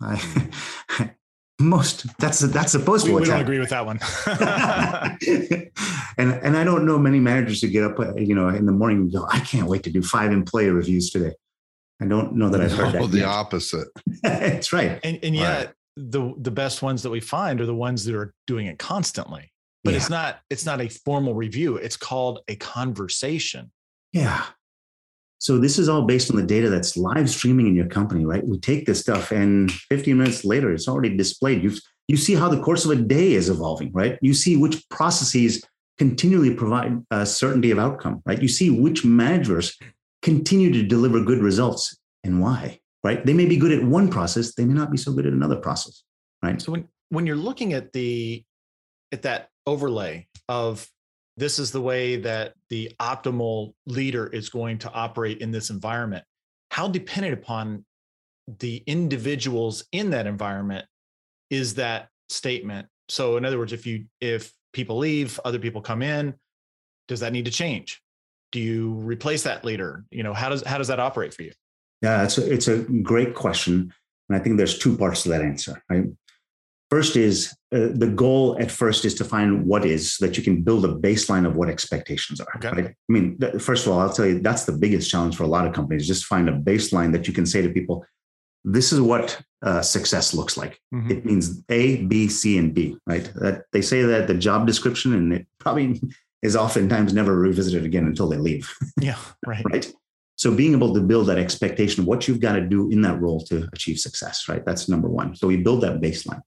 I, 0.00 1.10
most 1.60 2.06
that's 2.18 2.40
that's 2.40 2.72
supposed 2.72 3.04
we, 3.04 3.12
to. 3.12 3.20
We 3.20 3.24
don't 3.26 3.40
agree 3.40 3.58
with 3.58 3.70
that 3.70 3.86
one. 3.86 4.00
and 6.18 6.32
and 6.32 6.56
I 6.56 6.64
don't 6.64 6.84
know 6.84 6.98
many 6.98 7.20
managers 7.20 7.60
who 7.62 7.68
get 7.68 7.84
up, 7.84 7.98
you 8.18 8.34
know, 8.34 8.48
in 8.48 8.66
the 8.66 8.72
morning 8.72 8.98
and 8.98 9.12
go, 9.12 9.26
"I 9.30 9.40
can't 9.40 9.68
wait 9.68 9.84
to 9.84 9.90
do 9.90 10.02
five 10.02 10.32
employee 10.32 10.70
reviews 10.70 11.10
today." 11.10 11.34
I 12.00 12.06
don't 12.06 12.34
know 12.34 12.48
that 12.48 12.60
I've 12.60 12.72
heard 12.72 12.92
that. 12.92 13.10
The 13.10 13.18
yet. 13.18 13.28
opposite. 13.28 13.88
that's 14.22 14.72
right. 14.72 14.98
And 15.04 15.18
and 15.22 15.34
yet 15.34 15.66
right. 15.66 15.74
the 15.96 16.34
the 16.38 16.50
best 16.50 16.82
ones 16.82 17.02
that 17.04 17.10
we 17.10 17.20
find 17.20 17.60
are 17.60 17.66
the 17.66 17.74
ones 17.74 18.04
that 18.04 18.14
are 18.14 18.34
doing 18.46 18.66
it 18.66 18.78
constantly. 18.78 19.52
But 19.84 19.92
yeah. 19.92 19.96
it's 19.98 20.10
not 20.10 20.40
it's 20.50 20.66
not 20.66 20.80
a 20.80 20.88
formal 20.88 21.34
review. 21.34 21.76
It's 21.76 21.96
called 21.96 22.40
a 22.48 22.56
conversation. 22.56 23.70
Yeah. 24.12 24.44
So 25.44 25.58
this 25.58 25.78
is 25.78 25.90
all 25.90 26.00
based 26.00 26.30
on 26.30 26.38
the 26.38 26.42
data 26.42 26.70
that's 26.70 26.96
live 26.96 27.28
streaming 27.28 27.66
in 27.66 27.74
your 27.74 27.86
company, 27.86 28.24
right? 28.24 28.42
We 28.42 28.58
take 28.58 28.86
this 28.86 29.00
stuff 29.00 29.30
and 29.30 29.70
15 29.70 30.16
minutes 30.16 30.42
later, 30.42 30.72
it's 30.72 30.88
already 30.88 31.14
displayed. 31.14 31.62
You 31.62 31.72
you 32.08 32.16
see 32.16 32.34
how 32.34 32.48
the 32.48 32.62
course 32.62 32.86
of 32.86 32.92
a 32.92 32.96
day 32.96 33.34
is 33.34 33.50
evolving, 33.50 33.92
right? 33.92 34.18
You 34.22 34.32
see 34.32 34.56
which 34.56 34.88
processes 34.88 35.62
continually 35.98 36.54
provide 36.54 37.04
a 37.10 37.26
certainty 37.26 37.70
of 37.72 37.78
outcome, 37.78 38.22
right? 38.24 38.40
You 38.40 38.48
see 38.48 38.70
which 38.70 39.04
managers 39.04 39.76
continue 40.22 40.72
to 40.72 40.82
deliver 40.82 41.22
good 41.22 41.42
results 41.42 41.94
and 42.24 42.40
why, 42.40 42.80
right? 43.02 43.22
They 43.26 43.34
may 43.34 43.44
be 43.44 43.58
good 43.58 43.72
at 43.72 43.84
one 43.84 44.08
process, 44.08 44.54
they 44.54 44.64
may 44.64 44.72
not 44.72 44.90
be 44.90 44.96
so 44.96 45.12
good 45.12 45.26
at 45.26 45.34
another 45.34 45.56
process, 45.56 46.04
right? 46.42 46.58
So 46.62 46.72
when 46.72 46.88
when 47.10 47.26
you're 47.26 47.36
looking 47.36 47.74
at 47.74 47.92
the 47.92 48.42
at 49.12 49.20
that 49.22 49.50
overlay 49.66 50.26
of 50.48 50.88
this 51.36 51.58
is 51.58 51.72
the 51.72 51.80
way 51.80 52.16
that 52.16 52.54
the 52.70 52.92
optimal 53.00 53.74
leader 53.86 54.26
is 54.26 54.48
going 54.48 54.78
to 54.78 54.92
operate 54.92 55.38
in 55.38 55.50
this 55.50 55.70
environment. 55.70 56.24
How 56.70 56.88
dependent 56.88 57.34
upon 57.34 57.84
the 58.58 58.82
individuals 58.86 59.84
in 59.92 60.10
that 60.10 60.26
environment 60.26 60.84
is 61.50 61.74
that 61.74 62.08
statement. 62.28 62.86
So 63.08 63.36
in 63.36 63.44
other 63.44 63.58
words 63.58 63.72
if 63.72 63.86
you 63.86 64.06
if 64.20 64.52
people 64.72 64.98
leave 64.98 65.40
other 65.44 65.58
people 65.58 65.80
come 65.80 66.02
in 66.02 66.34
does 67.06 67.20
that 67.20 67.32
need 67.32 67.44
to 67.44 67.50
change? 67.50 68.00
Do 68.52 68.60
you 68.60 68.92
replace 68.94 69.42
that 69.42 69.64
leader? 69.64 70.04
You 70.10 70.22
know 70.22 70.32
how 70.32 70.48
does 70.48 70.62
how 70.62 70.78
does 70.78 70.88
that 70.88 71.00
operate 71.00 71.34
for 71.34 71.42
you? 71.42 71.52
Yeah 72.02 72.22
it's 72.24 72.38
a, 72.38 72.52
it's 72.52 72.68
a 72.68 72.78
great 72.78 73.34
question 73.34 73.92
and 74.28 74.38
i 74.38 74.42
think 74.42 74.56
there's 74.56 74.78
two 74.78 74.96
parts 74.96 75.22
to 75.22 75.28
that 75.30 75.42
answer 75.42 75.82
right 75.88 76.04
First 76.94 77.16
is 77.16 77.52
uh, 77.74 77.88
the 77.92 78.06
goal 78.06 78.56
at 78.60 78.70
first 78.70 79.04
is 79.04 79.16
to 79.16 79.24
find 79.24 79.66
what 79.66 79.84
is 79.84 80.12
so 80.12 80.26
that 80.26 80.36
you 80.36 80.44
can 80.44 80.62
build 80.62 80.84
a 80.84 80.94
baseline 80.94 81.44
of 81.44 81.56
what 81.56 81.68
expectations 81.68 82.40
are. 82.40 82.46
Okay. 82.54 82.68
Right? 82.70 82.86
I 82.86 83.12
mean, 83.12 83.36
th- 83.40 83.60
first 83.60 83.84
of 83.84 83.92
all, 83.92 83.98
I'll 83.98 84.12
tell 84.12 84.26
you 84.26 84.38
that's 84.38 84.64
the 84.64 84.78
biggest 84.84 85.10
challenge 85.10 85.34
for 85.34 85.42
a 85.42 85.48
lot 85.48 85.66
of 85.66 85.72
companies. 85.72 86.06
Just 86.06 86.26
find 86.26 86.48
a 86.48 86.52
baseline 86.52 87.10
that 87.10 87.26
you 87.26 87.34
can 87.34 87.46
say 87.46 87.62
to 87.62 87.68
people, 87.68 88.06
this 88.64 88.92
is 88.92 89.00
what 89.00 89.42
uh, 89.62 89.82
success 89.82 90.34
looks 90.34 90.56
like. 90.56 90.80
Mm-hmm. 90.94 91.10
It 91.10 91.24
means 91.24 91.64
A, 91.68 92.04
B, 92.04 92.28
C, 92.28 92.58
and 92.58 92.72
D, 92.72 92.96
right? 93.08 93.28
That 93.34 93.64
they 93.72 93.82
say 93.82 94.02
that 94.02 94.28
the 94.28 94.34
job 94.34 94.64
description, 94.64 95.14
and 95.14 95.32
it 95.32 95.48
probably 95.58 96.00
is 96.42 96.54
oftentimes 96.54 97.12
never 97.12 97.36
revisited 97.36 97.84
again 97.84 98.06
until 98.06 98.28
they 98.28 98.38
leave. 98.38 98.72
Yeah, 99.00 99.18
right. 99.44 99.64
right. 99.72 99.92
So 100.36 100.54
being 100.54 100.74
able 100.74 100.94
to 100.94 101.00
build 101.00 101.26
that 101.26 101.38
expectation 101.38 102.02
of 102.02 102.06
what 102.06 102.28
you've 102.28 102.38
got 102.38 102.52
to 102.52 102.60
do 102.60 102.88
in 102.92 103.02
that 103.02 103.20
role 103.20 103.40
to 103.46 103.68
achieve 103.72 103.98
success, 103.98 104.48
right? 104.48 104.64
That's 104.64 104.88
number 104.88 105.08
one. 105.08 105.34
So 105.34 105.48
we 105.48 105.56
build 105.56 105.80
that 105.80 106.00
baseline 106.00 106.42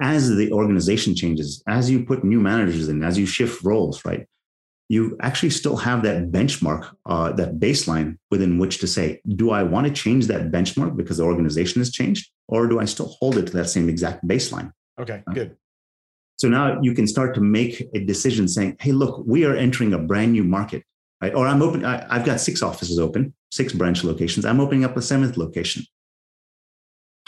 as 0.00 0.34
the 0.34 0.52
organization 0.52 1.14
changes, 1.14 1.62
as 1.66 1.90
you 1.90 2.04
put 2.04 2.24
new 2.24 2.40
managers 2.40 2.88
in, 2.88 3.02
as 3.02 3.18
you 3.18 3.26
shift 3.26 3.62
roles, 3.64 4.04
right? 4.04 4.26
You 4.88 5.18
actually 5.20 5.50
still 5.50 5.76
have 5.76 6.02
that 6.04 6.30
benchmark, 6.30 6.94
uh, 7.04 7.32
that 7.32 7.58
baseline 7.58 8.16
within 8.30 8.58
which 8.58 8.78
to 8.78 8.86
say, 8.86 9.20
do 9.36 9.50
I 9.50 9.62
want 9.62 9.86
to 9.86 9.92
change 9.92 10.26
that 10.28 10.50
benchmark 10.50 10.96
because 10.96 11.18
the 11.18 11.24
organization 11.24 11.80
has 11.80 11.90
changed, 11.90 12.30
or 12.46 12.66
do 12.66 12.80
I 12.80 12.86
still 12.86 13.14
hold 13.18 13.36
it 13.36 13.48
to 13.48 13.52
that 13.54 13.68
same 13.68 13.88
exact 13.88 14.26
baseline? 14.26 14.72
Okay, 14.98 15.22
good. 15.34 15.56
So 16.36 16.48
now 16.48 16.80
you 16.80 16.94
can 16.94 17.06
start 17.06 17.34
to 17.34 17.40
make 17.40 17.86
a 17.94 18.00
decision 18.04 18.46
saying, 18.46 18.76
hey, 18.80 18.92
look, 18.92 19.24
we 19.26 19.44
are 19.44 19.54
entering 19.54 19.92
a 19.92 19.98
brand 19.98 20.32
new 20.32 20.44
market, 20.44 20.84
right? 21.20 21.34
Or 21.34 21.46
I'm 21.46 21.60
open, 21.60 21.84
I, 21.84 22.06
I've 22.08 22.24
got 22.24 22.40
six 22.40 22.62
offices 22.62 22.98
open, 22.98 23.34
six 23.50 23.72
branch 23.72 24.04
locations. 24.04 24.46
I'm 24.46 24.60
opening 24.60 24.84
up 24.84 24.96
a 24.96 25.02
seventh 25.02 25.36
location 25.36 25.84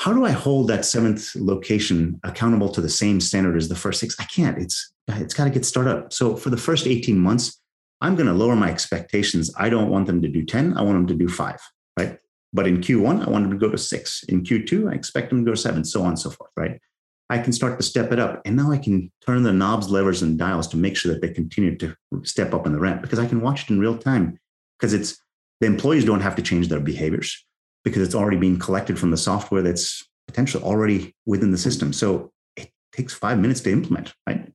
how 0.01 0.14
do 0.14 0.24
I 0.24 0.30
hold 0.30 0.68
that 0.68 0.86
seventh 0.86 1.36
location 1.36 2.18
accountable 2.24 2.70
to 2.70 2.80
the 2.80 2.88
same 2.88 3.20
standard 3.20 3.55
as 3.59 3.68
the 3.68 3.76
first 3.76 4.01
six? 4.01 4.16
I 4.18 4.24
can't. 4.24 4.57
It's 4.57 4.94
it's 5.09 5.34
got 5.34 5.44
to 5.44 5.51
get 5.51 5.66
started 5.66 5.90
up. 5.90 6.12
So 6.14 6.36
for 6.36 6.48
the 6.48 6.57
first 6.57 6.86
18 6.86 7.18
months, 7.18 7.61
I'm 8.01 8.16
going 8.16 8.26
to 8.26 8.32
lower 8.32 8.57
my 8.57 8.70
expectations. 8.70 9.53
I 9.59 9.68
don't 9.68 9.90
want 9.90 10.07
them 10.07 10.22
to 10.22 10.28
do 10.28 10.42
10. 10.42 10.78
I 10.78 10.82
want 10.82 10.94
them 10.96 11.07
to 11.09 11.14
do 11.14 11.28
five, 11.28 11.61
right? 11.98 12.16
But 12.55 12.66
in 12.66 12.78
Q1, 12.78 13.26
I 13.26 13.28
want 13.28 13.44
them 13.44 13.51
to 13.51 13.59
go 13.59 13.70
to 13.70 13.76
six. 13.76 14.22
In 14.22 14.42
Q2, 14.42 14.90
I 14.90 14.94
expect 14.94 15.28
them 15.28 15.44
to 15.44 15.51
go 15.51 15.55
to 15.55 15.61
seven, 15.61 15.84
so 15.84 16.01
on 16.01 16.09
and 16.09 16.18
so 16.18 16.30
forth, 16.30 16.51
right? 16.57 16.80
I 17.28 17.38
can 17.38 17.53
start 17.53 17.78
to 17.78 17.84
step 17.84 18.11
it 18.11 18.18
up. 18.18 18.40
And 18.46 18.57
now 18.57 18.72
I 18.72 18.78
can 18.78 19.12
turn 19.26 19.42
the 19.42 19.53
knobs, 19.53 19.90
levers, 19.90 20.22
and 20.22 20.38
dials 20.38 20.66
to 20.68 20.78
make 20.78 20.96
sure 20.96 21.12
that 21.12 21.20
they 21.20 21.34
continue 21.34 21.76
to 21.76 21.94
step 22.22 22.55
up 22.55 22.64
in 22.66 22.72
the 22.72 22.80
ramp 22.80 23.03
because 23.03 23.18
I 23.18 23.26
can 23.26 23.42
watch 23.42 23.64
it 23.64 23.70
in 23.70 23.78
real 23.78 23.98
time 23.98 24.38
because 24.78 24.94
it's 24.94 25.20
the 25.61 25.66
employees 25.66 26.07
don't 26.07 26.22
have 26.22 26.36
to 26.36 26.42
change 26.42 26.68
their 26.68 26.80
behaviors 26.80 27.44
because 27.85 28.03
it's 28.03 28.14
already 28.14 28.37
being 28.37 28.59
collected 28.59 28.99
from 28.99 29.11
the 29.11 29.16
software 29.16 29.62
that's 29.62 30.07
potentially 30.26 30.62
already 30.62 31.14
within 31.26 31.51
the 31.51 31.59
system. 31.59 31.93
So 31.93 32.33
it 32.57 32.70
takes 32.93 33.14
five 33.14 33.39
minutes 33.39 33.61
to 33.62 33.72
implement, 33.72 34.14
right? 34.26 34.53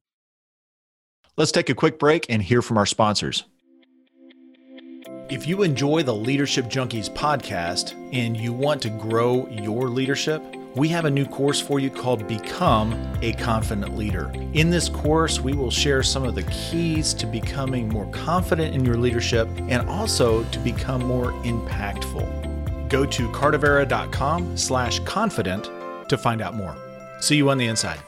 Let's 1.37 1.51
take 1.51 1.69
a 1.69 1.75
quick 1.75 1.99
break 1.99 2.25
and 2.29 2.41
hear 2.41 2.61
from 2.61 2.77
our 2.77 2.85
sponsors. 2.85 3.43
If 5.27 5.47
you 5.47 5.63
enjoy 5.63 6.03
the 6.03 6.13
Leadership 6.13 6.65
Junkies 6.65 7.09
podcast 7.09 7.93
and 8.13 8.37
you 8.37 8.53
want 8.53 8.81
to 8.83 8.89
grow 8.89 9.47
your 9.49 9.89
leadership, 9.89 10.41
we 10.75 10.87
have 10.89 11.05
a 11.05 11.09
new 11.09 11.25
course 11.25 11.59
for 11.59 11.79
you 11.79 11.89
called 11.89 12.27
Become 12.27 12.93
a 13.21 13.33
Confident 13.33 13.97
Leader. 13.97 14.31
In 14.53 14.69
this 14.69 14.87
course, 14.87 15.39
we 15.39 15.53
will 15.53 15.71
share 15.71 16.03
some 16.03 16.23
of 16.23 16.35
the 16.35 16.43
keys 16.43 17.13
to 17.15 17.25
becoming 17.25 17.89
more 17.89 18.05
confident 18.11 18.75
in 18.75 18.85
your 18.85 18.97
leadership 18.97 19.49
and 19.67 19.89
also 19.89 20.43
to 20.43 20.59
become 20.59 21.03
more 21.03 21.31
impactful 21.43 22.44
go 22.89 23.05
to 23.05 23.27
cardavera.com 23.29 24.57
slash 24.57 24.99
confident 24.99 25.69
to 26.09 26.17
find 26.17 26.41
out 26.41 26.55
more. 26.55 26.75
See 27.19 27.37
you 27.37 27.49
on 27.49 27.57
the 27.57 27.65
inside. 27.65 27.99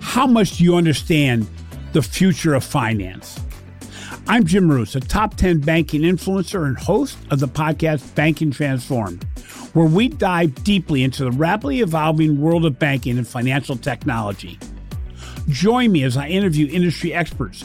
How 0.00 0.26
much 0.26 0.58
do 0.58 0.64
you 0.64 0.76
understand 0.76 1.46
the 1.92 2.02
future 2.02 2.54
of 2.54 2.64
finance? 2.64 3.40
I'm 4.28 4.44
Jim 4.44 4.66
Marous, 4.66 4.96
a 4.96 5.00
top 5.00 5.36
10 5.36 5.60
banking 5.60 6.00
influencer 6.00 6.66
and 6.66 6.76
host 6.76 7.16
of 7.30 7.38
the 7.38 7.46
podcast 7.46 8.14
Banking 8.16 8.50
Transformed, 8.50 9.24
where 9.72 9.86
we 9.86 10.08
dive 10.08 10.64
deeply 10.64 11.04
into 11.04 11.24
the 11.24 11.30
rapidly 11.30 11.80
evolving 11.80 12.40
world 12.40 12.64
of 12.64 12.78
banking 12.78 13.18
and 13.18 13.28
financial 13.28 13.76
technology. 13.76 14.58
Join 15.48 15.92
me 15.92 16.02
as 16.02 16.16
I 16.16 16.26
interview 16.26 16.66
industry 16.66 17.14
experts 17.14 17.64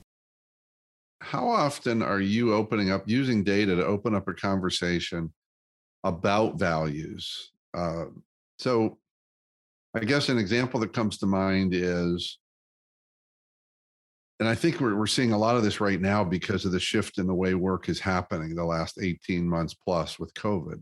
how 1.31 1.47
often 1.47 2.01
are 2.01 2.19
you 2.19 2.53
opening 2.53 2.91
up 2.91 3.03
using 3.07 3.41
data 3.41 3.73
to 3.73 3.85
open 3.85 4.13
up 4.13 4.27
a 4.27 4.33
conversation 4.33 5.31
about 6.03 6.59
values? 6.59 7.53
Uh, 7.73 8.07
so, 8.59 8.97
I 9.95 10.01
guess 10.01 10.27
an 10.27 10.37
example 10.37 10.81
that 10.81 10.91
comes 10.91 11.17
to 11.19 11.25
mind 11.25 11.73
is 11.73 12.37
and 14.41 14.49
I 14.49 14.55
think 14.55 14.81
we're, 14.81 14.95
we're 14.95 15.07
seeing 15.07 15.31
a 15.31 15.37
lot 15.37 15.55
of 15.55 15.63
this 15.63 15.79
right 15.79 16.01
now 16.01 16.23
because 16.23 16.65
of 16.65 16.71
the 16.71 16.79
shift 16.79 17.17
in 17.17 17.27
the 17.27 17.33
way 17.33 17.53
work 17.53 17.87
is 17.87 17.99
happening 17.99 18.55
the 18.55 18.65
last 18.65 18.97
18 18.99 19.47
months 19.47 19.73
plus 19.75 20.17
with 20.17 20.33
COVID. 20.33 20.81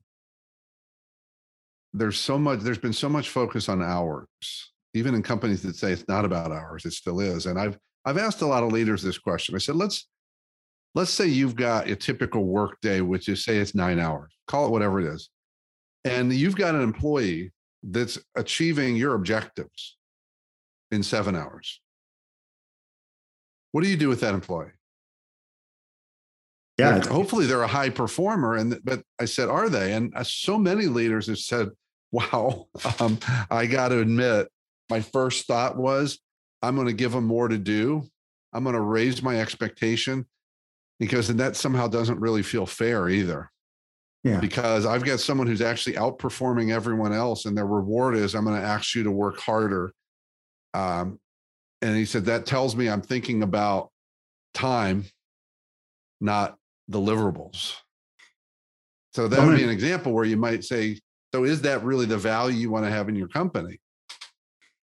There's 1.94 2.18
so 2.18 2.40
much, 2.40 2.62
there's 2.62 2.78
been 2.78 2.94
so 2.94 3.10
much 3.10 3.30
focus 3.30 3.68
on 3.68 3.84
hours, 3.84 4.28
even 4.94 5.14
in 5.14 5.22
companies 5.22 5.62
that 5.64 5.76
say 5.76 5.92
it's 5.92 6.08
not 6.08 6.24
about 6.24 6.52
hours, 6.52 6.86
it 6.86 6.94
still 6.94 7.20
is. 7.20 7.46
And 7.46 7.60
I've 7.60 7.78
I've 8.06 8.18
asked 8.18 8.42
a 8.42 8.48
lot 8.48 8.64
of 8.64 8.72
leaders 8.72 9.04
this 9.04 9.20
question. 9.20 9.54
I 9.54 9.60
said, 9.60 9.76
let's 9.76 10.08
let's 10.96 11.12
say 11.12 11.28
you've 11.28 11.56
got 11.56 11.90
a 11.90 11.96
typical 11.96 12.44
work 12.46 12.80
day, 12.82 13.02
which 13.02 13.30
is 13.30 13.44
say 13.44 13.58
it's 13.58 13.76
nine 13.76 14.00
hours, 14.00 14.34
call 14.48 14.66
it 14.66 14.72
whatever 14.72 15.00
it 15.00 15.06
is. 15.06 15.30
And 16.06 16.34
you've 16.34 16.56
got 16.56 16.76
an 16.76 16.82
employee 16.82 17.52
that's 17.84 18.18
achieving 18.36 18.96
your 18.96 19.16
objectives 19.16 19.98
in 20.92 21.04
seven 21.04 21.36
hours 21.36 21.82
what 23.72 23.84
do 23.84 23.90
you 23.90 23.98
do 23.98 24.10
with 24.10 24.22
that 24.22 24.34
employee? 24.34 24.72
Yeah. 26.78 26.96
Like, 26.96 27.08
hopefully 27.08 27.46
they're 27.46 27.62
a 27.62 27.68
high 27.68 27.90
performer. 27.90 28.56
And 28.56 28.80
but 28.84 29.04
I 29.20 29.26
said, 29.26 29.50
are 29.50 29.70
they? 29.70 29.94
And 29.94 30.14
uh, 30.16 30.24
so 30.24 30.58
many 30.58 30.86
leaders 30.86 31.28
have 31.28 31.40
said, 31.40 31.70
wow, 32.12 32.68
um, 33.00 33.20
I 33.52 33.66
got 33.66 33.90
to 33.90 34.00
admit, 34.00 34.48
my 34.90 35.02
first 35.02 35.46
thought 35.46 35.78
was, 35.78 36.20
I'm 36.64 36.76
going 36.76 36.88
to 36.88 36.94
give 36.94 37.12
them 37.12 37.26
more 37.26 37.48
to 37.48 37.58
do. 37.58 38.04
I'm 38.54 38.64
going 38.64 38.76
to 38.76 38.82
raise 38.82 39.22
my 39.22 39.40
expectation 39.40 40.26
because 41.00 41.28
that 41.28 41.56
somehow 41.56 41.88
doesn't 41.88 42.20
really 42.20 42.44
feel 42.44 42.66
fair 42.66 43.10
either. 43.10 43.52
Yeah. 44.24 44.40
Because 44.40 44.86
I've 44.86 45.06
got 45.06 45.22
someone 45.22 45.48
who's 45.48 45.62
actually 45.62 45.96
outperforming 45.96 46.74
everyone 46.74 47.14
else, 47.14 47.46
and 47.46 47.58
their 47.58 47.66
reward 47.66 48.16
is 48.16 48.36
I'm 48.36 48.44
going 48.44 48.60
to 48.60 48.68
ask 48.68 48.94
you 48.94 49.04
to 49.04 49.12
work 49.12 49.40
harder. 49.40 49.94
Um, 50.74 51.20
and 51.82 51.96
he 51.96 52.06
said 52.06 52.26
that 52.26 52.46
tells 52.46 52.76
me 52.76 52.90
i'm 52.90 53.02
thinking 53.02 53.44
about 53.44 53.90
time 54.54 55.06
not 56.20 56.58
deliverables 56.92 57.76
so 59.14 59.28
that 59.28 59.46
would 59.46 59.58
be 59.58 59.64
an 59.64 59.70
example 59.70 60.14
where 60.14 60.26
you 60.26 60.38
might 60.38 60.64
say 60.64 61.00
so 61.34 61.44
is 61.44 61.62
that 61.62 61.84
really 61.84 62.06
the 62.06 62.18
value 62.18 62.58
you 62.58 62.72
want 62.72 62.86
to 62.86 62.92
have 62.92 63.10
in 63.10 63.16
your 63.16 63.28
company 63.28 63.80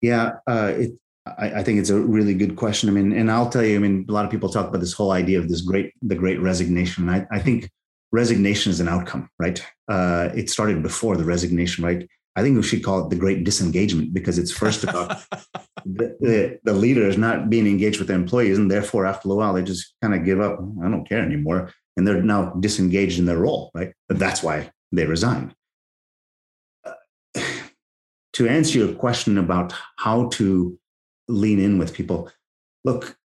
yeah 0.02 0.32
uh, 0.50 0.74
it, 0.76 0.92
I, 1.26 1.60
I, 1.60 1.64
think 1.64 1.80
it's 1.80 1.92
a 1.92 2.00
really 2.00 2.34
good 2.34 2.56
question 2.56 2.90
i 2.90 2.92
mean 2.92 3.12
and 3.12 3.32
i'll 3.32 3.50
tell 3.50 3.64
you 3.64 3.76
i 3.76 3.80
mean 3.80 4.06
a 4.10 4.12
lot 4.12 4.26
of 4.26 4.32
people 4.32 4.50
talk 4.50 4.68
about 4.68 4.82
this 4.82 4.94
whole 4.94 5.12
idea 5.12 5.38
of 5.40 5.50
this 5.50 5.62
great 5.62 5.94
the 6.02 6.16
great 6.16 6.40
resignation 6.42 7.10
I, 7.10 7.28
I 7.32 7.40
think 7.40 7.70
resignation 8.12 8.72
is 8.72 8.80
an 8.80 8.90
outcome 8.90 9.30
right 9.40 9.64
uh, 9.88 10.30
it 10.34 10.50
started 10.50 10.82
before 10.82 11.18
the 11.18 11.24
resignation 11.24 11.84
right 11.84 12.08
I 12.36 12.42
think 12.42 12.56
we 12.56 12.64
should 12.64 12.84
call 12.84 13.06
it 13.06 13.10
the 13.10 13.18
great 13.18 13.44
disengagement 13.44 14.14
because 14.14 14.38
it's 14.38 14.52
first 14.52 14.84
about 14.84 15.22
the, 15.86 16.16
the, 16.20 16.60
the, 16.64 16.74
leaders 16.74 17.18
not 17.18 17.50
being 17.50 17.68
engaged 17.68 18.00
with 18.00 18.08
their 18.08 18.18
employees. 18.18 18.58
And 18.58 18.72
therefore, 18.72 19.06
after 19.06 19.30
a 19.30 19.36
while, 19.36 19.54
they 19.54 19.64
just 19.64 19.94
kind 20.02 20.16
of 20.16 20.24
give 20.24 20.40
up. 20.40 20.60
I 20.82 20.90
don't 20.90 21.08
care 21.08 21.22
anymore. 21.22 21.74
And 21.98 22.08
they're 22.08 22.24
now 22.24 22.52
disengaged 22.52 23.20
in 23.20 23.26
their 23.26 23.40
role, 23.40 23.70
right? 23.74 23.94
But 24.08 24.18
that's 24.18 24.42
why 24.42 24.72
they 24.94 25.06
resign. 25.06 25.54
Uh, 26.86 26.94
to 28.34 28.48
answer 28.48 28.80
your 28.80 28.94
question 28.94 29.38
about 29.38 29.74
how 29.98 30.30
to 30.30 30.80
lean 31.32 31.60
in 31.60 31.78
with 31.78 31.94
people, 31.94 32.30
look, 32.84 33.18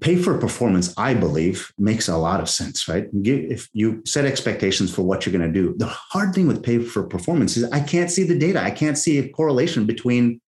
pay 0.00 0.16
for 0.16 0.38
performance, 0.38 0.94
I 0.96 1.14
believe, 1.14 1.72
makes 1.78 2.08
a 2.08 2.16
lot 2.16 2.40
of 2.40 2.48
sense, 2.48 2.88
right? 2.88 3.08
If 3.12 3.68
you 3.72 4.02
set 4.06 4.24
expectations 4.24 4.94
for 4.94 5.02
what 5.02 5.26
you're 5.26 5.36
going 5.36 5.52
to 5.52 5.60
do, 5.60 5.74
the 5.76 5.86
hard 5.86 6.34
thing 6.34 6.46
with 6.46 6.62
pay 6.62 6.78
for 6.78 7.04
performance 7.04 7.56
is 7.56 7.70
I 7.70 7.80
can't 7.80 8.10
see 8.10 8.22
the 8.22 8.38
data. 8.38 8.62
I 8.62 8.70
can't 8.70 8.96
see 8.96 9.18
a 9.18 9.28
correlation 9.28 9.86
between 9.86 10.40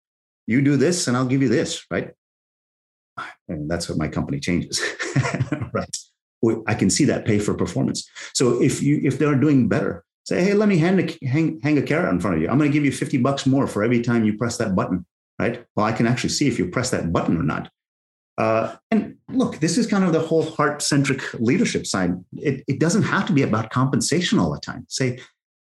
you 0.47 0.63
do 0.63 0.77
this 0.77 1.07
and 1.09 1.17
I'll 1.17 1.27
give 1.27 1.43
you 1.43 1.49
this, 1.49 1.85
right? 1.91 2.11
And 3.49 3.71
that's 3.71 3.89
what 3.89 3.99
my 3.99 4.09
company 4.09 4.41
changes, 4.41 4.81
right? 5.73 5.97
I 6.67 6.75
can 6.75 6.91
see 6.91 7.05
that 7.05 7.25
pay 7.25 7.39
for 7.39 7.55
performance. 7.55 8.09
So 8.35 8.61
if 8.61 8.83
you 8.83 9.01
if 9.05 9.19
they're 9.19 9.37
doing 9.37 9.69
better, 9.69 10.05
say, 10.25 10.43
hey, 10.43 10.55
let 10.55 10.69
me 10.69 10.79
hang 10.79 10.99
a, 11.01 11.27
hang, 11.27 11.61
hang 11.63 11.79
a 11.79 11.83
carrot 11.83 12.13
in 12.13 12.21
front 12.21 12.37
of 12.37 12.43
you. 12.43 12.49
I'm 12.49 12.59
going 12.59 12.71
to 12.71 12.73
give 12.73 12.85
you 12.85 12.93
50 12.93 13.19
bucks 13.19 13.47
more 13.47 13.67
for 13.67 13.85
every 13.85 14.01
time 14.01 14.25
you 14.25 14.37
press 14.37 14.57
that 14.57 14.75
button, 14.75 15.05
right? 15.43 15.65
Well, 15.75 15.87
I 15.87 15.93
can 15.93 16.07
actually 16.07 16.31
see 16.31 16.47
if 16.47 16.59
you 16.59 16.69
press 16.69 16.91
that 16.91 17.13
button 17.13 17.37
or 17.37 17.43
not. 17.43 17.69
Uh, 18.39 18.77
and 18.91 19.17
look, 19.29 19.59
this 19.59 19.77
is 19.77 19.87
kind 19.87 20.05
of 20.05 20.13
the 20.13 20.21
whole 20.21 20.45
heart 20.51 20.81
centric 20.83 21.35
leadership 21.35 21.87
side. 21.87 22.13
It, 22.37 22.65
it 22.67 22.79
doesn't 22.79 23.03
have 23.03 23.27
to 23.27 23.33
be 23.33 23.43
about 23.43 23.71
compensation 23.71 24.39
all 24.39 24.53
the 24.53 24.61
time. 24.61 24.87
Say, 24.89 25.19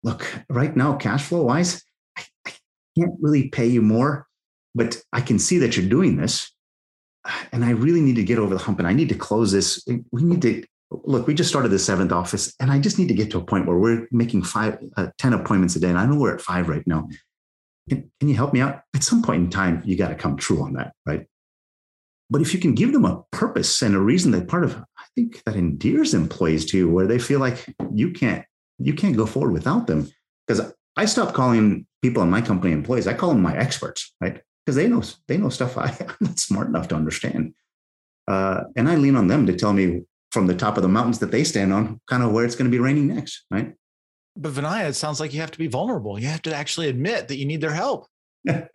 look, 0.03 0.27
right 0.49 0.75
now, 0.75 0.95
cash 0.95 1.23
flow 1.23 1.43
wise, 1.43 1.83
I, 2.17 2.23
I 2.45 2.51
can't 2.97 3.15
really 3.19 3.49
pay 3.49 3.65
you 3.65 3.81
more, 3.81 4.27
but 4.75 5.01
I 5.11 5.21
can 5.21 5.39
see 5.39 5.57
that 5.59 5.75
you're 5.75 5.89
doing 5.89 6.17
this. 6.17 6.51
And 7.51 7.63
I 7.63 7.71
really 7.71 8.01
need 8.01 8.15
to 8.15 8.23
get 8.23 8.39
over 8.39 8.53
the 8.53 8.63
hump 8.63 8.79
and 8.79 8.87
I 8.87 8.93
need 8.93 9.09
to 9.09 9.15
close 9.15 9.51
this. 9.51 9.85
We 10.11 10.23
need 10.23 10.41
to 10.41 10.63
look, 11.03 11.27
we 11.27 11.33
just 11.33 11.49
started 11.49 11.69
the 11.69 11.79
seventh 11.79 12.11
office 12.11 12.53
and 12.59 12.71
I 12.71 12.79
just 12.79 12.99
need 12.99 13.07
to 13.07 13.13
get 13.13 13.31
to 13.31 13.37
a 13.37 13.43
point 13.43 13.65
where 13.67 13.77
we're 13.77 14.07
making 14.11 14.43
five, 14.43 14.77
uh, 14.97 15.07
10 15.19 15.33
appointments 15.33 15.75
a 15.75 15.79
day. 15.79 15.89
And 15.89 15.97
I 15.97 16.05
know 16.05 16.17
we're 16.17 16.35
at 16.35 16.41
five 16.41 16.67
right 16.67 16.85
now. 16.85 17.07
Can, 17.91 18.09
can 18.21 18.29
you 18.29 18.35
help 18.35 18.53
me 18.53 18.61
out? 18.61 18.83
At 18.95 19.03
some 19.03 19.21
point 19.21 19.43
in 19.43 19.49
time, 19.49 19.81
you 19.83 19.97
got 19.97 20.07
to 20.07 20.15
come 20.15 20.37
true 20.37 20.63
on 20.63 20.71
that, 20.75 20.93
right? 21.05 21.27
But 22.29 22.41
if 22.41 22.53
you 22.53 22.59
can 22.61 22.73
give 22.73 22.93
them 22.93 23.03
a 23.03 23.21
purpose 23.33 23.81
and 23.81 23.93
a 23.93 23.99
reason 23.99 24.31
that 24.31 24.47
part 24.47 24.63
of, 24.63 24.77
I 24.77 25.03
think 25.13 25.43
that 25.43 25.57
endears 25.57 26.13
employees 26.13 26.65
to 26.67 26.77
you 26.77 26.89
where 26.89 27.05
they 27.05 27.19
feel 27.19 27.41
like 27.41 27.65
you 27.93 28.11
can't, 28.11 28.45
you 28.79 28.93
can't 28.93 29.17
go 29.17 29.25
forward 29.25 29.51
without 29.51 29.87
them. 29.87 30.09
Because 30.47 30.73
I 30.95 31.03
stopped 31.03 31.33
calling 31.33 31.85
people 32.01 32.23
in 32.23 32.29
my 32.29 32.39
company 32.39 32.71
employees. 32.71 33.07
I 33.07 33.13
call 33.13 33.31
them 33.31 33.41
my 33.41 33.57
experts, 33.57 34.13
right? 34.21 34.41
Because 34.65 34.77
they 34.77 34.87
know, 34.87 35.03
they 35.27 35.35
know 35.35 35.49
stuff 35.49 35.77
I, 35.77 35.89
am 35.89 36.15
not 36.21 36.39
smart 36.39 36.69
enough 36.69 36.87
to 36.87 36.95
understand. 36.95 37.55
Uh, 38.25 38.63
and 38.77 38.87
I 38.87 38.95
lean 38.95 39.17
on 39.17 39.27
them 39.27 39.45
to 39.47 39.53
tell 39.53 39.73
me 39.73 40.03
from 40.31 40.47
the 40.47 40.55
top 40.55 40.77
of 40.77 40.83
the 40.83 40.87
mountains 40.87 41.19
that 41.19 41.31
they 41.31 41.43
stand 41.43 41.73
on, 41.73 41.99
kind 42.07 42.23
of 42.23 42.31
where 42.31 42.45
it's 42.45 42.55
going 42.55 42.71
to 42.71 42.73
be 42.73 42.79
raining 42.79 43.13
next, 43.13 43.43
right? 43.51 43.73
But 44.35 44.53
Vinaya, 44.53 44.89
it 44.89 44.93
sounds 44.93 45.19
like 45.19 45.33
you 45.33 45.41
have 45.41 45.51
to 45.51 45.59
be 45.59 45.67
vulnerable. 45.67 46.19
You 46.19 46.27
have 46.27 46.41
to 46.43 46.55
actually 46.55 46.87
admit 46.89 47.27
that 47.27 47.37
you 47.37 47.45
need 47.45 47.61
their 47.61 47.73
help. 47.73 48.07
uh, 48.49 48.65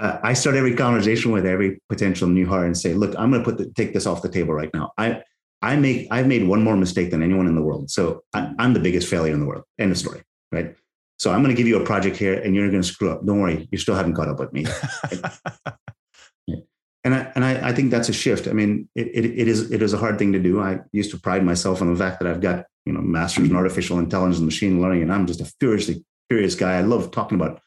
I 0.00 0.32
start 0.32 0.56
every 0.56 0.74
conversation 0.74 1.32
with 1.32 1.46
every 1.46 1.80
potential 1.88 2.28
new 2.28 2.46
hire 2.46 2.64
and 2.64 2.76
say, 2.76 2.94
"Look, 2.94 3.14
I'm 3.18 3.30
going 3.30 3.44
to 3.44 3.50
put 3.50 3.58
the, 3.58 3.66
take 3.74 3.92
this 3.92 4.06
off 4.06 4.22
the 4.22 4.28
table 4.28 4.54
right 4.54 4.70
now. 4.72 4.92
I 4.96 5.22
I 5.62 5.76
make 5.76 6.08
I've 6.10 6.26
made 6.26 6.46
one 6.46 6.62
more 6.62 6.76
mistake 6.76 7.10
than 7.10 7.22
anyone 7.22 7.46
in 7.46 7.54
the 7.54 7.62
world, 7.62 7.90
so 7.90 8.22
I, 8.32 8.52
am 8.58 8.74
the 8.74 8.80
biggest 8.80 9.08
failure 9.08 9.32
in 9.32 9.40
the 9.40 9.46
world. 9.46 9.64
End 9.78 9.92
of 9.92 9.98
story, 9.98 10.22
right? 10.50 10.74
So 11.18 11.32
I'm 11.32 11.42
going 11.42 11.54
to 11.54 11.58
give 11.58 11.68
you 11.68 11.80
a 11.80 11.84
project 11.84 12.16
here, 12.16 12.34
and 12.34 12.54
you're 12.54 12.70
going 12.70 12.82
to 12.82 12.88
screw 12.88 13.10
up. 13.10 13.24
Don't 13.24 13.40
worry, 13.40 13.68
you 13.70 13.78
still 13.78 13.94
haven't 13.94 14.14
caught 14.14 14.28
up 14.28 14.40
with 14.40 14.52
me." 14.52 14.66
and 17.04 17.14
I, 17.14 17.32
and 17.34 17.44
I, 17.44 17.68
I, 17.68 17.72
think 17.72 17.90
that's 17.90 18.08
a 18.08 18.12
shift. 18.12 18.48
I 18.48 18.52
mean, 18.52 18.88
it, 18.94 19.08
it, 19.08 19.24
it 19.24 19.48
is 19.48 19.70
it 19.70 19.82
is 19.82 19.92
a 19.92 19.98
hard 19.98 20.18
thing 20.18 20.32
to 20.32 20.38
do. 20.38 20.60
I 20.60 20.80
used 20.92 21.10
to 21.12 21.20
pride 21.20 21.44
myself 21.44 21.82
on 21.82 21.92
the 21.92 21.98
fact 21.98 22.18
that 22.20 22.28
I've 22.28 22.40
got 22.40 22.64
you 22.84 22.92
know 22.92 23.00
masters 23.00 23.48
in 23.48 23.56
artificial 23.56 23.98
intelligence 23.98 24.38
and 24.38 24.46
machine 24.46 24.80
learning, 24.80 25.02
and 25.02 25.12
I'm 25.12 25.26
just 25.26 25.40
a 25.40 25.52
furiously 25.60 26.04
curious 26.28 26.54
guy. 26.54 26.78
I 26.78 26.82
love 26.82 27.10
talking 27.10 27.40
about 27.40 27.60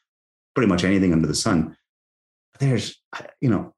pretty 0.56 0.70
much 0.70 0.84
anything 0.84 1.14
under 1.14 1.28
the 1.28 1.36
sun 1.36 1.78
there's, 2.60 3.00
you 3.42 3.50
know, 3.50 3.74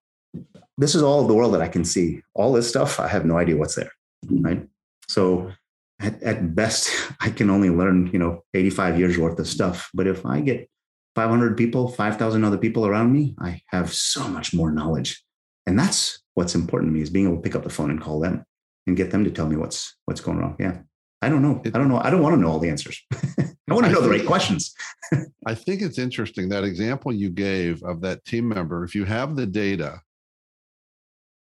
this 0.77 0.95
is 0.95 1.01
all 1.01 1.21
of 1.21 1.27
the 1.27 1.33
world 1.33 1.53
that 1.53 1.61
I 1.61 1.67
can 1.67 1.83
see. 1.83 2.21
All 2.33 2.53
this 2.53 2.69
stuff, 2.69 2.99
I 2.99 3.07
have 3.07 3.25
no 3.25 3.37
idea 3.37 3.57
what's 3.57 3.75
there. 3.75 3.91
Mm-hmm. 4.25 4.45
Right. 4.45 4.67
So 5.07 5.51
at, 5.99 6.21
at 6.23 6.55
best, 6.55 6.89
I 7.19 7.29
can 7.29 7.49
only 7.49 7.69
learn, 7.69 8.07
you 8.07 8.19
know, 8.19 8.43
85 8.53 8.99
years 8.99 9.17
worth 9.17 9.39
of 9.39 9.47
stuff. 9.47 9.89
But 9.93 10.07
if 10.07 10.25
I 10.25 10.41
get 10.41 10.69
500 11.15 11.57
people, 11.57 11.87
5,000 11.87 12.43
other 12.43 12.57
people 12.57 12.85
around 12.85 13.11
me, 13.11 13.35
I 13.39 13.61
have 13.67 13.91
so 13.93 14.27
much 14.27 14.53
more 14.53 14.71
knowledge. 14.71 15.23
And 15.65 15.77
that's 15.77 16.21
what's 16.33 16.55
important 16.55 16.89
to 16.89 16.93
me 16.93 17.01
is 17.01 17.09
being 17.09 17.25
able 17.25 17.37
to 17.37 17.41
pick 17.41 17.55
up 17.55 17.63
the 17.63 17.69
phone 17.69 17.91
and 17.91 18.01
call 18.01 18.19
them 18.19 18.43
and 18.87 18.97
get 18.97 19.11
them 19.11 19.23
to 19.23 19.31
tell 19.31 19.45
me 19.45 19.55
what's 19.55 19.95
what's 20.05 20.21
going 20.21 20.39
wrong. 20.39 20.55
Yeah. 20.59 20.79
I 21.21 21.29
don't 21.29 21.41
know. 21.41 21.61
I 21.65 21.69
don't 21.69 21.89
know. 21.89 21.99
I 21.99 22.09
don't 22.09 22.21
want 22.21 22.35
to 22.35 22.41
know 22.41 22.49
all 22.49 22.59
the 22.59 22.69
answers. 22.69 23.01
I 23.13 23.73
want 23.73 23.85
to 23.85 23.91
know 23.91 24.01
the 24.01 24.09
right 24.09 24.25
questions. 24.25 24.73
I 25.45 25.53
think 25.53 25.81
it's 25.81 25.99
interesting 25.99 26.49
that 26.49 26.63
example 26.63 27.11
you 27.11 27.29
gave 27.29 27.83
of 27.83 28.01
that 28.01 28.23
team 28.25 28.47
member. 28.47 28.83
If 28.83 28.95
you 28.95 29.05
have 29.05 29.35
the 29.35 29.45
data 29.45 30.01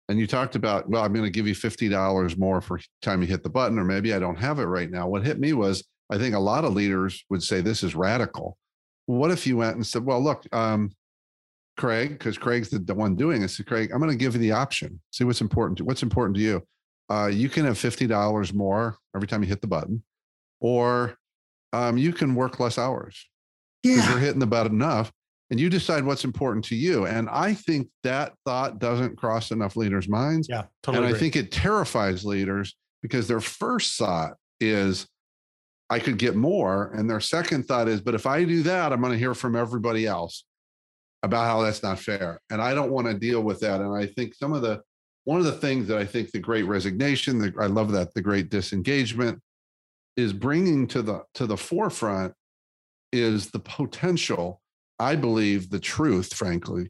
and 0.10 0.20
you 0.20 0.26
talked 0.26 0.56
about, 0.56 0.90
well, 0.90 1.04
I'm 1.04 1.14
going 1.14 1.26
to 1.26 1.32
give 1.32 1.48
you 1.48 1.54
$50 1.54 2.38
more 2.38 2.62
for 2.62 2.80
time 3.02 3.22
you 3.22 3.28
hit 3.28 3.44
the 3.44 3.50
button, 3.50 3.78
or 3.78 3.84
maybe 3.84 4.14
I 4.14 4.20
don't 4.20 4.38
have 4.38 4.60
it 4.60 4.66
right 4.66 4.90
now. 4.90 5.08
What 5.08 5.26
hit 5.26 5.40
me 5.40 5.54
was 5.54 5.84
I 6.10 6.18
think 6.18 6.34
a 6.34 6.40
lot 6.40 6.64
of 6.64 6.74
leaders 6.74 7.26
would 7.30 7.44
say 7.44 7.62
this 7.62 7.84
is 7.84 7.94
radical. 7.94 8.58
What 9.06 9.32
if 9.32 9.46
you 9.46 9.58
went 9.58 9.76
and 9.76 9.86
said, 9.86 10.06
well, 10.06 10.22
look, 10.22 10.44
um, 10.54 10.92
Craig, 11.78 12.10
because 12.10 12.38
Craig's 12.38 12.70
the, 12.70 12.96
one 12.96 13.16
doing 13.16 13.42
this. 13.42 13.58
So 13.58 13.64
Craig, 13.64 13.92
I'm 13.94 14.00
going 14.00 14.12
to 14.12 14.18
give 14.18 14.34
you 14.34 14.40
the 14.40 14.52
option. 14.52 15.00
See 15.12 15.24
what's 15.24 15.42
important 15.42 15.78
to 15.78 15.86
what's 15.86 16.04
important 16.04 16.36
to 16.38 16.42
you. 16.42 16.64
Uh, 17.10 17.28
you 17.28 17.50
can 17.50 17.66
have 17.66 17.76
$50 17.76 18.54
more 18.54 18.98
every 19.16 19.28
time 19.28 19.42
you 19.42 19.50
hit 19.50 19.62
the 19.62 19.68
button, 19.68 20.04
or 20.60 21.16
um, 21.74 21.98
you 21.98 22.12
can 22.12 22.36
work 22.36 22.60
less 22.60 22.78
hours 22.78 23.28
because 23.84 24.00
yeah. 24.00 24.10
you're 24.12 24.20
hitting 24.20 24.40
the 24.40 24.48
button 24.48 24.74
enough 24.74 25.12
and 25.50 25.60
you 25.60 25.70
decide 25.70 26.04
what's 26.04 26.26
important 26.26 26.66
to 26.66 26.76
you. 26.76 27.06
And 27.06 27.30
I 27.30 27.54
think 27.54 27.88
that 28.04 28.34
thought 28.46 28.80
doesn't 28.80 29.18
cross 29.18 29.52
enough 29.52 29.76
leaders' 29.76 30.10
minds. 30.10 30.48
Yeah, 30.50 30.66
totally. 30.84 31.06
And 31.06 31.06
agree. 31.06 31.18
I 31.18 31.20
think 31.20 31.36
it 31.36 31.52
terrifies 31.52 32.26
leaders 32.26 32.76
because 33.02 33.28
their 33.28 33.40
first 33.40 33.98
thought 33.98 34.34
is, 34.60 35.08
I 35.90 36.00
could 36.00 36.18
get 36.18 36.36
more. 36.36 36.92
And 36.94 37.10
their 37.10 37.22
second 37.22 37.66
thought 37.66 37.88
is, 37.88 38.02
but 38.02 38.14
if 38.14 38.26
I 38.26 38.44
do 38.44 38.62
that, 38.64 38.92
I'm 38.92 39.00
going 39.00 39.14
to 39.14 39.20
hear 39.20 39.34
from 39.34 39.56
everybody 39.56 40.06
else 40.06 40.44
about 41.24 41.46
how 41.46 41.62
that's 41.62 41.82
not 41.82 42.00
fair. 42.00 42.42
And 42.50 42.62
I 42.62 42.74
don't 42.74 42.92
want 42.92 43.08
to 43.08 43.14
deal 43.14 43.42
with 43.42 43.62
that. 43.62 43.80
And 43.80 43.96
I 43.96 44.06
think 44.08 44.36
some 44.36 44.52
of 44.52 44.62
the 44.62 44.82
one 45.28 45.40
of 45.40 45.46
the 45.46 45.52
things 45.52 45.90
that 45.90 45.98
I 45.98 46.06
think 46.06 46.32
the 46.32 46.40
great 46.40 46.64
resignation, 46.64 47.38
the, 47.38 47.54
I 47.60 47.66
love 47.66 47.92
that, 47.92 48.14
the 48.14 48.22
great 48.22 48.50
disengagement 48.50 49.42
is 50.16 50.32
bringing 50.32 50.88
to 50.88 51.02
the 51.02 51.24
to 51.34 51.46
the 51.46 51.58
forefront 51.58 52.34
is 53.12 53.50
the 53.50 53.60
potential, 53.60 54.62
I 55.00 55.18
believe 55.18 55.70
the 55.70 55.82
truth, 55.82 56.34
frankly, 56.34 56.90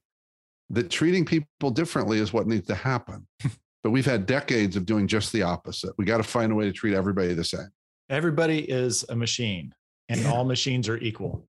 that 0.70 0.92
treating 0.92 1.26
people 1.26 1.72
differently 1.72 2.20
is 2.20 2.32
what 2.32 2.46
needs 2.46 2.68
to 2.68 2.76
happen. 2.76 3.28
but 3.84 3.90
we've 3.90 4.06
had 4.06 4.28
decades 4.28 4.76
of 4.76 4.86
doing 4.86 5.08
just 5.08 5.34
the 5.34 5.42
opposite. 5.42 5.96
We 5.98 6.06
got 6.06 6.18
to 6.18 6.24
find 6.24 6.52
a 6.52 6.56
way 6.56 6.66
to 6.66 6.72
treat 6.72 6.94
everybody 6.94 7.34
the 7.34 7.44
same. 7.44 7.70
Everybody 8.08 8.60
is 8.60 9.04
a 9.10 9.16
machine 9.16 9.74
and 10.10 10.22
yeah. 10.22 10.32
all 10.32 10.46
machines 10.46 10.88
are 10.88 10.98
equal. 10.98 11.48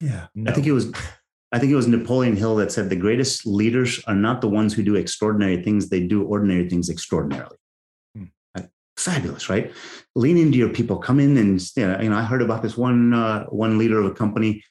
Yeah. 0.00 0.26
No. 0.34 0.50
I 0.50 0.54
think 0.54 0.66
it 0.66 0.72
was 0.72 0.92
I 1.52 1.58
think 1.58 1.70
it 1.70 1.76
was 1.76 1.86
Napoleon 1.86 2.34
Hill 2.34 2.56
that 2.56 2.72
said 2.72 2.88
the 2.88 2.96
greatest 2.96 3.46
leaders 3.46 4.02
are 4.06 4.14
not 4.14 4.40
the 4.40 4.48
ones 4.48 4.72
who 4.72 4.82
do 4.82 4.96
extraordinary 4.96 5.62
things, 5.62 5.90
they 5.90 6.00
do 6.00 6.24
ordinary 6.24 6.68
things 6.68 6.88
extraordinarily. 6.88 7.56
Hmm. 8.16 8.24
Fabulous, 8.96 9.50
right? 9.50 9.72
Lean 10.14 10.38
into 10.38 10.58
your 10.58 10.70
people. 10.70 10.96
Come 10.96 11.20
in 11.20 11.36
and 11.36 11.60
you 11.76 11.86
know, 11.86 12.16
I 12.16 12.22
heard 12.22 12.42
about 12.42 12.62
this 12.62 12.76
one 12.76 13.12
uh, 13.12 13.44
one 13.46 13.78
leader 13.78 14.00
of 14.00 14.06
a 14.06 14.14
company 14.14 14.62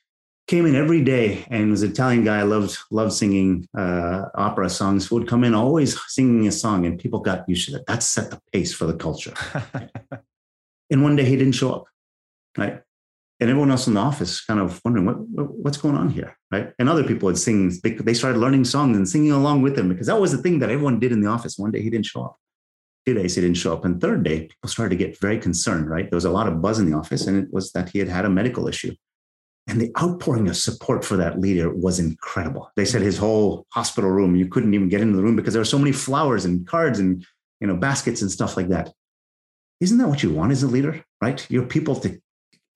came 0.48 0.66
in 0.66 0.76
every 0.76 1.02
day 1.02 1.46
and 1.50 1.72
was 1.72 1.82
an 1.82 1.92
Italian 1.92 2.24
guy. 2.26 2.42
loved 2.42 2.78
loved 2.92 3.14
singing 3.14 3.68
uh, 3.78 4.26
opera 4.36 4.70
songs. 4.70 5.10
Would 5.12 5.28
come 5.28 5.44
in 5.44 5.54
always 5.54 6.00
singing 6.08 6.48
a 6.48 6.52
song, 6.52 6.86
and 6.86 7.00
people 7.00 7.20
got 7.20 7.48
used 7.48 7.68
to 7.68 7.72
that. 7.74 7.86
That 7.88 8.04
set 8.04 8.32
the 8.32 8.42
pace 8.52 8.74
for 8.74 8.86
the 8.86 8.96
culture. 8.96 9.34
and 10.90 11.04
one 11.04 11.16
day 11.16 11.26
he 11.26 11.38
didn't 11.38 11.54
show 11.54 11.74
up, 11.74 11.86
right? 12.58 12.82
And 13.42 13.50
everyone 13.50 13.72
else 13.72 13.88
in 13.88 13.96
the 13.96 14.00
office 14.00 14.46
kind 14.46 14.60
of 14.60 14.80
wondering 14.86 15.06
what, 15.08 15.16
what's 15.16 15.78
going 15.78 15.96
on 15.96 16.10
here, 16.10 16.38
right? 16.52 16.72
And 16.78 16.88
other 16.88 17.04
people 17.04 17.28
had 17.28 17.38
sing. 17.38 17.74
They, 17.84 17.92
they 17.92 18.14
started 18.14 18.38
learning 18.38 18.66
songs 18.66 18.96
and 18.96 19.10
singing 19.10 19.32
along 19.32 19.64
with 19.64 19.78
him 19.78 19.90
because 19.90 20.08
that 20.08 20.22
was 20.22 20.32
the 20.32 20.38
thing 20.38 20.60
that 20.60 20.70
everyone 20.70 21.00
did 21.00 21.12
in 21.12 21.22
the 21.22 21.28
office. 21.28 21.58
One 21.58 21.72
day 21.72 21.82
he 21.82 21.90
didn't 21.90 22.06
show 22.06 22.24
up. 22.24 22.38
Two 23.06 23.16
days 23.16 23.34
he 23.34 23.42
didn't 23.42 23.58
show 23.58 23.74
up, 23.74 23.84
and 23.84 24.00
third 24.00 24.24
day 24.24 24.42
people 24.42 24.70
started 24.70 24.96
to 24.96 25.04
get 25.04 25.20
very 25.20 25.40
concerned. 25.40 25.90
Right? 25.90 26.08
There 26.08 26.18
was 26.18 26.26
a 26.26 26.32
lot 26.32 26.48
of 26.48 26.62
buzz 26.62 26.78
in 26.78 26.90
the 26.90 26.96
office, 26.96 27.26
and 27.26 27.36
it 27.36 27.52
was 27.52 27.72
that 27.72 27.90
he 27.90 27.98
had 27.98 28.08
had 28.08 28.26
a 28.26 28.30
medical 28.30 28.68
issue. 28.68 28.94
And 29.68 29.82
the 29.82 29.92
outpouring 30.00 30.48
of 30.48 30.58
support 30.58 31.04
for 31.04 31.18
that 31.18 31.40
leader 31.40 31.74
was 31.74 32.00
incredible. 32.00 32.72
They 32.76 32.86
said 32.86 33.02
his 33.02 33.18
whole 33.18 33.66
hospital 33.70 34.10
room, 34.10 34.36
you 34.36 34.48
couldn't 34.48 34.74
even 34.74 34.90
get 34.90 35.02
into 35.02 35.18
the 35.18 35.24
room 35.24 35.36
because 35.36 35.54
there 35.54 35.62
were 35.62 35.66
so 35.66 35.80
many 35.80 35.92
flowers 35.92 36.46
and 36.46 36.68
cards 36.68 37.00
and 37.00 37.26
you 37.62 37.68
know 37.68 37.78
baskets 37.78 38.22
and 38.22 38.30
stuff 38.30 38.58
like 38.58 38.68
that 38.68 38.92
isn't 39.80 40.00
that 40.00 40.08
what 40.08 40.24
you 40.24 40.32
want 40.32 40.52
as 40.52 40.64
a 40.64 40.68
leader 40.68 41.06
right 41.22 41.50
your 41.50 41.64
people 41.64 41.96
to 41.96 42.20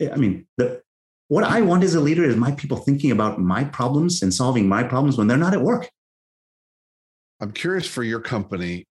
i 0.01 0.15
mean 0.15 0.45
the 0.57 0.81
what 1.27 1.43
i 1.43 1.61
want 1.61 1.83
as 1.83 1.95
a 1.95 1.99
leader 1.99 2.23
is 2.23 2.35
my 2.35 2.51
people 2.51 2.77
thinking 2.77 3.11
about 3.11 3.39
my 3.39 3.63
problems 3.63 4.21
and 4.21 4.33
solving 4.33 4.67
my 4.67 4.83
problems 4.83 5.17
when 5.17 5.27
they're 5.27 5.37
not 5.37 5.53
at 5.53 5.61
work. 5.61 5.89
I'm 7.41 7.51
curious 7.51 7.85
for 7.85 8.03
your 8.03 8.21
company. 8.21 8.85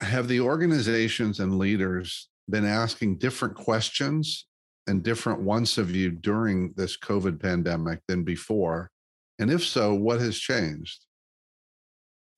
Have 0.00 0.28
the 0.28 0.40
organizations 0.40 1.40
and 1.40 1.58
leaders 1.58 2.28
been 2.48 2.64
asking 2.64 3.18
different 3.18 3.54
questions 3.54 4.46
and 4.86 5.02
different 5.02 5.42
wants 5.42 5.78
of 5.78 5.94
you 5.94 6.10
during 6.10 6.72
this 6.76 6.96
covid 6.96 7.40
pandemic 7.40 8.00
than 8.08 8.24
before? 8.24 8.90
And 9.38 9.50
if 9.50 9.64
so 9.64 9.94
what 9.94 10.20
has 10.20 10.38
changed 10.38 11.04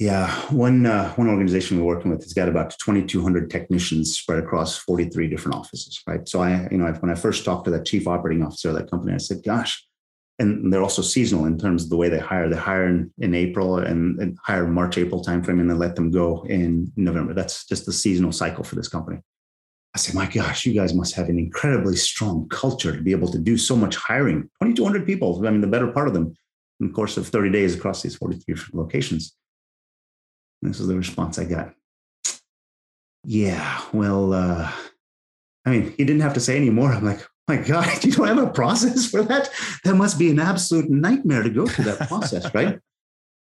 yeah, 0.01 0.31
one 0.51 0.87
uh, 0.87 1.13
one 1.13 1.29
organization 1.29 1.79
we're 1.79 1.95
working 1.95 2.11
with 2.11 2.23
has 2.23 2.33
got 2.33 2.49
about 2.49 2.71
2,200 2.79 3.51
technicians 3.51 4.19
spread 4.19 4.43
across 4.43 4.79
43 4.79 5.29
different 5.29 5.59
offices. 5.59 6.03
Right. 6.07 6.27
So 6.27 6.41
I, 6.41 6.67
you 6.71 6.79
know, 6.79 6.91
when 7.01 7.11
I 7.11 7.15
first 7.15 7.45
talked 7.45 7.67
to 7.67 7.71
that 7.73 7.85
chief 7.85 8.09
operating 8.09 8.43
officer 8.43 8.71
of 8.71 8.77
that 8.77 8.91
company, 8.91 9.13
I 9.13 9.19
said, 9.19 9.43
"Gosh," 9.45 9.87
and 10.39 10.73
they're 10.73 10.81
also 10.83 11.03
seasonal 11.03 11.45
in 11.45 11.59
terms 11.59 11.85
of 11.85 11.91
the 11.91 11.99
way 11.99 12.09
they 12.09 12.19
hire. 12.19 12.49
They 12.49 12.57
hire 12.57 12.89
in, 12.89 13.13
in 13.19 13.35
April 13.35 13.77
and, 13.77 14.19
and 14.21 14.39
hire 14.43 14.67
March 14.67 14.97
April 14.97 15.23
timeframe, 15.23 15.61
and 15.61 15.69
then 15.69 15.79
let 15.79 15.97
them 15.97 16.11
go 16.11 16.47
in 16.47 16.91
November. 16.97 17.35
That's 17.35 17.67
just 17.67 17.85
the 17.85 17.93
seasonal 17.93 18.33
cycle 18.33 18.65
for 18.65 18.77
this 18.77 18.89
company. 18.89 19.19
I 19.95 19.99
said, 19.99 20.15
"My 20.15 20.27
gosh, 20.27 20.65
you 20.65 20.73
guys 20.73 20.95
must 20.95 21.15
have 21.15 21.29
an 21.29 21.39
incredibly 21.39 21.97
strong 21.97 22.49
culture 22.49 22.97
to 22.97 23.03
be 23.03 23.13
able 23.13 23.31
to 23.33 23.39
do 23.39 23.59
so 23.59 23.77
much 23.77 23.97
hiring. 23.97 24.45
2,200 24.63 25.05
people. 25.05 25.47
I 25.47 25.51
mean, 25.51 25.61
the 25.61 25.67
better 25.67 25.89
part 25.89 26.09
of 26.09 26.15
them 26.15 26.35
in 26.81 26.87
the 26.87 26.95
course 26.95 27.19
of 27.19 27.29
30 27.29 27.51
days 27.51 27.75
across 27.75 28.01
these 28.01 28.17
43 28.17 28.55
different 28.55 28.77
locations." 28.77 29.37
This 30.63 30.81
is 30.81 30.89
the 30.89 30.97
response 30.97 31.39
I 31.39 31.45
got. 31.45 31.75
Yeah, 33.25 33.83
well, 33.93 34.33
uh, 34.33 34.71
I 35.65 35.71
mean, 35.71 35.95
he 35.97 36.05
didn't 36.05 36.21
have 36.21 36.35
to 36.35 36.41
say 36.41 36.57
any 36.57 36.71
more. 36.71 36.93
I'm 36.93 37.05
like, 37.05 37.27
my 37.49 37.57
God, 37.57 37.87
you 38.05 38.13
don't 38.13 38.29
have 38.29 38.39
a 38.39 38.51
process 38.51 39.07
for 39.07 39.23
that? 39.23 39.51
That 39.85 39.95
must 39.95 40.19
be 40.19 40.31
an 40.31 40.39
absolute 40.39 40.91
nightmare 40.91 41.43
to 41.43 41.51
go 41.51 41.67
through 41.67 41.87
that 41.87 42.09
process, 42.09 42.53
right? 42.55 42.79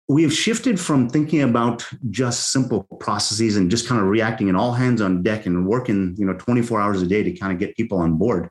We 0.10 0.24
have 0.24 0.34
shifted 0.34 0.78
from 0.78 1.08
thinking 1.08 1.42
about 1.42 1.88
just 2.10 2.52
simple 2.52 2.84
processes 3.00 3.56
and 3.56 3.72
just 3.72 3.88
kind 3.88 4.02
of 4.02 4.08
reacting 4.08 4.50
and 4.50 4.58
all 4.58 4.74
hands 4.74 5.00
on 5.00 5.24
deck 5.24 5.46
and 5.46 5.66
working, 5.66 6.16
you 6.18 6.26
know, 6.26 6.34
24 6.34 6.82
hours 6.82 7.02
a 7.02 7.08
day 7.08 7.24
to 7.24 7.32
kind 7.32 7.54
of 7.54 7.60
get 7.60 7.78
people 7.78 7.98
on 8.00 8.18
board 8.18 8.50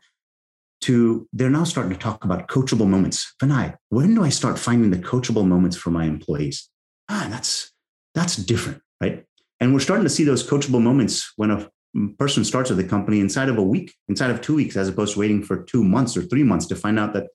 to 0.82 1.28
they're 1.34 1.50
now 1.50 1.64
starting 1.64 1.92
to 1.92 1.98
talk 1.98 2.24
about 2.24 2.48
coachable 2.48 2.88
moments. 2.88 3.34
Vinay, 3.42 3.76
when 3.90 4.14
do 4.14 4.24
I 4.24 4.30
start 4.30 4.58
finding 4.58 4.90
the 4.90 4.98
coachable 4.98 5.46
moments 5.46 5.76
for 5.76 5.90
my 5.90 6.04
employees? 6.04 6.70
Ah, 7.10 7.26
that's 7.28 7.72
that's 8.14 8.36
different, 8.36 8.82
right? 9.00 9.24
And 9.60 9.74
we're 9.74 9.80
starting 9.80 10.04
to 10.04 10.10
see 10.10 10.24
those 10.24 10.48
coachable 10.48 10.82
moments 10.82 11.32
when 11.36 11.50
a 11.50 11.70
person 12.18 12.44
starts 12.44 12.70
with 12.70 12.78
a 12.78 12.84
company 12.84 13.20
inside 13.20 13.48
of 13.48 13.58
a 13.58 13.62
week, 13.62 13.94
inside 14.08 14.30
of 14.30 14.40
two 14.40 14.54
weeks, 14.54 14.76
as 14.76 14.88
opposed 14.88 15.14
to 15.14 15.20
waiting 15.20 15.42
for 15.42 15.62
two 15.64 15.84
months 15.84 16.16
or 16.16 16.22
three 16.22 16.42
months 16.42 16.66
to 16.66 16.76
find 16.76 16.98
out 16.98 17.12
that 17.14 17.28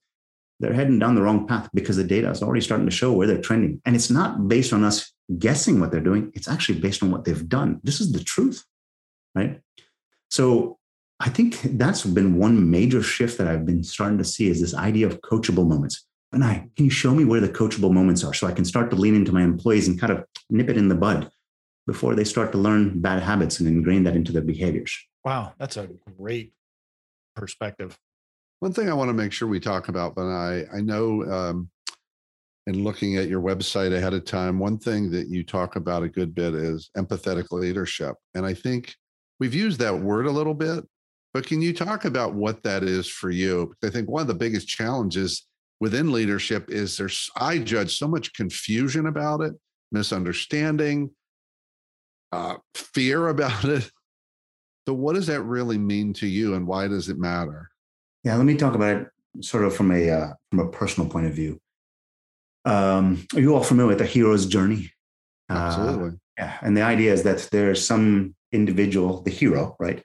they're 0.60 0.74
heading 0.74 1.00
down 1.00 1.16
the 1.16 1.22
wrong 1.22 1.46
path 1.48 1.70
because 1.74 1.98
the 1.98 2.04
data 2.04 2.30
is 2.30 2.42
already 2.42 2.62
starting 2.62 2.88
to 2.88 2.92
show 2.92 3.12
where 3.12 3.28
they're 3.28 3.42
trending. 3.42 3.82
And 3.86 3.96
it's 3.96 4.10
not 4.10 4.48
based 4.48 4.72
on 4.72 4.84
us 4.84 5.12
guessing 5.38 5.80
what 5.80 5.92
they're 5.92 6.00
doing, 6.00 6.32
it's 6.34 6.48
actually 6.48 6.80
based 6.80 7.04
on 7.04 7.12
what 7.12 7.26
they've 7.26 7.50
done. 7.50 7.82
This 7.84 8.00
is 8.00 8.12
the 8.12 8.24
truth, 8.24 8.64
right? 9.34 9.60
So 10.30 10.78
I 11.20 11.30
think 11.30 11.60
that's 11.62 12.06
been 12.06 12.38
one 12.38 12.70
major 12.70 13.02
shift 13.02 13.38
that 13.38 13.48
I've 13.48 13.66
been 13.66 13.84
starting 13.84 14.18
to 14.20 14.24
see 14.24 14.50
is 14.50 14.62
this 14.62 14.76
idea 14.76 15.08
of 15.08 15.22
coachable 15.22 15.68
moments. 15.68 16.06
And 16.36 16.44
I 16.44 16.70
can 16.76 16.84
you 16.84 16.92
show 16.92 17.16
me 17.16 17.24
where 17.24 17.40
the 17.40 17.48
coachable 17.48 17.94
moments 17.94 18.22
are 18.26 18.34
so 18.34 18.46
I 18.46 18.52
can 18.52 18.66
start 18.66 18.90
to 18.90 18.98
lean 18.98 19.16
into 19.16 19.32
my 19.32 19.42
employees 19.42 19.88
and 19.88 19.98
kind 19.98 20.12
of 20.12 20.26
nip 20.50 20.70
it 20.70 20.76
in 20.76 20.90
the 20.90 20.96
bud 20.96 21.32
before 21.88 22.14
they 22.14 22.26
start 22.26 22.52
to 22.52 22.58
learn 22.58 23.00
bad 23.00 23.24
habits 23.24 23.62
and 23.62 23.70
ingrain 23.70 24.04
that 24.04 24.18
into 24.18 24.34
their 24.34 24.42
behaviors. 24.42 24.94
Wow, 25.24 25.54
that's 25.58 25.78
a 25.78 25.88
great 26.18 26.52
perspective. 27.38 27.98
One 28.60 28.74
thing 28.74 28.90
I 28.90 28.94
want 28.94 29.08
to 29.08 29.14
make 29.14 29.32
sure 29.32 29.48
we 29.48 29.62
talk 29.62 29.88
about, 29.88 30.14
but 30.14 30.26
I 30.26 30.66
I 30.74 30.82
know 30.82 31.24
um, 31.24 31.70
in 32.68 32.84
looking 32.84 33.16
at 33.16 33.30
your 33.30 33.42
website 33.42 33.96
ahead 33.96 34.14
of 34.14 34.26
time, 34.26 34.60
one 34.60 34.78
thing 34.78 35.10
that 35.12 35.30
you 35.30 35.42
talk 35.42 35.78
about 35.78 36.04
a 36.04 36.10
good 36.10 36.36
bit 36.36 36.54
is 36.54 36.92
empathetic 36.98 37.50
leadership, 37.52 38.18
and 38.34 38.46
I 38.46 38.54
think 38.54 38.94
we've 39.40 39.56
used 39.56 39.80
that 39.80 39.98
word 39.98 40.26
a 40.26 40.32
little 40.32 40.54
bit. 40.54 40.84
But 41.34 41.48
can 41.48 41.62
you 41.62 41.74
talk 41.74 42.04
about 42.04 42.34
what 42.34 42.62
that 42.64 42.84
is 42.84 43.08
for 43.08 43.30
you? 43.30 43.68
Because 43.70 43.90
I 43.90 43.98
think 43.98 44.10
one 44.10 44.22
of 44.22 44.28
the 44.28 44.34
biggest 44.34 44.68
challenges 44.68 45.48
within 45.86 46.12
leadership 46.12 46.72
is 46.72 46.98
there's 46.98 47.30
I 47.36 47.60
judge 47.60 47.96
so 47.96 48.08
much 48.08 48.34
confusion 48.34 49.06
about 49.06 49.42
it, 49.42 49.54
misunderstanding, 49.92 51.12
uh, 52.32 52.56
fear 52.74 53.28
about 53.28 53.64
it. 53.78 53.92
So, 54.88 54.96
what 54.96 55.14
does 55.14 55.28
that 55.28 55.44
really 55.44 55.78
mean 55.78 56.12
to 56.14 56.28
you, 56.28 56.56
and 56.56 56.66
why 56.66 56.88
does 56.88 57.08
it 57.08 57.20
matter? 57.20 57.70
Yeah, 58.24 58.36
let 58.36 58.48
me 58.48 58.58
talk 58.58 58.74
about 58.74 58.98
it 58.98 59.08
sort 59.42 59.64
of 59.64 59.76
from 59.76 59.92
a 59.92 60.10
uh, 60.10 60.34
from 60.50 60.60
a 60.62 60.72
personal 60.72 61.08
point 61.08 61.28
of 61.28 61.34
view. 61.36 61.60
Um, 62.66 63.28
are 63.36 63.40
you 63.40 63.54
all 63.54 63.64
familiar 63.64 63.90
with 63.90 64.00
the 64.00 64.08
hero's 64.08 64.48
journey? 64.48 64.92
Absolutely. 65.52 66.10
Uh, 66.10 66.14
yeah, 66.40 66.58
and 66.64 66.76
the 66.76 66.82
idea 66.82 67.14
is 67.14 67.22
that 67.24 67.48
there's 67.52 67.86
some 67.86 68.34
individual, 68.52 69.22
the 69.22 69.30
hero, 69.30 69.76
right? 69.80 70.04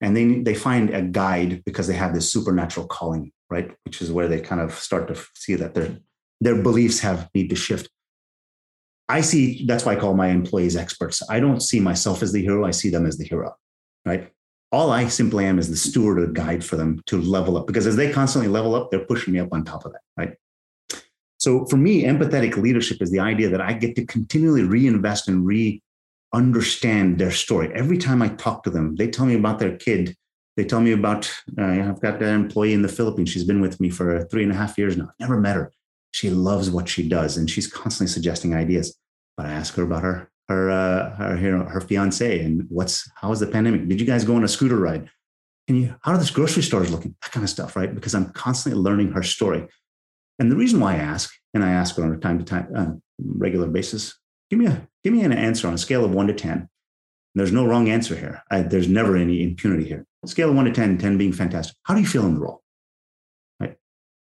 And 0.00 0.16
they 0.16 0.40
they 0.40 0.54
find 0.54 0.90
a 0.90 1.02
guide 1.02 1.62
because 1.64 1.86
they 1.86 1.94
have 1.94 2.14
this 2.14 2.30
supernatural 2.30 2.86
calling 2.86 3.32
right? 3.50 3.70
Which 3.84 4.02
is 4.02 4.12
where 4.12 4.28
they 4.28 4.40
kind 4.40 4.60
of 4.60 4.74
start 4.74 5.08
to 5.08 5.20
see 5.34 5.54
that 5.56 5.74
their 5.74 5.98
their 6.40 6.60
beliefs 6.60 7.00
have 7.00 7.30
need 7.34 7.50
to 7.50 7.56
shift. 7.56 7.88
I 9.08 9.20
see 9.20 9.64
that's 9.66 9.84
why 9.84 9.92
I 9.92 10.00
call 10.00 10.14
my 10.14 10.28
employees 10.28 10.76
experts. 10.76 11.22
I 11.30 11.40
don't 11.40 11.60
see 11.60 11.80
myself 11.80 12.22
as 12.22 12.32
the 12.32 12.42
hero, 12.42 12.64
I 12.64 12.72
see 12.72 12.90
them 12.90 13.06
as 13.06 13.18
the 13.18 13.24
hero, 13.24 13.54
right? 14.04 14.32
All 14.72 14.90
I 14.90 15.06
simply 15.06 15.46
am 15.46 15.58
is 15.58 15.70
the 15.70 15.76
steward 15.76 16.18
or 16.18 16.26
guide 16.26 16.64
for 16.64 16.76
them 16.76 17.00
to 17.06 17.20
level 17.20 17.56
up 17.56 17.66
because 17.66 17.86
as 17.86 17.96
they 17.96 18.12
constantly 18.12 18.48
level 18.48 18.74
up, 18.74 18.90
they're 18.90 19.06
pushing 19.06 19.32
me 19.32 19.38
up 19.38 19.52
on 19.52 19.64
top 19.64 19.84
of 19.86 19.92
that, 19.92 20.00
right? 20.16 20.34
So 21.38 21.66
for 21.66 21.76
me, 21.76 22.02
empathetic 22.02 22.56
leadership 22.56 23.00
is 23.00 23.10
the 23.10 23.20
idea 23.20 23.48
that 23.50 23.60
I 23.60 23.74
get 23.74 23.94
to 23.96 24.04
continually 24.06 24.64
reinvest 24.64 25.28
and 25.28 25.46
re 25.46 25.80
understand 26.36 27.18
their 27.18 27.30
story. 27.30 27.72
Every 27.74 27.98
time 27.98 28.20
I 28.22 28.28
talk 28.28 28.62
to 28.64 28.70
them, 28.70 28.96
they 28.96 29.08
tell 29.08 29.26
me 29.26 29.34
about 29.34 29.58
their 29.58 29.76
kid 29.76 30.16
they 30.56 30.64
tell 30.64 30.80
me 30.80 30.92
about 30.92 31.30
uh, 31.58 31.64
I've 31.64 32.00
got 32.00 32.22
an 32.22 32.34
employee 32.34 32.72
in 32.72 32.82
the 32.82 32.88
Philippines. 32.88 33.28
She's 33.28 33.44
been 33.44 33.60
with 33.60 33.78
me 33.78 33.90
for 33.90 34.24
three 34.24 34.42
and 34.42 34.52
a 34.52 34.54
half 34.54 34.78
years 34.78 34.96
now. 34.96 35.04
I've 35.04 35.20
Never 35.20 35.38
met 35.38 35.56
her. 35.56 35.72
She 36.12 36.30
loves 36.30 36.70
what 36.70 36.88
she 36.88 37.06
does, 37.08 37.36
and 37.36 37.48
she's 37.48 37.66
constantly 37.66 38.10
suggesting 38.10 38.54
ideas. 38.54 38.96
But 39.36 39.46
I 39.46 39.52
ask 39.52 39.74
her 39.74 39.82
about 39.82 40.02
her 40.02 40.30
her 40.48 40.70
uh, 40.70 41.14
her 41.16 41.36
her, 41.36 41.64
her 41.64 41.80
fiance 41.82 42.40
and 42.40 42.64
what's 42.70 43.08
how 43.16 43.32
is 43.32 43.40
the 43.40 43.46
pandemic? 43.46 43.86
Did 43.86 44.00
you 44.00 44.06
guys 44.06 44.24
go 44.24 44.36
on 44.36 44.44
a 44.44 44.48
scooter 44.48 44.76
ride? 44.76 45.10
Can 45.66 45.76
you 45.76 45.94
how 46.00 46.12
are 46.12 46.18
the 46.18 46.30
grocery 46.32 46.62
stores 46.62 46.90
looking? 46.90 47.14
That 47.20 47.32
kind 47.32 47.44
of 47.44 47.50
stuff, 47.50 47.76
right? 47.76 47.94
Because 47.94 48.14
I'm 48.14 48.30
constantly 48.30 48.80
learning 48.80 49.12
her 49.12 49.22
story. 49.22 49.68
And 50.38 50.50
the 50.50 50.56
reason 50.56 50.80
why 50.80 50.94
I 50.94 50.98
ask, 50.98 51.34
and 51.52 51.64
I 51.64 51.70
ask 51.70 51.96
her 51.96 52.04
on 52.04 52.12
a 52.12 52.18
time 52.18 52.38
to 52.38 52.44
time 52.44 52.68
uh, 52.74 52.92
regular 53.18 53.66
basis, 53.68 54.18
give 54.50 54.58
me 54.58 54.66
a 54.66 54.88
give 55.04 55.12
me 55.12 55.22
an 55.22 55.32
answer 55.32 55.68
on 55.68 55.74
a 55.74 55.78
scale 55.78 56.04
of 56.04 56.12
one 56.12 56.26
to 56.26 56.34
ten. 56.34 56.68
There's 57.34 57.52
no 57.52 57.66
wrong 57.66 57.90
answer 57.90 58.16
here. 58.16 58.42
I, 58.50 58.62
there's 58.62 58.88
never 58.88 59.14
any 59.14 59.42
impunity 59.42 59.84
here. 59.84 60.06
Scale 60.24 60.50
of 60.50 60.56
one 60.56 60.64
to 60.64 60.72
10, 60.72 60.98
10 60.98 61.18
being 61.18 61.32
fantastic. 61.32 61.76
How 61.84 61.94
do 61.94 62.00
you 62.00 62.06
feel 62.06 62.26
in 62.26 62.34
the 62.34 62.40
role? 62.40 62.62
Right? 63.60 63.76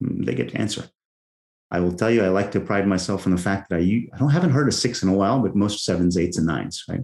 Mm, 0.03 0.26
they 0.26 0.34
get 0.34 0.49
to 0.49 0.57
answer. 0.57 0.89
I 1.72 1.80
will 1.82 1.91
tell 1.91 2.09
you, 2.09 2.24
I 2.24 2.30
like 2.30 2.51
to 2.51 2.59
pride 2.59 2.88
myself 2.88 3.26
on 3.26 3.36
the 3.36 3.41
fact 3.41 3.70
that 3.70 3.80
I, 3.80 4.07
I 4.13 4.17
don't 4.17 4.30
haven't 4.30 4.51
heard 4.51 4.70
a 4.70 4.72
six 4.72 5.03
in 5.03 5.09
a 5.09 5.13
while, 5.13 5.39
but 5.39 5.55
most 5.55 5.84
sevens, 5.84 6.17
eights, 6.17 6.38
and 6.38 6.47
nines, 6.47 6.84
right? 6.89 7.01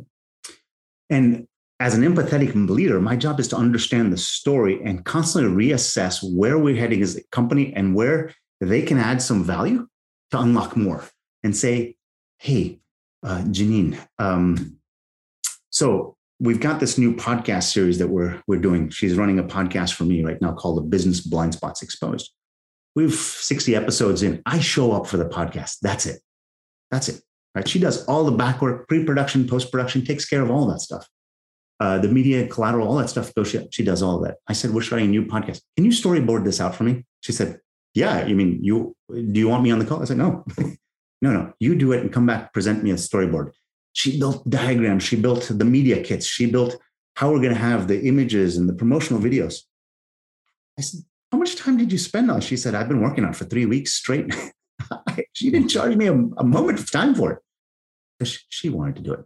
And 1.10 1.48
as 1.80 1.94
an 1.94 2.02
empathetic 2.02 2.54
leader, 2.70 3.02
my 3.02 3.16
job 3.16 3.40
is 3.40 3.48
to 3.50 3.58
understand 3.58 4.12
the 4.12 4.18
story 4.18 4.82
and 4.84 5.06
constantly 5.06 5.68
reassess 5.68 6.24
where 6.24 6.58
we're 6.58 6.80
heading 6.80 7.02
as 7.02 7.18
a 7.18 7.24
company 7.32 7.74
and 7.76 7.94
where 7.94 8.34
they 8.62 8.82
can 8.82 8.98
add 8.98 9.22
some 9.22 9.44
value 9.44 9.88
to 10.32 10.40
unlock 10.40 10.78
more 10.78 11.04
and 11.44 11.56
say, 11.56 11.96
hey, 12.40 12.80
uh, 13.26 13.42
Janine, 13.42 13.98
um, 14.20 14.78
so 15.70 16.16
we've 16.40 16.60
got 16.60 16.80
this 16.80 16.98
new 16.98 17.16
podcast 17.16 17.72
series 17.74 17.98
that 18.00 18.08
we're 18.08 18.42
we're 18.48 18.60
doing. 18.60 18.90
She's 18.90 19.16
running 19.16 19.40
a 19.40 19.44
podcast 19.44 19.94
for 19.94 20.04
me 20.04 20.24
right 20.24 20.42
now 20.42 20.54
called 20.54 20.78
the 20.78 20.82
Business 20.84 21.22
Blind 21.22 21.54
Spots 21.54 21.82
Exposed. 21.82 22.32
We've 22.96 23.14
60 23.14 23.76
episodes 23.76 24.24
in. 24.24 24.42
I 24.46 24.60
show 24.60 24.94
up 24.94 25.06
for 25.08 25.18
the 25.18 25.26
podcast. 25.26 25.80
That's 25.82 26.06
it. 26.06 26.22
That's 26.92 27.10
it. 27.10 27.22
Right. 27.54 27.68
She 27.68 27.80
does 27.80 28.06
all 28.06 28.24
the 28.24 28.32
back 28.32 28.62
work, 28.62 28.88
pre-production, 28.88 29.48
post-production, 29.48 30.06
takes 30.06 30.26
care 30.26 30.42
of 30.42 30.50
all 30.50 30.68
that 30.68 30.80
stuff. 30.80 31.08
Uh, 31.80 31.98
the 31.98 32.08
media 32.08 32.48
collateral, 32.48 32.88
all 32.88 32.96
that 32.96 33.10
stuff. 33.10 33.34
Goes, 33.34 33.50
she, 33.50 33.68
she 33.72 33.84
does 33.84 34.02
all 34.02 34.20
that. 34.22 34.38
I 34.48 34.54
said, 34.54 34.72
we're 34.72 34.82
starting 34.82 35.08
a 35.08 35.12
new 35.12 35.26
podcast. 35.26 35.62
Can 35.76 35.84
you 35.84 35.92
storyboard 35.92 36.46
this 36.46 36.62
out 36.62 36.76
for 36.76 36.84
me? 36.84 37.06
She 37.20 37.34
said, 37.34 37.60
yeah. 37.94 38.26
You 38.26 38.36
mean 38.36 38.60
you 38.62 38.96
do 39.10 39.40
you 39.40 39.50
want 39.50 39.64
me 39.64 39.72
on 39.72 39.80
the 39.80 39.86
call? 39.86 40.02
I 40.02 40.06
said, 40.06 40.18
no. 40.18 40.46
no, 41.26 41.32
no. 41.32 41.54
You 41.60 41.74
do 41.74 41.92
it 41.92 42.02
and 42.02 42.14
come 42.14 42.28
back, 42.28 42.54
present 42.54 42.84
me 42.84 42.92
a 42.92 42.96
storyboard. 42.96 43.52
She 43.94 44.20
built 44.20 44.48
diagrams. 44.48 45.02
She 45.02 45.16
built 45.16 45.50
the 45.50 45.66
media 45.66 46.04
kits. 46.04 46.28
She 46.28 46.46
built 46.46 46.78
how 47.16 47.32
we're 47.32 47.42
going 47.42 47.56
to 47.56 47.60
have 47.60 47.88
the 47.88 48.04
images 48.04 48.58
and 48.58 48.70
the 48.70 48.74
promotional 48.74 49.20
videos. 49.20 49.62
I 50.78 50.84
said, 50.84 51.02
How 51.32 51.40
much 51.40 51.56
time 51.56 51.78
did 51.78 51.92
you 51.92 51.98
spend 51.98 52.30
on? 52.30 52.42
She 52.42 52.58
said, 52.58 52.76
I've 52.76 52.88
been 52.88 53.02
working 53.02 53.24
on 53.24 53.32
it 53.32 53.36
for 53.36 53.46
three 53.46 53.66
weeks 53.66 53.94
straight. 53.94 54.36
she 55.34 55.50
didn't 55.50 55.70
charge 55.70 55.96
me 55.96 56.06
a, 56.06 56.14
a, 56.14 56.44
moment 56.44 56.80
of 56.80 56.92
time 56.92 57.16
for 57.16 57.32
it. 57.32 58.28
She, 58.28 58.38
she 58.50 58.70
wanted 58.70 58.98
to 58.98 59.02
do 59.02 59.14
it. 59.14 59.26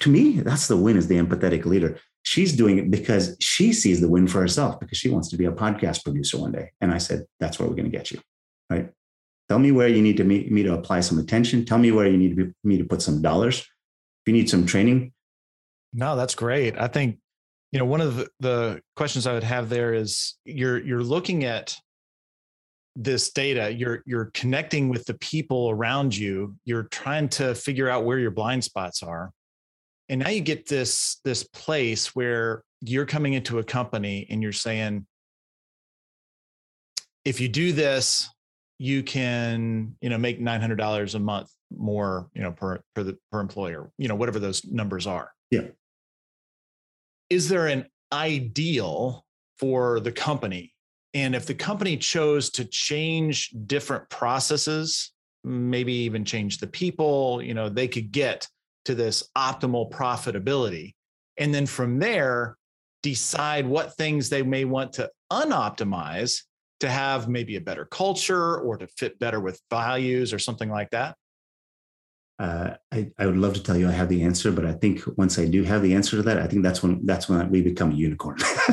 To 0.00 0.10
me, 0.10 0.40
that's 0.40 0.68
the 0.68 0.76
win 0.76 0.98
as 0.98 1.08
the 1.08 1.16
empathetic 1.16 1.64
leader. 1.64 1.98
She's 2.22 2.54
doing 2.54 2.78
it 2.78 2.90
because 2.90 3.36
she 3.40 3.72
sees 3.72 4.02
the 4.02 4.10
win 4.10 4.26
for 4.26 4.40
herself 4.40 4.78
because 4.78 4.98
she 4.98 5.08
wants 5.08 5.28
to 5.30 5.38
be 5.38 5.46
a 5.46 5.52
podcast 5.52 6.04
producer 6.04 6.36
one 6.38 6.52
day. 6.52 6.72
And 6.82 6.92
I 6.92 6.98
said, 6.98 7.24
That's 7.38 7.58
where 7.58 7.66
we're 7.66 7.76
going 7.76 7.90
to 7.90 7.96
get 7.96 8.10
you. 8.10 8.20
Right. 8.68 8.90
Tell 9.50 9.58
me 9.58 9.72
where 9.72 9.88
you 9.88 10.00
need 10.00 10.16
to 10.18 10.22
me, 10.22 10.46
me 10.48 10.62
to 10.62 10.74
apply 10.74 11.00
some 11.00 11.18
attention. 11.18 11.64
Tell 11.64 11.76
me 11.76 11.90
where 11.90 12.06
you 12.06 12.16
need 12.16 12.36
to 12.36 12.44
be, 12.44 12.52
me 12.62 12.78
to 12.78 12.84
put 12.84 13.02
some 13.02 13.20
dollars 13.20 13.58
If 13.58 14.28
you 14.28 14.32
need 14.32 14.48
some 14.48 14.64
training. 14.64 15.12
No, 15.92 16.14
that's 16.14 16.36
great. 16.36 16.78
I 16.78 16.86
think, 16.86 17.18
you 17.72 17.80
know, 17.80 17.84
one 17.84 18.00
of 18.00 18.14
the, 18.14 18.28
the 18.38 18.80
questions 18.94 19.26
I 19.26 19.32
would 19.32 19.42
have 19.42 19.68
there 19.68 19.92
is 19.92 20.36
you're 20.44 20.78
you're 20.78 21.02
looking 21.02 21.42
at 21.42 21.76
this 22.94 23.32
data, 23.32 23.72
you're 23.72 24.04
you're 24.06 24.30
connecting 24.34 24.88
with 24.88 25.04
the 25.06 25.14
people 25.14 25.68
around 25.68 26.16
you, 26.16 26.54
you're 26.64 26.84
trying 26.84 27.28
to 27.30 27.56
figure 27.56 27.88
out 27.88 28.04
where 28.04 28.20
your 28.20 28.30
blind 28.30 28.62
spots 28.62 29.02
are. 29.02 29.32
And 30.08 30.20
now 30.20 30.28
you 30.28 30.42
get 30.42 30.68
this 30.68 31.18
this 31.24 31.42
place 31.42 32.14
where 32.14 32.62
you're 32.82 33.04
coming 33.04 33.32
into 33.32 33.58
a 33.58 33.64
company 33.64 34.28
and 34.30 34.44
you're 34.44 34.52
saying, 34.52 35.06
if 37.24 37.40
you 37.40 37.48
do 37.48 37.72
this, 37.72 38.30
you 38.82 39.02
can, 39.02 39.94
you 40.00 40.08
know, 40.08 40.16
make 40.16 40.40
$900 40.40 41.14
a 41.14 41.18
month 41.18 41.50
more, 41.70 42.30
you 42.32 42.40
know, 42.40 42.50
per 42.50 42.80
per 42.94 43.02
the 43.02 43.18
per 43.30 43.38
employer, 43.38 43.92
you 43.98 44.08
know, 44.08 44.14
whatever 44.14 44.38
those 44.38 44.64
numbers 44.64 45.06
are. 45.06 45.30
Yeah. 45.50 45.66
Is 47.28 47.50
there 47.50 47.66
an 47.66 47.84
ideal 48.10 49.26
for 49.58 50.00
the 50.00 50.10
company? 50.10 50.72
And 51.12 51.34
if 51.34 51.44
the 51.44 51.54
company 51.54 51.98
chose 51.98 52.48
to 52.52 52.64
change 52.64 53.50
different 53.66 54.08
processes, 54.08 55.12
maybe 55.44 55.92
even 55.92 56.24
change 56.24 56.56
the 56.56 56.66
people, 56.66 57.42
you 57.42 57.52
know, 57.52 57.68
they 57.68 57.86
could 57.86 58.10
get 58.10 58.48
to 58.86 58.94
this 58.94 59.28
optimal 59.36 59.90
profitability. 59.90 60.94
And 61.36 61.54
then 61.54 61.66
from 61.66 61.98
there, 61.98 62.56
decide 63.02 63.66
what 63.66 63.94
things 63.98 64.30
they 64.30 64.42
may 64.42 64.64
want 64.64 64.94
to 64.94 65.10
unoptimize 65.30 66.44
to 66.80 66.90
have 66.90 67.28
maybe 67.28 67.56
a 67.56 67.60
better 67.60 67.84
culture 67.84 68.58
or 68.58 68.76
to 68.76 68.86
fit 68.86 69.18
better 69.18 69.40
with 69.40 69.60
values 69.70 70.32
or 70.32 70.38
something 70.38 70.70
like 70.70 70.90
that? 70.90 71.16
uh, 72.40 72.74
I, 72.90 73.10
I 73.18 73.26
would 73.26 73.36
love 73.36 73.52
to 73.54 73.62
tell 73.62 73.76
you 73.76 73.86
I 73.86 73.92
have 73.92 74.08
the 74.08 74.22
answer, 74.22 74.50
but 74.50 74.64
I 74.64 74.72
think 74.72 75.02
once 75.18 75.38
I 75.38 75.44
do 75.44 75.62
have 75.62 75.82
the 75.82 75.94
answer 75.94 76.16
to 76.16 76.22
that, 76.22 76.38
I 76.38 76.46
think 76.46 76.62
that's 76.62 76.82
when 76.82 77.04
that's 77.04 77.28
when 77.28 77.50
we 77.50 77.60
become 77.60 77.90
a 77.90 77.94
unicorn, 77.94 78.38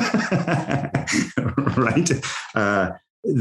right? 1.76 2.10
Uh, 2.54 2.92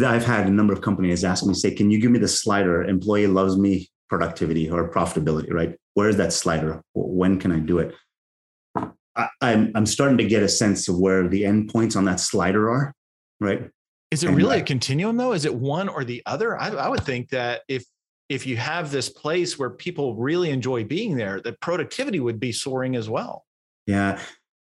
I've 0.05 0.25
had 0.25 0.47
a 0.47 0.49
number 0.49 0.73
of 0.73 0.81
companies 0.81 1.23
ask 1.23 1.45
me, 1.45 1.53
say, 1.53 1.73
"Can 1.73 1.89
you 1.89 2.01
give 2.01 2.11
me 2.11 2.19
the 2.19 2.27
slider? 2.27 2.83
Employee 2.83 3.27
loves 3.27 3.57
me, 3.57 3.87
productivity 4.09 4.69
or 4.69 4.91
profitability, 4.91 5.53
right? 5.53 5.77
Where 5.93 6.09
is 6.09 6.17
that 6.17 6.33
slider? 6.33 6.81
When 6.93 7.39
can 7.39 7.53
I 7.53 7.59
do 7.59 7.79
it?" 7.79 7.95
I, 9.15 9.29
I'm 9.39 9.71
I'm 9.75 9.85
starting 9.85 10.17
to 10.17 10.25
get 10.25 10.43
a 10.43 10.49
sense 10.49 10.89
of 10.89 10.99
where 10.99 11.29
the 11.29 11.43
endpoints 11.43 11.95
on 11.95 12.03
that 12.03 12.19
slider 12.19 12.69
are, 12.69 12.93
right? 13.39 13.69
Is 14.11 14.23
it 14.23 14.29
really 14.31 14.59
a 14.59 14.63
continuum 14.63 15.17
though? 15.17 15.33
Is 15.33 15.45
it 15.45 15.53
one 15.53 15.89
or 15.89 16.03
the 16.03 16.23
other? 16.25 16.57
I, 16.57 16.69
I 16.69 16.87
would 16.87 17.03
think 17.03 17.29
that 17.29 17.61
if 17.67 17.83
if 18.29 18.45
you 18.45 18.57
have 18.57 18.91
this 18.91 19.09
place 19.09 19.57
where 19.57 19.69
people 19.69 20.15
really 20.15 20.49
enjoy 20.49 20.83
being 20.83 21.15
there, 21.15 21.41
that 21.41 21.59
productivity 21.61 22.19
would 22.19 22.39
be 22.39 22.51
soaring 22.51 22.95
as 22.95 23.09
well. 23.09 23.45
Yeah. 23.85 24.19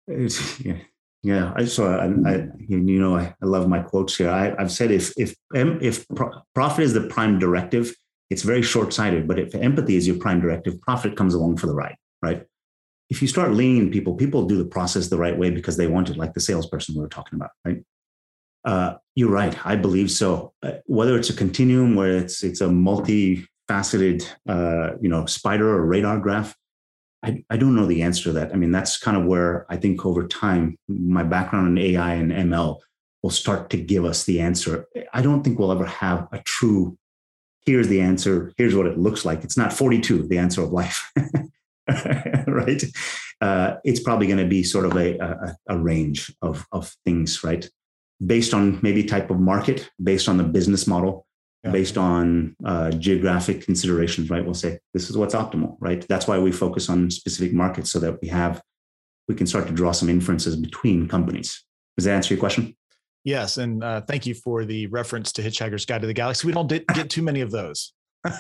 yeah. 0.09 0.79
Yeah, 1.23 1.53
I 1.57 1.65
so 1.65 1.93
I, 1.93 2.05
I, 2.05 2.09
mm. 2.09 2.69
you 2.69 3.01
know 3.01 3.17
I, 3.17 3.35
I 3.43 3.47
love 3.47 3.69
my 3.69 3.81
quotes 3.81 4.17
here. 4.17 4.31
I, 4.31 4.55
have 4.61 4.71
said 4.71 4.93
if 4.93 5.13
if 5.19 5.35
if 5.53 6.07
profit 6.55 6.85
is 6.85 6.93
the 6.93 7.09
prime 7.09 7.41
directive, 7.41 7.93
it's 8.31 8.43
very 8.43 8.63
short 8.63 8.93
sighted. 8.93 9.27
But 9.27 9.41
if 9.41 9.53
empathy 9.57 9.97
is 9.97 10.07
your 10.07 10.19
prime 10.19 10.41
directive, 10.41 10.81
profit 10.83 11.17
comes 11.17 11.35
along 11.35 11.57
for 11.57 11.67
the 11.67 11.75
ride, 11.75 11.97
right? 12.23 12.45
If 13.11 13.23
you 13.23 13.27
start 13.27 13.55
leaning 13.55 13.91
people, 13.91 14.15
people 14.15 14.47
do 14.47 14.57
the 14.57 14.67
process 14.67 15.09
the 15.09 15.19
right 15.19 15.37
way 15.37 15.51
because 15.51 15.77
they 15.77 15.89
want 15.89 16.11
it, 16.11 16.17
like 16.17 16.33
the 16.33 16.41
salesperson 16.41 16.95
we 16.95 17.01
were 17.01 17.09
talking 17.09 17.35
about, 17.37 17.51
right? 17.65 17.83
Uh, 18.67 18.97
you're 19.15 19.31
right. 19.31 19.57
I 19.65 19.77
believe 19.77 20.11
so. 20.11 20.53
Uh, 20.63 20.73
whether 20.87 21.17
it's 21.17 21.31
a 21.31 21.37
continuum 21.37 21.95
where 21.95 22.17
it's 22.17 22.43
it's 22.43 22.61
a 22.61 22.69
multi 22.69 23.47
faceted, 23.69 24.29
uh, 24.49 24.91
you 25.01 25.09
know, 25.09 25.25
spider 25.27 25.69
or 25.69 25.87
radar 25.87 26.19
graph? 26.19 26.55
I, 27.23 27.45
I 27.49 27.57
don't 27.57 27.75
know 27.75 27.87
the 27.87 28.03
answer 28.03 28.25
to 28.25 28.33
that. 28.33 28.53
I 28.53 28.57
mean, 28.57 28.73
that's 28.73 28.99
kind 28.99 29.17
of 29.17 29.25
where 29.25 29.67
I 29.69 29.77
think 29.77 30.05
over 30.05 30.27
time, 30.27 30.77
my 30.89 31.23
background 31.23 31.79
in 31.79 31.85
AI 31.85 32.15
and 32.15 32.31
ML 32.31 32.79
will 33.23 33.31
start 33.31 33.71
to 33.71 33.77
give 33.77 34.05
us 34.05 34.25
the 34.25 34.41
answer. 34.41 34.87
I 35.13 35.23
don't 35.23 35.43
think 35.43 35.59
we'll 35.59 35.73
ever 35.73 35.87
have 35.87 36.29
a 36.33 36.39
true, 36.41 36.99
here's 37.65 37.89
the 37.89 38.01
answer, 38.01 38.53
here's 38.59 38.77
what 38.77 38.87
it 38.87 38.99
looks 38.99 39.25
like. 39.25 39.43
It's 39.43 39.57
not 39.57 39.73
42, 39.73 40.29
the 40.29 40.39
answer 40.39 40.63
of 40.63 40.73
life, 40.73 41.11
right? 42.47 42.85
Uh, 43.41 43.77
it's 43.83 44.01
probably 44.01 44.27
going 44.27 44.39
to 44.39 44.47
be 44.47 44.63
sort 44.63 44.85
of 44.85 44.97
a, 44.97 45.19
a, 45.19 45.57
a 45.69 45.79
range 45.79 46.33
of, 46.43 46.67
of 46.71 46.95
things, 47.05 47.43
right? 47.43 47.69
Based 48.25 48.55
on 48.55 48.79
maybe 48.83 49.05
type 49.05 49.31
of 49.31 49.39
market, 49.39 49.91
based 50.03 50.29
on 50.29 50.37
the 50.37 50.45
business 50.45 50.87
model, 50.87 51.27
yeah. 51.65 51.71
based 51.71 51.99
on 51.99 52.57
uh, 52.65 52.91
geographic 52.91 53.63
considerations, 53.63 54.31
right? 54.31 54.45
We'll 54.45 54.55
say 54.55 54.79
this 54.95 55.11
is 55.11 55.19
what's 55.19 55.35
optimal, 55.35 55.77
right? 55.81 56.07
That's 56.09 56.27
why 56.27 56.39
we 56.39 56.53
focus 56.53 56.89
on 56.89 57.11
specific 57.11 57.53
markets 57.53 57.91
so 57.91 57.99
that 58.01 58.21
we 58.23 58.29
have 58.29 58.63
we 59.29 59.35
can 59.35 59.47
start 59.47 59.67
to 59.67 59.73
draw 59.73 59.93
some 59.93 60.09
inferences 60.09 60.57
between 60.57 61.09
companies. 61.09 61.65
Does 61.97 62.05
that 62.05 62.15
answer 62.15 62.35
your 62.35 62.41
question? 62.41 62.77
Yes, 63.25 63.59
and 63.59 63.83
uh, 63.83 64.03
thank 64.03 64.25
you 64.25 64.35
for 64.35 64.65
the 64.65 64.87
reference 64.87 65.33
to 65.33 65.43
Hitchhiker's 65.43 65.85
Guide 65.85 66.03
to 66.03 66.07
the 66.07 66.15
Galaxy. 66.15 66.47
We 66.47 66.53
don't 66.53 66.69
get 66.69 67.11
too 67.11 67.23
many 67.23 67.41
of 67.41 67.51
those. 67.51 67.93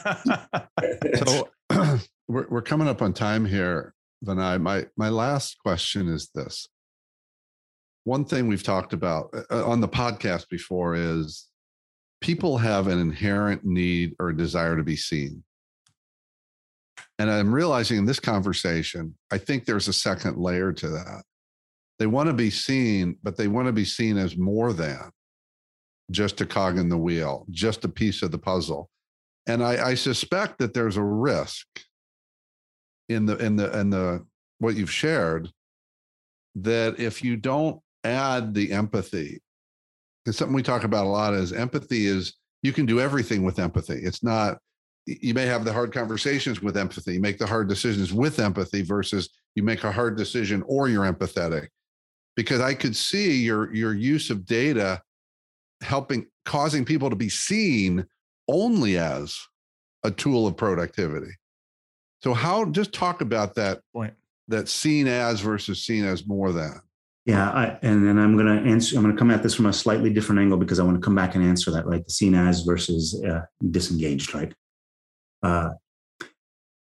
so 1.26 1.48
we're 2.28 2.46
we're 2.48 2.62
coming 2.62 2.86
up 2.86 3.02
on 3.02 3.12
time 3.12 3.44
here, 3.44 3.94
Vinay. 4.24 4.60
My 4.60 4.86
my 4.96 5.08
last 5.08 5.58
question 5.58 6.08
is 6.08 6.30
this. 6.34 6.68
One 8.06 8.24
thing 8.24 8.46
we've 8.46 8.62
talked 8.62 8.92
about 8.92 9.34
uh, 9.50 9.68
on 9.68 9.80
the 9.80 9.88
podcast 9.88 10.48
before 10.48 10.94
is 10.94 11.48
people 12.20 12.56
have 12.56 12.86
an 12.86 13.00
inherent 13.00 13.64
need 13.64 14.14
or 14.20 14.32
desire 14.32 14.76
to 14.76 14.84
be 14.84 14.94
seen. 14.94 15.42
And 17.18 17.28
I'm 17.28 17.52
realizing 17.52 17.98
in 17.98 18.04
this 18.04 18.20
conversation, 18.20 19.16
I 19.32 19.38
think 19.38 19.64
there's 19.64 19.88
a 19.88 19.92
second 19.92 20.38
layer 20.38 20.72
to 20.72 20.88
that. 20.90 21.24
They 21.98 22.06
want 22.06 22.28
to 22.28 22.32
be 22.32 22.48
seen, 22.48 23.18
but 23.24 23.36
they 23.36 23.48
want 23.48 23.66
to 23.66 23.72
be 23.72 23.84
seen 23.84 24.18
as 24.18 24.36
more 24.36 24.72
than 24.72 25.10
just 26.12 26.40
a 26.40 26.46
cog 26.46 26.78
in 26.78 26.88
the 26.88 26.96
wheel, 26.96 27.44
just 27.50 27.84
a 27.84 27.88
piece 27.88 28.22
of 28.22 28.30
the 28.30 28.38
puzzle. 28.38 28.88
And 29.48 29.64
I, 29.64 29.84
I 29.84 29.94
suspect 29.94 30.58
that 30.58 30.74
there's 30.74 30.96
a 30.96 31.02
risk 31.02 31.66
in 33.08 33.26
the 33.26 33.36
in 33.38 33.56
the 33.56 33.76
in 33.76 33.90
the 33.90 34.24
what 34.60 34.76
you've 34.76 34.92
shared 34.92 35.50
that 36.54 37.00
if 37.00 37.24
you 37.24 37.36
don't 37.36 37.80
add 38.06 38.54
the 38.54 38.72
empathy 38.72 39.40
it's 40.26 40.38
something 40.38 40.54
we 40.54 40.62
talk 40.62 40.84
about 40.84 41.06
a 41.06 41.08
lot 41.08 41.34
is 41.34 41.52
empathy 41.52 42.06
is 42.06 42.34
you 42.62 42.72
can 42.72 42.84
do 42.84 43.00
everything 43.00 43.44
with 43.44 43.58
empathy. 43.58 44.00
It's 44.02 44.22
not 44.22 44.58
you 45.06 45.34
may 45.34 45.46
have 45.46 45.64
the 45.64 45.72
hard 45.72 45.92
conversations 45.92 46.60
with 46.60 46.76
empathy, 46.76 47.14
you 47.14 47.20
make 47.20 47.38
the 47.38 47.46
hard 47.46 47.68
decisions 47.68 48.12
with 48.12 48.40
empathy 48.40 48.82
versus 48.82 49.30
you 49.54 49.62
make 49.62 49.84
a 49.84 49.92
hard 49.92 50.16
decision 50.16 50.64
or 50.66 50.88
you're 50.88 51.10
empathetic. 51.10 51.68
Because 52.34 52.60
I 52.60 52.74
could 52.74 52.96
see 52.96 53.36
your 53.36 53.72
your 53.72 53.94
use 53.94 54.30
of 54.30 54.44
data 54.44 55.00
helping 55.80 56.26
causing 56.44 56.84
people 56.84 57.08
to 57.08 57.16
be 57.16 57.28
seen 57.28 58.04
only 58.48 58.98
as 58.98 59.38
a 60.02 60.10
tool 60.10 60.46
of 60.46 60.56
productivity. 60.56 61.32
So 62.22 62.34
how 62.34 62.64
just 62.66 62.92
talk 62.92 63.20
about 63.20 63.54
that 63.54 63.80
point 63.92 64.14
that 64.48 64.68
seen 64.68 65.06
as 65.06 65.40
versus 65.40 65.84
seen 65.84 66.04
as 66.04 66.26
more 66.26 66.52
than. 66.52 66.80
Yeah, 67.26 67.50
I, 67.50 67.76
and 67.82 68.06
then 68.06 68.18
I'm 68.18 68.36
going 68.36 68.46
to 68.46 68.70
answer. 68.70 68.96
I'm 68.96 69.02
going 69.02 69.14
to 69.14 69.18
come 69.18 69.32
at 69.32 69.42
this 69.42 69.54
from 69.54 69.66
a 69.66 69.72
slightly 69.72 70.10
different 70.10 70.40
angle 70.40 70.58
because 70.58 70.78
I 70.78 70.84
want 70.84 70.96
to 70.96 71.04
come 71.04 71.16
back 71.16 71.34
and 71.34 71.44
answer 71.44 71.72
that. 71.72 71.84
Right, 71.84 72.04
the 72.04 72.10
seen 72.10 72.36
as 72.36 72.62
versus 72.62 73.20
uh, 73.24 73.42
disengaged. 73.68 74.32
Right. 74.32 74.54
Uh, 75.42 75.70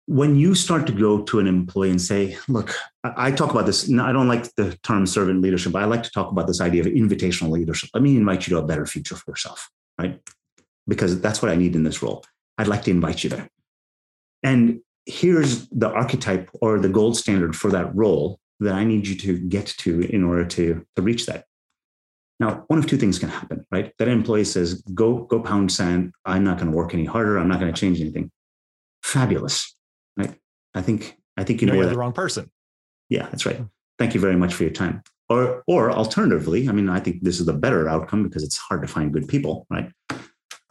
when 0.09 0.37
you 0.37 0.55
start 0.55 0.87
to 0.87 0.93
go 0.93 1.23
to 1.23 1.39
an 1.41 1.47
employee 1.47 1.91
and 1.91 2.01
say, 2.01 2.37
"Look, 2.49 2.75
I, 3.03 3.29
I 3.29 3.31
talk 3.33 3.51
about 3.51 3.65
this. 3.65 3.91
I 3.91 4.13
don't 4.13 4.29
like 4.29 4.55
the 4.57 4.77
term 4.83 5.07
servant 5.07 5.41
leadership, 5.41 5.73
but 5.73 5.83
I 5.83 5.87
like 5.87 6.03
to 6.03 6.11
talk 6.11 6.31
about 6.31 6.47
this 6.47 6.61
idea 6.61 6.83
of 6.83 6.87
invitational 6.87 7.51
leadership. 7.51 7.89
Let 7.95 8.03
me 8.03 8.15
invite 8.15 8.47
you 8.47 8.57
to 8.57 8.63
a 8.63 8.67
better 8.67 8.85
future 8.85 9.17
for 9.17 9.31
yourself." 9.31 9.71
Right, 9.99 10.21
because 10.87 11.19
that's 11.23 11.41
what 11.41 11.51
I 11.51 11.57
need 11.57 11.75
in 11.75 11.83
this 11.83 12.03
role. 12.03 12.23
I'd 12.59 12.69
like 12.69 12.83
to 12.83 12.91
invite 12.91 13.25
you 13.25 13.31
there. 13.31 13.49
And 14.43 14.81
here's 15.07 15.67
the 15.69 15.89
archetype 15.89 16.51
or 16.61 16.79
the 16.79 16.91
gold 16.91 17.17
standard 17.17 17.57
for 17.57 17.71
that 17.71 17.95
role 17.97 18.39
that 18.61 18.75
I 18.75 18.85
need 18.85 19.07
you 19.07 19.15
to 19.17 19.39
get 19.39 19.67
to 19.79 20.01
in 20.01 20.25
order 20.25 20.45
to, 20.45 20.87
to 20.97 21.03
reach 21.03 21.27
that. 21.27 21.45
Now, 22.39 22.65
one 22.67 22.79
of 22.79 22.87
two 22.87 22.97
things 22.97 23.19
can 23.19 23.31
happen, 23.31 23.67
right? 23.71 23.93
That 23.99 24.09
employee 24.09 24.45
says, 24.45 24.83
go, 24.95 25.25
go 25.25 25.41
pound 25.41 25.73
sand. 25.73 26.13
I'm 26.25 26.45
not 26.45 26.59
going 26.59 26.71
to 26.71 26.77
work 26.77 26.93
any 26.93 27.05
harder. 27.05 27.39
I'm 27.39 27.49
not 27.49 27.61
going 27.61 27.73
to 27.73 27.81
change 27.81 28.01
anything. 28.01 28.31
Fabulous. 29.03 29.75
Right. 30.17 30.35
I 30.75 30.83
think, 30.83 31.17
I 31.37 31.45
think 31.45 31.63
you 31.63 31.67
know, 31.67 31.75
you're 31.75 31.87
the 31.87 31.97
wrong 31.97 32.13
person. 32.13 32.51
Yeah, 33.09 33.29
that's 33.31 33.47
right. 33.47 33.61
Thank 33.99 34.15
you 34.15 34.21
very 34.21 34.37
much 34.37 34.53
for 34.53 34.65
your 34.65 34.73
time. 34.73 35.03
Or, 35.29 35.65
or 35.67 35.91
alternatively, 35.91 36.69
I 36.69 36.73
mean, 36.73 36.89
I 36.89 37.01
think 37.01 37.23
this 37.23 37.41
is 37.41 37.47
the 37.47 37.53
better 37.53 37.89
outcome 37.89 38.23
because 38.23 38.43
it's 38.43 38.57
hard 38.57 38.83
to 38.83 38.89
find 38.89 39.13
good 39.13 39.29
people, 39.29 39.67
right? 39.71 39.91
Uh, 40.11 40.17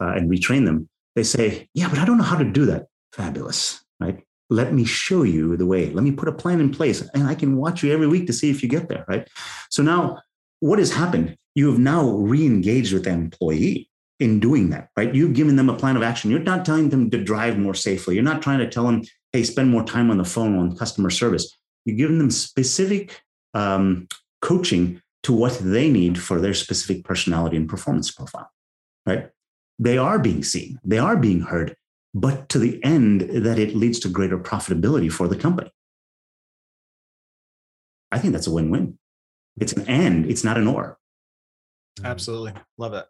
and 0.00 0.30
retrain 0.30 0.64
them. 0.64 0.88
They 1.14 1.24
say, 1.24 1.68
yeah, 1.74 1.88
but 1.88 1.98
I 1.98 2.04
don't 2.04 2.18
know 2.18 2.24
how 2.24 2.38
to 2.38 2.44
do 2.44 2.66
that. 2.66 2.86
Fabulous, 3.12 3.84
right? 3.98 4.22
Let 4.48 4.72
me 4.72 4.84
show 4.84 5.22
you 5.22 5.56
the 5.56 5.66
way. 5.66 5.90
Let 5.90 6.04
me 6.04 6.12
put 6.12 6.28
a 6.28 6.32
plan 6.32 6.60
in 6.60 6.70
place 6.70 7.00
and 7.14 7.24
I 7.24 7.34
can 7.34 7.56
watch 7.56 7.82
you 7.82 7.92
every 7.92 8.06
week 8.06 8.26
to 8.26 8.32
see 8.32 8.50
if 8.50 8.62
you 8.62 8.68
get 8.68 8.88
there. 8.88 9.04
Right. 9.08 9.28
So 9.70 9.82
now 9.82 10.20
what 10.60 10.78
has 10.78 10.92
happened? 10.92 11.36
You 11.54 11.70
have 11.70 11.78
now 11.78 12.10
re-engaged 12.10 12.92
with 12.92 13.04
the 13.04 13.10
employee 13.10 13.88
in 14.18 14.40
doing 14.40 14.70
that, 14.70 14.88
right? 14.96 15.14
You've 15.14 15.34
given 15.34 15.56
them 15.56 15.68
a 15.68 15.76
plan 15.76 15.96
of 15.96 16.02
action. 16.02 16.30
You're 16.30 16.40
not 16.40 16.64
telling 16.64 16.90
them 16.90 17.10
to 17.10 17.22
drive 17.22 17.58
more 17.58 17.74
safely. 17.74 18.14
You're 18.14 18.24
not 18.24 18.42
trying 18.42 18.58
to 18.60 18.68
tell 18.68 18.84
them, 18.84 19.02
hey, 19.32 19.42
spend 19.42 19.70
more 19.70 19.84
time 19.84 20.10
on 20.10 20.18
the 20.18 20.24
phone 20.24 20.58
on 20.58 20.76
customer 20.76 21.10
service. 21.10 21.54
You're 21.84 21.96
giving 21.96 22.18
them 22.18 22.30
specific 22.30 23.22
um, 23.54 24.08
coaching 24.40 25.02
to 25.24 25.32
what 25.32 25.58
they 25.58 25.90
need 25.90 26.20
for 26.20 26.40
their 26.40 26.54
specific 26.54 27.04
personality 27.04 27.56
and 27.56 27.68
performance 27.68 28.10
profile, 28.10 28.50
right? 29.04 29.30
They 29.78 29.98
are 29.98 30.18
being 30.18 30.42
seen, 30.42 30.78
they 30.84 30.98
are 30.98 31.16
being 31.16 31.40
heard, 31.40 31.76
but 32.16 32.48
to 32.48 32.58
the 32.58 32.82
end 32.82 33.20
that 33.20 33.58
it 33.58 33.76
leads 33.76 33.98
to 34.00 34.08
greater 34.08 34.38
profitability 34.38 35.12
for 35.12 35.28
the 35.28 35.36
company. 35.36 35.70
I 38.10 38.18
think 38.18 38.32
that's 38.32 38.46
a 38.46 38.50
win 38.50 38.70
win. 38.70 38.98
It's 39.60 39.74
an 39.74 39.84
and, 39.86 40.24
it's 40.24 40.42
not 40.42 40.56
an 40.56 40.66
or. 40.66 40.96
Mm. 42.00 42.06
Absolutely. 42.06 42.54
Love 42.78 42.94
it. 42.94 43.04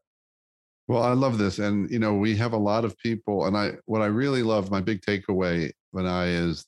Well, 0.88 1.04
I 1.04 1.12
love 1.12 1.38
this. 1.38 1.60
And, 1.60 1.88
you 1.88 2.00
know, 2.00 2.14
we 2.14 2.34
have 2.36 2.52
a 2.52 2.58
lot 2.58 2.84
of 2.84 2.98
people. 2.98 3.46
And 3.46 3.56
I, 3.56 3.74
what 3.84 4.02
I 4.02 4.06
really 4.06 4.42
love, 4.42 4.72
my 4.72 4.80
big 4.80 5.02
takeaway 5.02 5.70
when 5.92 6.06
I 6.06 6.26
is 6.26 6.66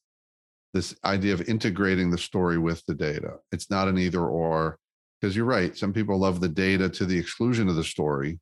this 0.75 0.95
idea 1.05 1.33
of 1.35 1.49
integrating 1.49 2.09
the 2.09 2.19
story 2.19 2.59
with 2.59 2.85
the 2.87 2.95
data. 2.95 3.39
It's 3.51 3.69
not 3.69 3.89
an 3.89 3.99
either 3.99 4.25
or, 4.25 4.79
because 5.21 5.35
you're 5.35 5.45
right. 5.45 5.77
Some 5.77 5.93
people 5.93 6.17
love 6.19 6.41
the 6.41 6.49
data 6.49 6.89
to 6.89 7.05
the 7.05 7.19
exclusion 7.19 7.69
of 7.69 7.75
the 7.75 7.83
story 7.83 8.39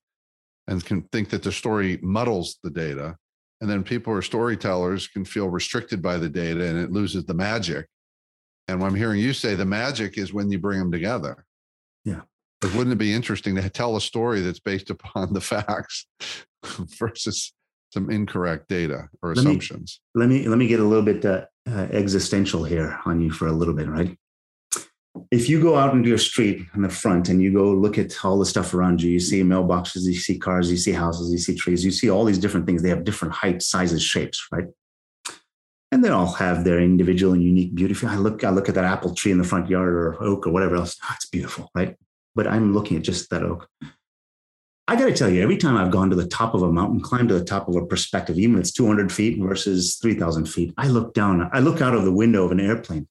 and 0.68 0.84
can 0.84 1.00
think 1.12 1.30
that 1.30 1.42
the 1.42 1.52
story 1.52 1.98
muddles 2.02 2.58
the 2.62 2.70
data 2.70 3.16
and 3.60 3.70
then 3.70 3.82
people 3.82 4.12
who 4.12 4.18
are 4.18 4.22
storytellers 4.22 5.08
can 5.08 5.24
feel 5.24 5.48
restricted 5.48 6.02
by 6.02 6.16
the 6.16 6.28
data 6.28 6.66
and 6.66 6.78
it 6.78 6.92
loses 6.92 7.24
the 7.24 7.34
magic. 7.34 7.86
And 8.68 8.80
what 8.80 8.88
i'm 8.88 8.94
hearing 8.94 9.20
you 9.20 9.32
say 9.32 9.54
the 9.54 9.64
magic 9.64 10.18
is 10.18 10.32
when 10.32 10.50
you 10.50 10.58
bring 10.58 10.78
them 10.78 10.92
together. 10.92 11.44
Yeah. 12.04 12.22
But 12.60 12.74
wouldn't 12.74 12.92
it 12.92 12.98
be 12.98 13.12
interesting 13.12 13.54
to 13.56 13.68
tell 13.70 13.96
a 13.96 14.00
story 14.00 14.40
that's 14.40 14.60
based 14.60 14.90
upon 14.90 15.32
the 15.32 15.40
facts 15.52 16.06
versus 16.98 17.52
some 17.92 18.10
incorrect 18.10 18.68
data 18.68 19.08
or 19.22 19.34
let 19.34 19.38
assumptions? 19.38 20.00
me, 20.14 20.20
let 20.20 20.28
me 20.28 20.48
let 20.48 20.58
me 20.58 20.66
get 20.66 20.80
a 20.80 20.84
little 20.84 21.04
bit 21.04 21.24
uh, 21.24 21.44
uh, 21.68 21.88
existential 21.90 22.64
here 22.64 22.98
on 23.04 23.20
you 23.20 23.30
for 23.30 23.46
a 23.46 23.52
little 23.52 23.74
bit 23.74 23.88
right 23.88 24.16
if 25.30 25.48
you 25.48 25.60
go 25.60 25.76
out 25.76 25.94
into 25.94 26.08
your 26.08 26.18
street 26.18 26.66
in 26.74 26.82
the 26.82 26.88
front 26.88 27.28
and 27.28 27.42
you 27.42 27.52
go 27.52 27.72
look 27.72 27.98
at 27.98 28.24
all 28.24 28.38
the 28.38 28.46
stuff 28.46 28.74
around 28.74 29.02
you, 29.02 29.10
you 29.10 29.20
see 29.20 29.42
mailboxes, 29.42 30.02
you 30.04 30.14
see 30.14 30.38
cars, 30.38 30.70
you 30.70 30.76
see 30.76 30.92
houses, 30.92 31.30
you 31.30 31.38
see 31.38 31.54
trees, 31.54 31.84
you 31.84 31.90
see 31.90 32.10
all 32.10 32.24
these 32.24 32.38
different 32.38 32.66
things. 32.66 32.82
They 32.82 32.88
have 32.88 33.04
different 33.04 33.34
heights, 33.34 33.66
sizes, 33.66 34.02
shapes, 34.02 34.46
right? 34.52 34.66
And 35.92 36.04
they 36.04 36.08
all 36.08 36.32
have 36.32 36.64
their 36.64 36.80
individual 36.80 37.32
and 37.32 37.42
unique 37.42 37.74
beauty. 37.74 37.94
I 38.06 38.16
look, 38.16 38.44
I 38.44 38.50
look 38.50 38.68
at 38.68 38.74
that 38.74 38.84
apple 38.84 39.14
tree 39.14 39.32
in 39.32 39.38
the 39.38 39.44
front 39.44 39.68
yard 39.68 39.88
or 39.88 40.22
oak 40.22 40.46
or 40.46 40.50
whatever 40.50 40.76
else. 40.76 40.96
Oh, 41.04 41.12
it's 41.14 41.26
beautiful, 41.26 41.70
right? 41.74 41.96
But 42.34 42.46
I'm 42.46 42.74
looking 42.74 42.96
at 42.96 43.02
just 43.02 43.30
that 43.30 43.42
oak. 43.42 43.68
I 44.88 44.94
got 44.94 45.06
to 45.06 45.14
tell 45.14 45.30
you, 45.30 45.42
every 45.42 45.56
time 45.56 45.76
I've 45.76 45.90
gone 45.90 46.10
to 46.10 46.16
the 46.16 46.28
top 46.28 46.54
of 46.54 46.62
a 46.62 46.72
mountain, 46.72 47.00
climbed 47.00 47.30
to 47.30 47.38
the 47.38 47.44
top 47.44 47.68
of 47.68 47.74
a 47.76 47.84
perspective, 47.84 48.38
even 48.38 48.56
if 48.56 48.60
it's 48.60 48.72
200 48.72 49.10
feet 49.10 49.40
versus 49.40 49.96
3,000 49.96 50.46
feet, 50.46 50.72
I 50.76 50.86
look 50.88 51.12
down, 51.12 51.48
I 51.52 51.60
look 51.60 51.80
out 51.80 51.94
of 51.94 52.04
the 52.04 52.12
window 52.12 52.44
of 52.44 52.52
an 52.52 52.60
airplane 52.60 53.08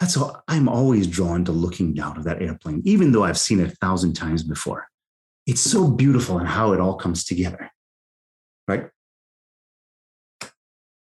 that's 0.00 0.16
all 0.16 0.42
i'm 0.48 0.68
always 0.68 1.06
drawn 1.06 1.44
to 1.44 1.52
looking 1.52 1.94
down 1.94 2.18
at 2.18 2.24
that 2.24 2.42
airplane 2.42 2.82
even 2.84 3.12
though 3.12 3.24
i've 3.24 3.38
seen 3.38 3.60
it 3.60 3.72
a 3.72 3.76
thousand 3.76 4.12
times 4.14 4.42
before. 4.42 4.88
It's 5.46 5.60
so 5.60 5.88
beautiful 5.88 6.38
and 6.38 6.48
how 6.48 6.72
it 6.72 6.80
all 6.80 6.96
comes 6.96 7.24
together 7.24 7.70
right? 8.68 8.88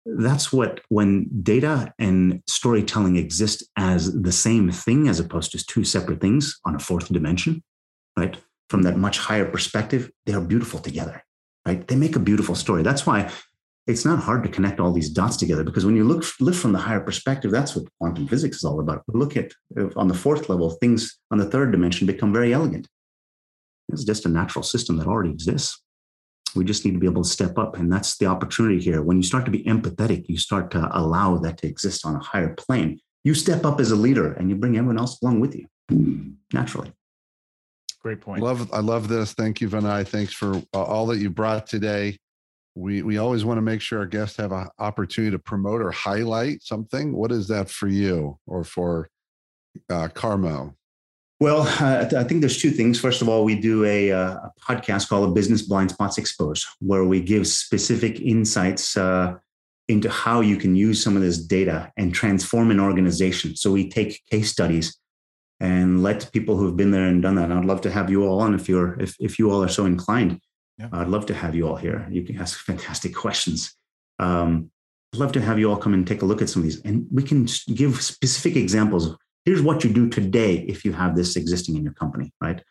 That's 0.05 0.51
what 0.51 0.81
when 0.89 1.29
data 1.43 1.93
and 1.99 2.41
storytelling 2.47 3.17
exist 3.17 3.63
as 3.77 4.21
the 4.21 4.31
same 4.31 4.71
thing 4.71 5.07
as 5.07 5.19
opposed 5.19 5.51
to 5.51 5.63
two 5.63 5.83
separate 5.83 6.21
things 6.21 6.59
on 6.65 6.75
a 6.75 6.79
fourth 6.79 7.11
dimension 7.11 7.63
right? 8.17 8.37
From 8.69 8.83
that 8.83 8.97
much 8.97 9.19
higher 9.19 9.45
perspective 9.45 10.11
they 10.25 10.33
are 10.33 10.41
beautiful 10.41 10.79
together 10.79 11.23
right? 11.65 11.87
They 11.87 11.95
make 11.95 12.15
a 12.15 12.19
beautiful 12.19 12.55
story. 12.55 12.81
That's 12.81 13.05
why 13.05 13.29
it's 13.87 14.05
not 14.05 14.19
hard 14.19 14.43
to 14.43 14.49
connect 14.49 14.79
all 14.79 14.93
these 14.93 15.09
dots 15.09 15.37
together 15.37 15.63
because 15.63 15.85
when 15.85 15.95
you 15.95 16.03
look 16.03 16.23
live 16.39 16.57
from 16.57 16.71
the 16.71 16.79
higher 16.79 16.99
perspective, 16.99 17.51
that's 17.51 17.75
what 17.75 17.85
quantum 17.99 18.27
physics 18.27 18.57
is 18.57 18.63
all 18.63 18.79
about. 18.79 19.03
look 19.07 19.35
at 19.35 19.51
on 19.95 20.07
the 20.07 20.13
fourth 20.13 20.49
level, 20.49 20.69
things 20.69 21.17
on 21.31 21.39
the 21.39 21.45
third 21.45 21.71
dimension 21.71 22.05
become 22.05 22.31
very 22.31 22.53
elegant. 22.53 22.87
It's 23.91 24.03
just 24.03 24.25
a 24.25 24.29
natural 24.29 24.63
system 24.63 24.97
that 24.97 25.07
already 25.07 25.31
exists. 25.31 25.81
We 26.55 26.63
just 26.63 26.85
need 26.85 26.91
to 26.91 26.99
be 26.99 27.07
able 27.07 27.23
to 27.23 27.29
step 27.29 27.57
up. 27.57 27.77
And 27.77 27.91
that's 27.91 28.17
the 28.17 28.25
opportunity 28.27 28.79
here. 28.79 29.01
When 29.01 29.17
you 29.17 29.23
start 29.23 29.45
to 29.45 29.51
be 29.51 29.63
empathetic, 29.63 30.25
you 30.27 30.37
start 30.37 30.69
to 30.71 30.89
allow 30.91 31.37
that 31.37 31.57
to 31.59 31.67
exist 31.67 32.05
on 32.05 32.15
a 32.15 32.19
higher 32.19 32.53
plane. 32.53 32.99
You 33.23 33.33
step 33.33 33.65
up 33.65 33.79
as 33.79 33.91
a 33.91 33.95
leader 33.95 34.33
and 34.33 34.49
you 34.49 34.55
bring 34.55 34.77
everyone 34.77 34.97
else 34.97 35.21
along 35.21 35.39
with 35.39 35.55
you 35.55 35.65
naturally. 36.53 36.91
Great 38.01 38.21
point. 38.21 38.41
Love, 38.41 38.71
I 38.73 38.79
love 38.79 39.07
this. 39.07 39.33
Thank 39.33 39.61
you, 39.61 39.69
Vinay. 39.69 40.07
Thanks 40.07 40.33
for 40.33 40.55
uh, 40.73 40.83
all 40.83 41.05
that 41.07 41.19
you 41.19 41.29
brought 41.29 41.67
today 41.67 42.17
we 42.75 43.01
we 43.01 43.17
always 43.17 43.43
want 43.43 43.57
to 43.57 43.61
make 43.61 43.81
sure 43.81 43.99
our 43.99 44.05
guests 44.05 44.37
have 44.37 44.51
an 44.51 44.67
opportunity 44.79 45.31
to 45.31 45.39
promote 45.39 45.81
or 45.81 45.91
highlight 45.91 46.63
something. 46.63 47.13
What 47.13 47.31
is 47.31 47.47
that 47.49 47.69
for 47.69 47.87
you 47.87 48.37
or 48.47 48.63
for 48.63 49.09
uh, 49.89 50.07
Carmo? 50.09 50.75
Well, 51.39 51.63
I 51.63 52.23
think 52.23 52.41
there's 52.41 52.61
two 52.61 52.69
things. 52.69 52.99
First 52.99 53.21
of 53.21 53.27
all, 53.27 53.43
we 53.43 53.59
do 53.59 53.83
a, 53.83 54.11
uh, 54.11 54.33
a, 54.35 54.51
podcast 54.61 55.09
called 55.09 55.29
"A 55.29 55.33
Business 55.33 55.63
Blind 55.63 55.91
Spots 55.91 56.17
Exposed," 56.17 56.65
where 56.79 57.03
we 57.03 57.19
give 57.19 57.47
specific 57.47 58.21
insights 58.21 58.95
uh, 58.95 59.35
into 59.87 60.09
how 60.09 60.41
you 60.41 60.55
can 60.55 60.75
use 60.75 61.03
some 61.03 61.15
of 61.15 61.21
this 61.21 61.39
data 61.39 61.91
and 61.97 62.13
transform 62.13 62.71
an 62.71 62.79
organization. 62.79 63.55
So 63.55 63.71
we 63.71 63.89
take 63.89 64.21
case 64.29 64.51
studies 64.51 64.97
and 65.59 66.03
let 66.03 66.31
people 66.31 66.57
who've 66.57 66.77
been 66.77 66.91
there 66.91 67.07
and 67.07 67.21
done 67.21 67.35
that. 67.35 67.49
And 67.49 67.53
I'd 67.53 67.65
love 67.65 67.81
to 67.81 67.91
have 67.91 68.09
you 68.09 68.23
all 68.25 68.39
on 68.39 68.53
if 68.53 68.69
you're 68.69 68.99
if 69.01 69.15
if 69.19 69.37
you 69.37 69.51
all 69.51 69.63
are 69.63 69.67
so 69.67 69.85
inclined 69.85 70.39
yeah. 70.77 70.89
I'd 70.91 71.07
love 71.07 71.25
to 71.27 71.33
have 71.33 71.55
you 71.55 71.67
all 71.67 71.75
here. 71.75 72.07
You 72.09 72.23
can 72.23 72.39
ask 72.39 72.59
fantastic 72.65 73.15
questions. 73.15 73.73
Um, 74.19 74.71
I'd 75.13 75.19
love 75.19 75.31
to 75.33 75.41
have 75.41 75.59
you 75.59 75.69
all 75.69 75.77
come 75.77 75.93
and 75.93 76.07
take 76.07 76.21
a 76.21 76.25
look 76.25 76.41
at 76.41 76.49
some 76.49 76.61
of 76.61 76.63
these, 76.63 76.81
and 76.81 77.05
we 77.11 77.23
can 77.23 77.47
give 77.73 78.01
specific 78.01 78.55
examples. 78.55 79.15
Here's 79.45 79.61
what 79.61 79.83
you 79.83 79.91
do 79.91 80.07
today 80.07 80.57
if 80.67 80.85
you 80.85 80.93
have 80.93 81.15
this 81.15 81.35
existing 81.35 81.75
in 81.75 81.83
your 81.83 81.93
company, 81.93 82.31
right? 82.39 82.63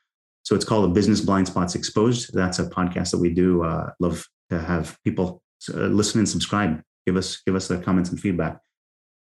So 0.45 0.55
it's 0.55 0.65
called 0.65 0.85
a 0.91 0.95
Business 0.95 1.21
Blind 1.21 1.49
Spots 1.49 1.75
Exposed. 1.75 2.33
That's 2.33 2.59
a 2.59 2.71
podcast 2.71 3.11
that 3.11 3.19
we 3.19 3.31
do. 3.31 3.63
Uh, 3.63 3.91
love 4.01 4.27
to 4.49 4.59
have 4.59 4.97
people 5.05 5.43
uh, 5.69 5.87
listen 5.87 6.19
and 6.19 6.29
subscribe. 6.29 6.83
Give 7.07 7.17
us 7.17 7.43
give 7.45 7.55
us 7.55 7.69
the 7.69 7.79
comments 7.79 8.11
and 8.11 8.19
feedback. 8.19 8.59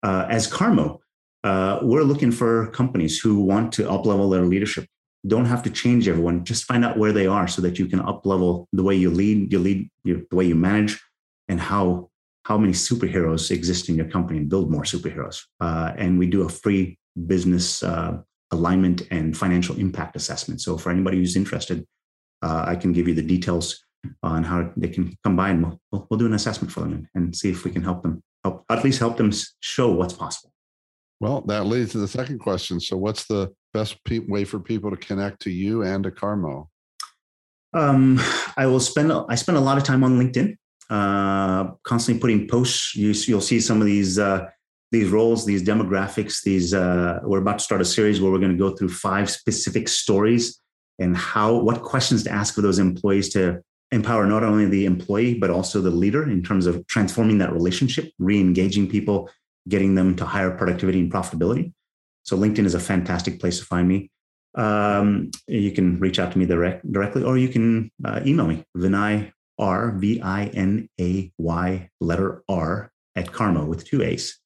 Uh, 0.02 0.26
as 0.28 0.50
Carmo, 0.50 0.98
uh, 1.44 1.80
we're 1.82 2.02
looking 2.02 2.30
for 2.30 2.68
companies 2.68 3.18
who 3.18 3.40
want 3.40 3.72
to 3.72 3.84
uplevel 3.84 4.30
their 4.30 4.44
leadership 4.44 4.86
don't 5.26 5.46
have 5.46 5.62
to 5.62 5.70
change 5.70 6.06
everyone 6.06 6.44
just 6.44 6.64
find 6.64 6.84
out 6.84 6.98
where 6.98 7.12
they 7.12 7.26
are 7.26 7.48
so 7.48 7.62
that 7.62 7.78
you 7.78 7.86
can 7.86 8.00
up 8.00 8.26
level 8.26 8.68
the 8.72 8.82
way 8.82 8.94
you 8.94 9.10
lead 9.10 9.50
you 9.52 9.58
lead 9.58 9.88
the 10.04 10.26
way 10.32 10.44
you 10.44 10.54
manage 10.54 11.00
and 11.48 11.60
how 11.60 12.10
how 12.44 12.58
many 12.58 12.72
superheroes 12.72 13.50
exist 13.50 13.88
in 13.88 13.96
your 13.96 14.08
company 14.08 14.38
and 14.38 14.48
build 14.48 14.70
more 14.70 14.82
superheroes. 14.82 15.42
Uh, 15.60 15.92
and 15.96 16.18
we 16.18 16.26
do 16.26 16.42
a 16.42 16.48
free 16.48 16.98
business 17.26 17.82
uh, 17.82 18.18
alignment 18.50 19.02
and 19.10 19.36
financial 19.36 19.76
impact 19.78 20.14
assessment. 20.14 20.60
So 20.60 20.76
for 20.76 20.90
anybody 20.90 21.18
who's 21.18 21.36
interested, 21.36 21.86
uh, 22.42 22.64
I 22.66 22.76
can 22.76 22.92
give 22.92 23.08
you 23.08 23.14
the 23.14 23.22
details 23.22 23.82
on 24.22 24.44
how 24.44 24.70
they 24.76 24.88
can 24.88 25.16
by 25.24 25.48
and 25.48 25.62
we'll, 25.90 26.06
we'll 26.10 26.18
do 26.18 26.26
an 26.26 26.34
assessment 26.34 26.70
for 26.70 26.80
them 26.80 27.08
and 27.14 27.34
see 27.34 27.50
if 27.50 27.64
we 27.64 27.70
can 27.70 27.82
help 27.82 28.02
them 28.02 28.22
help 28.44 28.64
at 28.68 28.84
least 28.84 28.98
help 28.98 29.16
them 29.16 29.32
show 29.60 29.90
what's 29.90 30.12
possible. 30.12 30.52
Well, 31.20 31.40
that 31.42 31.64
leads 31.64 31.92
to 31.92 31.98
the 31.98 32.08
second 32.08 32.40
question. 32.40 32.80
So, 32.80 32.98
what's 32.98 33.26
the 33.26 33.54
best 33.74 34.02
pe- 34.04 34.20
way 34.20 34.44
for 34.44 34.58
people 34.58 34.90
to 34.90 34.96
connect 34.96 35.42
to 35.42 35.50
you 35.50 35.82
and 35.82 36.04
to 36.04 36.10
Caarmo? 36.10 36.68
Um, 37.74 38.20
I 38.56 38.66
will 38.66 38.80
spend 38.80 39.12
I 39.12 39.34
spend 39.34 39.58
a 39.58 39.60
lot 39.60 39.76
of 39.76 39.84
time 39.84 40.02
on 40.04 40.18
LinkedIn, 40.18 40.56
uh, 40.88 41.72
constantly 41.82 42.20
putting 42.20 42.48
posts. 42.48 42.94
You, 42.94 43.10
you'll 43.26 43.40
see 43.42 43.60
some 43.60 43.80
of 43.80 43.86
these 43.86 44.18
uh, 44.18 44.46
these 44.92 45.10
roles, 45.10 45.44
these 45.44 45.62
demographics. 45.62 46.42
These 46.42 46.72
uh, 46.72 47.18
we're 47.24 47.40
about 47.40 47.58
to 47.58 47.64
start 47.64 47.80
a 47.80 47.84
series 47.84 48.20
where 48.20 48.30
we're 48.32 48.38
going 48.38 48.52
to 48.52 48.64
go 48.64 48.74
through 48.74 48.90
five 48.90 49.28
specific 49.28 49.88
stories 49.88 50.60
and 51.00 51.16
how 51.16 51.56
what 51.56 51.82
questions 51.82 52.22
to 52.24 52.32
ask 52.32 52.56
of 52.56 52.62
those 52.62 52.78
employees 52.78 53.28
to 53.30 53.60
empower 53.90 54.26
not 54.26 54.42
only 54.42 54.66
the 54.66 54.86
employee 54.86 55.34
but 55.34 55.50
also 55.50 55.80
the 55.80 55.90
leader 55.90 56.28
in 56.30 56.42
terms 56.42 56.66
of 56.66 56.86
transforming 56.86 57.38
that 57.38 57.52
relationship, 57.52 58.10
re-engaging 58.18 58.88
people, 58.88 59.28
getting 59.68 59.94
them 59.94 60.14
to 60.16 60.24
higher 60.24 60.50
productivity 60.56 61.00
and 61.00 61.12
profitability. 61.12 61.72
So 62.24 62.36
LinkedIn 62.36 62.64
is 62.64 62.74
a 62.74 62.80
fantastic 62.80 63.38
place 63.38 63.58
to 63.60 63.64
find 63.64 63.86
me. 63.86 64.10
Um, 64.54 65.30
you 65.46 65.72
can 65.72 65.98
reach 66.00 66.18
out 66.18 66.32
to 66.32 66.38
me 66.38 66.46
direct, 66.46 66.90
directly, 66.90 67.22
or 67.22 67.36
you 67.38 67.48
can 67.48 67.90
uh, 68.04 68.20
email 68.24 68.46
me, 68.46 68.64
Vinay 68.76 69.32
R 69.58 69.92
V 69.92 70.20
I 70.20 70.46
N 70.46 70.88
A 71.00 71.32
Y 71.38 71.90
letter 72.00 72.42
R 72.48 72.90
at 73.14 73.26
Caarmo 73.30 73.66
with 73.66 73.84
two 73.84 74.02
A's, 74.02 74.38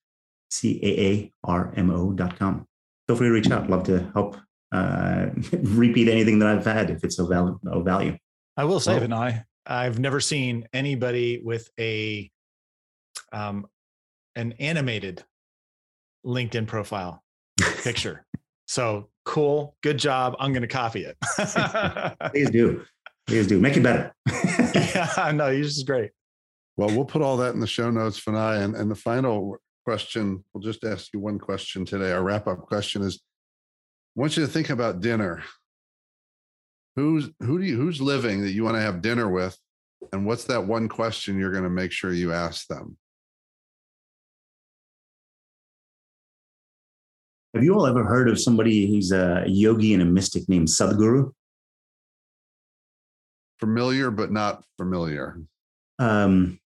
C 0.51 0.81
A 0.83 1.07
A 1.07 1.33
R 1.45 1.72
M 1.76 1.91
O 1.91 2.12
dot 2.12 2.39
com. 2.39 2.66
Feel 3.07 3.16
free 3.16 3.29
to 3.29 3.33
reach 3.33 3.51
out. 3.51 3.70
Love 3.70 3.85
to 3.85 4.11
help 4.12 4.37
uh, 4.72 5.26
repeat 5.53 6.09
anything 6.09 6.39
that 6.41 6.49
I've 6.49 6.64
had 6.64 6.91
if 6.91 7.05
it's 7.05 7.18
of 7.18 7.29
value. 7.29 7.59
Of 7.66 7.85
value. 7.85 8.16
I 8.57 8.64
will 8.64 8.81
say, 8.81 8.99
well, 8.99 9.09
Vinay, 9.09 9.45
I've 9.66 9.99
never 9.99 10.20
seen 10.20 10.66
anybody 10.72 11.41
with 11.43 11.70
a 11.79 12.31
um, 13.33 13.66
an 14.37 14.53
animated 14.59 15.24
LinkedIn 16.24 16.66
profile 16.66 17.22
picture. 17.59 18.24
So 18.66 19.09
cool, 19.24 19.76
good 19.82 19.98
job. 19.98 20.36
I'm 20.38 20.52
going 20.52 20.62
to 20.62 20.68
copy 20.68 21.04
it. 21.04 21.16
Please 22.32 22.50
do. 22.50 22.84
Please 23.26 23.46
do. 23.46 23.61
Make 23.61 23.76
it 23.76 23.82
better. 23.82 24.14
yeah, 24.74 25.32
no, 25.34 25.48
you're 25.48 25.64
just 25.64 25.86
great. 25.86 26.11
Well, 26.76 26.88
we'll 26.88 27.04
put 27.04 27.22
all 27.22 27.36
that 27.38 27.54
in 27.54 27.61
the 27.61 27.66
show 27.66 27.90
notes, 27.90 28.20
Vinay. 28.20 28.62
And, 28.62 28.74
and 28.74 28.90
the 28.90 28.94
final 28.94 29.59
question, 29.84 30.44
we'll 30.52 30.62
just 30.62 30.84
ask 30.84 31.12
you 31.12 31.20
one 31.20 31.38
question 31.38 31.84
today. 31.84 32.12
Our 32.12 32.22
wrap 32.22 32.46
up 32.46 32.61
question 32.61 33.02
is 33.02 33.20
I 34.16 34.20
want 34.20 34.36
you 34.36 34.46
to 34.46 34.52
think 34.52 34.70
about 34.70 35.00
dinner. 35.00 35.42
Who's 36.96 37.30
who 37.40 37.59
do 37.59 37.64
you 37.64 37.76
who's 37.76 38.00
living 38.00 38.42
that 38.42 38.52
you 38.52 38.64
want 38.64 38.76
to 38.76 38.80
have 38.80 39.02
dinner 39.02 39.28
with? 39.28 39.56
And 40.12 40.26
what's 40.26 40.44
that 40.44 40.64
one 40.64 40.88
question 40.88 41.38
you're 41.38 41.52
going 41.52 41.64
to 41.64 41.70
make 41.70 41.92
sure 41.92 42.12
you 42.12 42.32
ask 42.32 42.66
them? 42.66 42.96
Have 47.55 47.64
you 47.64 47.74
all 47.74 47.86
ever 47.86 48.05
heard 48.05 48.28
of 48.28 48.38
somebody 48.38 48.86
who's 48.86 49.11
a 49.11 49.44
yogi 49.46 49.94
and 49.94 50.03
a 50.03 50.07
mystic 50.07 50.49
named 50.49 50.68
Sadhguru? 50.68 51.32
Familiar, 53.59 54.11
but 54.11 54.30
not 54.30 54.64
familiar. 54.76 55.40
Um, 55.99 56.61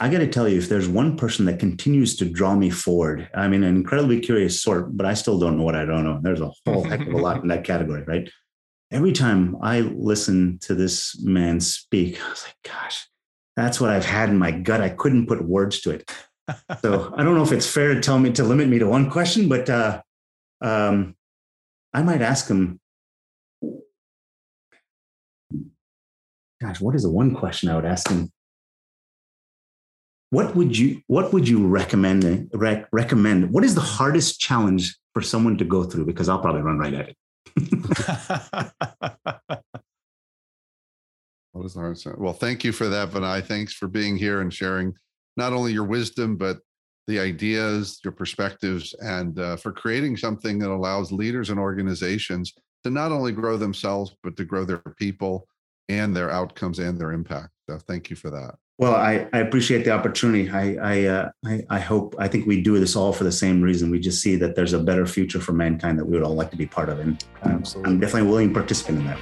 I 0.00 0.08
got 0.08 0.18
to 0.18 0.26
tell 0.26 0.48
you, 0.48 0.58
if 0.58 0.68
there's 0.68 0.88
one 0.88 1.16
person 1.16 1.44
that 1.44 1.60
continues 1.60 2.16
to 2.16 2.24
draw 2.24 2.54
me 2.54 2.70
forward, 2.70 3.28
I 3.34 3.46
mean, 3.48 3.62
an 3.62 3.76
incredibly 3.76 4.18
curious 4.20 4.62
sort, 4.62 4.96
but 4.96 5.04
I 5.04 5.12
still 5.12 5.38
don't 5.38 5.58
know 5.58 5.64
what 5.64 5.76
I 5.76 5.84
don't 5.84 6.04
know. 6.04 6.18
There's 6.22 6.40
a 6.40 6.50
whole 6.64 6.82
heck 6.82 7.06
of 7.06 7.12
a 7.12 7.18
lot 7.18 7.42
in 7.42 7.48
that 7.48 7.64
category, 7.64 8.02
right? 8.04 8.28
Every 8.90 9.12
time 9.12 9.56
I 9.62 9.80
listen 9.80 10.58
to 10.62 10.74
this 10.74 11.22
man 11.22 11.60
speak, 11.60 12.18
I 12.24 12.30
was 12.30 12.44
like, 12.44 12.56
gosh, 12.64 13.06
that's 13.56 13.80
what 13.80 13.90
I've 13.90 14.06
had 14.06 14.30
in 14.30 14.38
my 14.38 14.50
gut. 14.50 14.80
I 14.80 14.88
couldn't 14.88 15.26
put 15.26 15.44
words 15.44 15.82
to 15.82 15.90
it 15.90 16.10
so 16.80 17.14
I 17.16 17.22
don't 17.22 17.34
know 17.36 17.42
if 17.42 17.52
it's 17.52 17.70
fair 17.70 17.94
to 17.94 18.00
tell 18.00 18.18
me 18.18 18.32
to 18.32 18.44
limit 18.44 18.68
me 18.68 18.78
to 18.78 18.86
one 18.86 19.10
question, 19.10 19.48
but 19.48 19.70
uh, 19.70 20.02
um, 20.60 21.14
I 21.92 22.02
might 22.02 22.22
ask 22.22 22.48
him. 22.48 22.80
Gosh, 26.60 26.80
what 26.80 26.94
is 26.94 27.02
the 27.02 27.10
one 27.10 27.34
question 27.34 27.68
I 27.68 27.76
would 27.76 27.84
ask 27.84 28.08
him? 28.08 28.30
What 30.30 30.56
would 30.56 30.78
you 30.78 31.02
What 31.08 31.32
would 31.32 31.48
you 31.48 31.66
recommend? 31.66 32.50
Rec- 32.54 32.88
recommend? 32.92 33.52
What 33.52 33.64
is 33.64 33.74
the 33.74 33.80
hardest 33.80 34.40
challenge 34.40 34.96
for 35.12 35.22
someone 35.22 35.58
to 35.58 35.64
go 35.64 35.84
through? 35.84 36.06
Because 36.06 36.28
I'll 36.28 36.40
probably 36.40 36.62
run 36.62 36.78
right 36.78 36.94
at 36.94 37.08
it. 37.10 37.16
what 41.52 41.66
is 41.66 41.74
the 41.74 41.80
hardest? 41.80 42.06
Well, 42.18 42.32
thank 42.32 42.64
you 42.64 42.72
for 42.72 42.88
that, 42.88 43.10
Vinay. 43.10 43.44
Thanks 43.44 43.74
for 43.74 43.88
being 43.88 44.16
here 44.16 44.40
and 44.40 44.52
sharing 44.52 44.94
not 45.36 45.52
only 45.52 45.72
your 45.72 45.84
wisdom, 45.84 46.36
but 46.36 46.58
the 47.06 47.18
ideas, 47.18 48.00
your 48.04 48.12
perspectives, 48.12 48.94
and 49.00 49.38
uh, 49.38 49.56
for 49.56 49.72
creating 49.72 50.16
something 50.16 50.58
that 50.58 50.70
allows 50.70 51.10
leaders 51.10 51.50
and 51.50 51.58
organizations 51.58 52.52
to 52.84 52.90
not 52.90 53.12
only 53.12 53.32
grow 53.32 53.56
themselves, 53.56 54.14
but 54.22 54.36
to 54.36 54.44
grow 54.44 54.64
their 54.64 54.78
people 54.98 55.46
and 55.88 56.14
their 56.14 56.30
outcomes 56.30 56.78
and 56.78 56.98
their 57.00 57.12
impact. 57.12 57.50
So 57.68 57.78
thank 57.78 58.10
you 58.10 58.16
for 58.16 58.30
that. 58.30 58.54
Well, 58.78 58.94
I, 58.94 59.28
I 59.32 59.38
appreciate 59.38 59.84
the 59.84 59.90
opportunity. 59.90 60.50
I 60.50 60.74
I, 60.74 61.04
uh, 61.04 61.30
I, 61.44 61.62
I 61.70 61.78
hope 61.78 62.16
I 62.18 62.26
think 62.26 62.46
we 62.46 62.62
do 62.62 62.80
this 62.80 62.96
all 62.96 63.12
for 63.12 63.24
the 63.24 63.32
same 63.32 63.60
reason. 63.60 63.90
We 63.90 64.00
just 64.00 64.22
see 64.22 64.34
that 64.36 64.56
there's 64.56 64.72
a 64.72 64.78
better 64.78 65.06
future 65.06 65.40
for 65.40 65.52
mankind 65.52 65.98
that 65.98 66.04
we 66.04 66.12
would 66.12 66.22
all 66.22 66.34
like 66.34 66.50
to 66.50 66.56
be 66.56 66.66
part 66.66 66.88
of, 66.88 66.98
and 66.98 67.24
I'm, 67.42 67.62
I'm 67.84 68.00
definitely 68.00 68.28
a 68.28 68.30
willing 68.30 68.52
participant 68.52 68.98
in 68.98 69.06
that. 69.06 69.18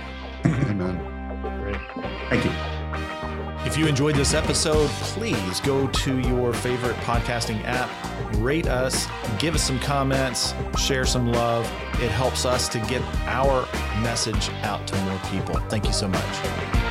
Amen. 0.47 1.61
Great. 1.61 1.77
Thank 2.31 2.45
you. 2.45 2.70
If 3.71 3.79
you 3.79 3.87
enjoyed 3.87 4.17
this 4.17 4.35
episode, 4.35 4.89
please 4.91 5.61
go 5.61 5.87
to 5.87 6.19
your 6.19 6.53
favorite 6.53 6.97
podcasting 6.97 7.63
app, 7.65 7.89
rate 8.39 8.67
us, 8.67 9.07
give 9.39 9.55
us 9.55 9.63
some 9.63 9.79
comments, 9.79 10.55
share 10.77 11.07
some 11.07 11.31
love. 11.31 11.67
It 12.03 12.11
helps 12.11 12.45
us 12.45 12.69
to 12.71 12.81
get 12.81 13.01
our 13.27 13.69
message 14.03 14.49
out 14.65 14.85
to 14.89 14.97
more 15.05 15.21
people. 15.31 15.55
Thank 15.69 15.85
you 15.85 15.93
so 15.93 16.09
much. 16.09 16.90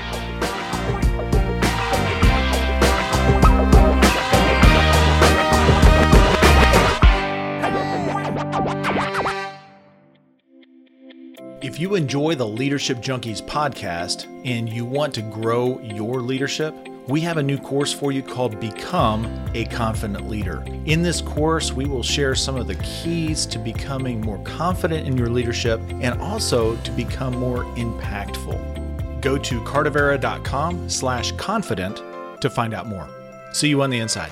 If 11.61 11.77
you 11.77 11.95
enjoy 11.95 12.35
the 12.35 12.47
Leadership 12.47 12.99
Junkies 12.99 13.41
podcast 13.41 14.27
and 14.45 14.71
you 14.71 14.85
want 14.85 15.13
to 15.15 15.21
grow 15.21 15.77
your 15.81 16.21
leadership, 16.21 16.73
we 17.09 17.19
have 17.19 17.35
a 17.35 17.43
new 17.43 17.57
course 17.57 17.91
for 17.91 18.13
you 18.13 18.23
called 18.23 18.61
Become 18.61 19.25
a 19.53 19.65
Confident 19.65 20.29
Leader. 20.29 20.63
In 20.85 21.01
this 21.01 21.19
course, 21.19 21.73
we 21.73 21.83
will 21.83 22.01
share 22.01 22.33
some 22.33 22.55
of 22.55 22.67
the 22.67 22.75
keys 22.75 23.45
to 23.47 23.59
becoming 23.59 24.21
more 24.21 24.41
confident 24.45 25.05
in 25.05 25.17
your 25.17 25.27
leadership 25.27 25.81
and 25.99 26.21
also 26.21 26.77
to 26.77 26.91
become 26.91 27.35
more 27.35 27.65
impactful. 27.75 29.19
Go 29.19 29.37
to 29.37 29.59
cardavera.com 29.61 30.89
slash 30.89 31.33
confident 31.33 32.01
to 32.39 32.49
find 32.49 32.73
out 32.73 32.87
more. 32.87 33.09
See 33.51 33.67
you 33.67 33.81
on 33.81 33.89
the 33.89 33.99
inside. 33.99 34.31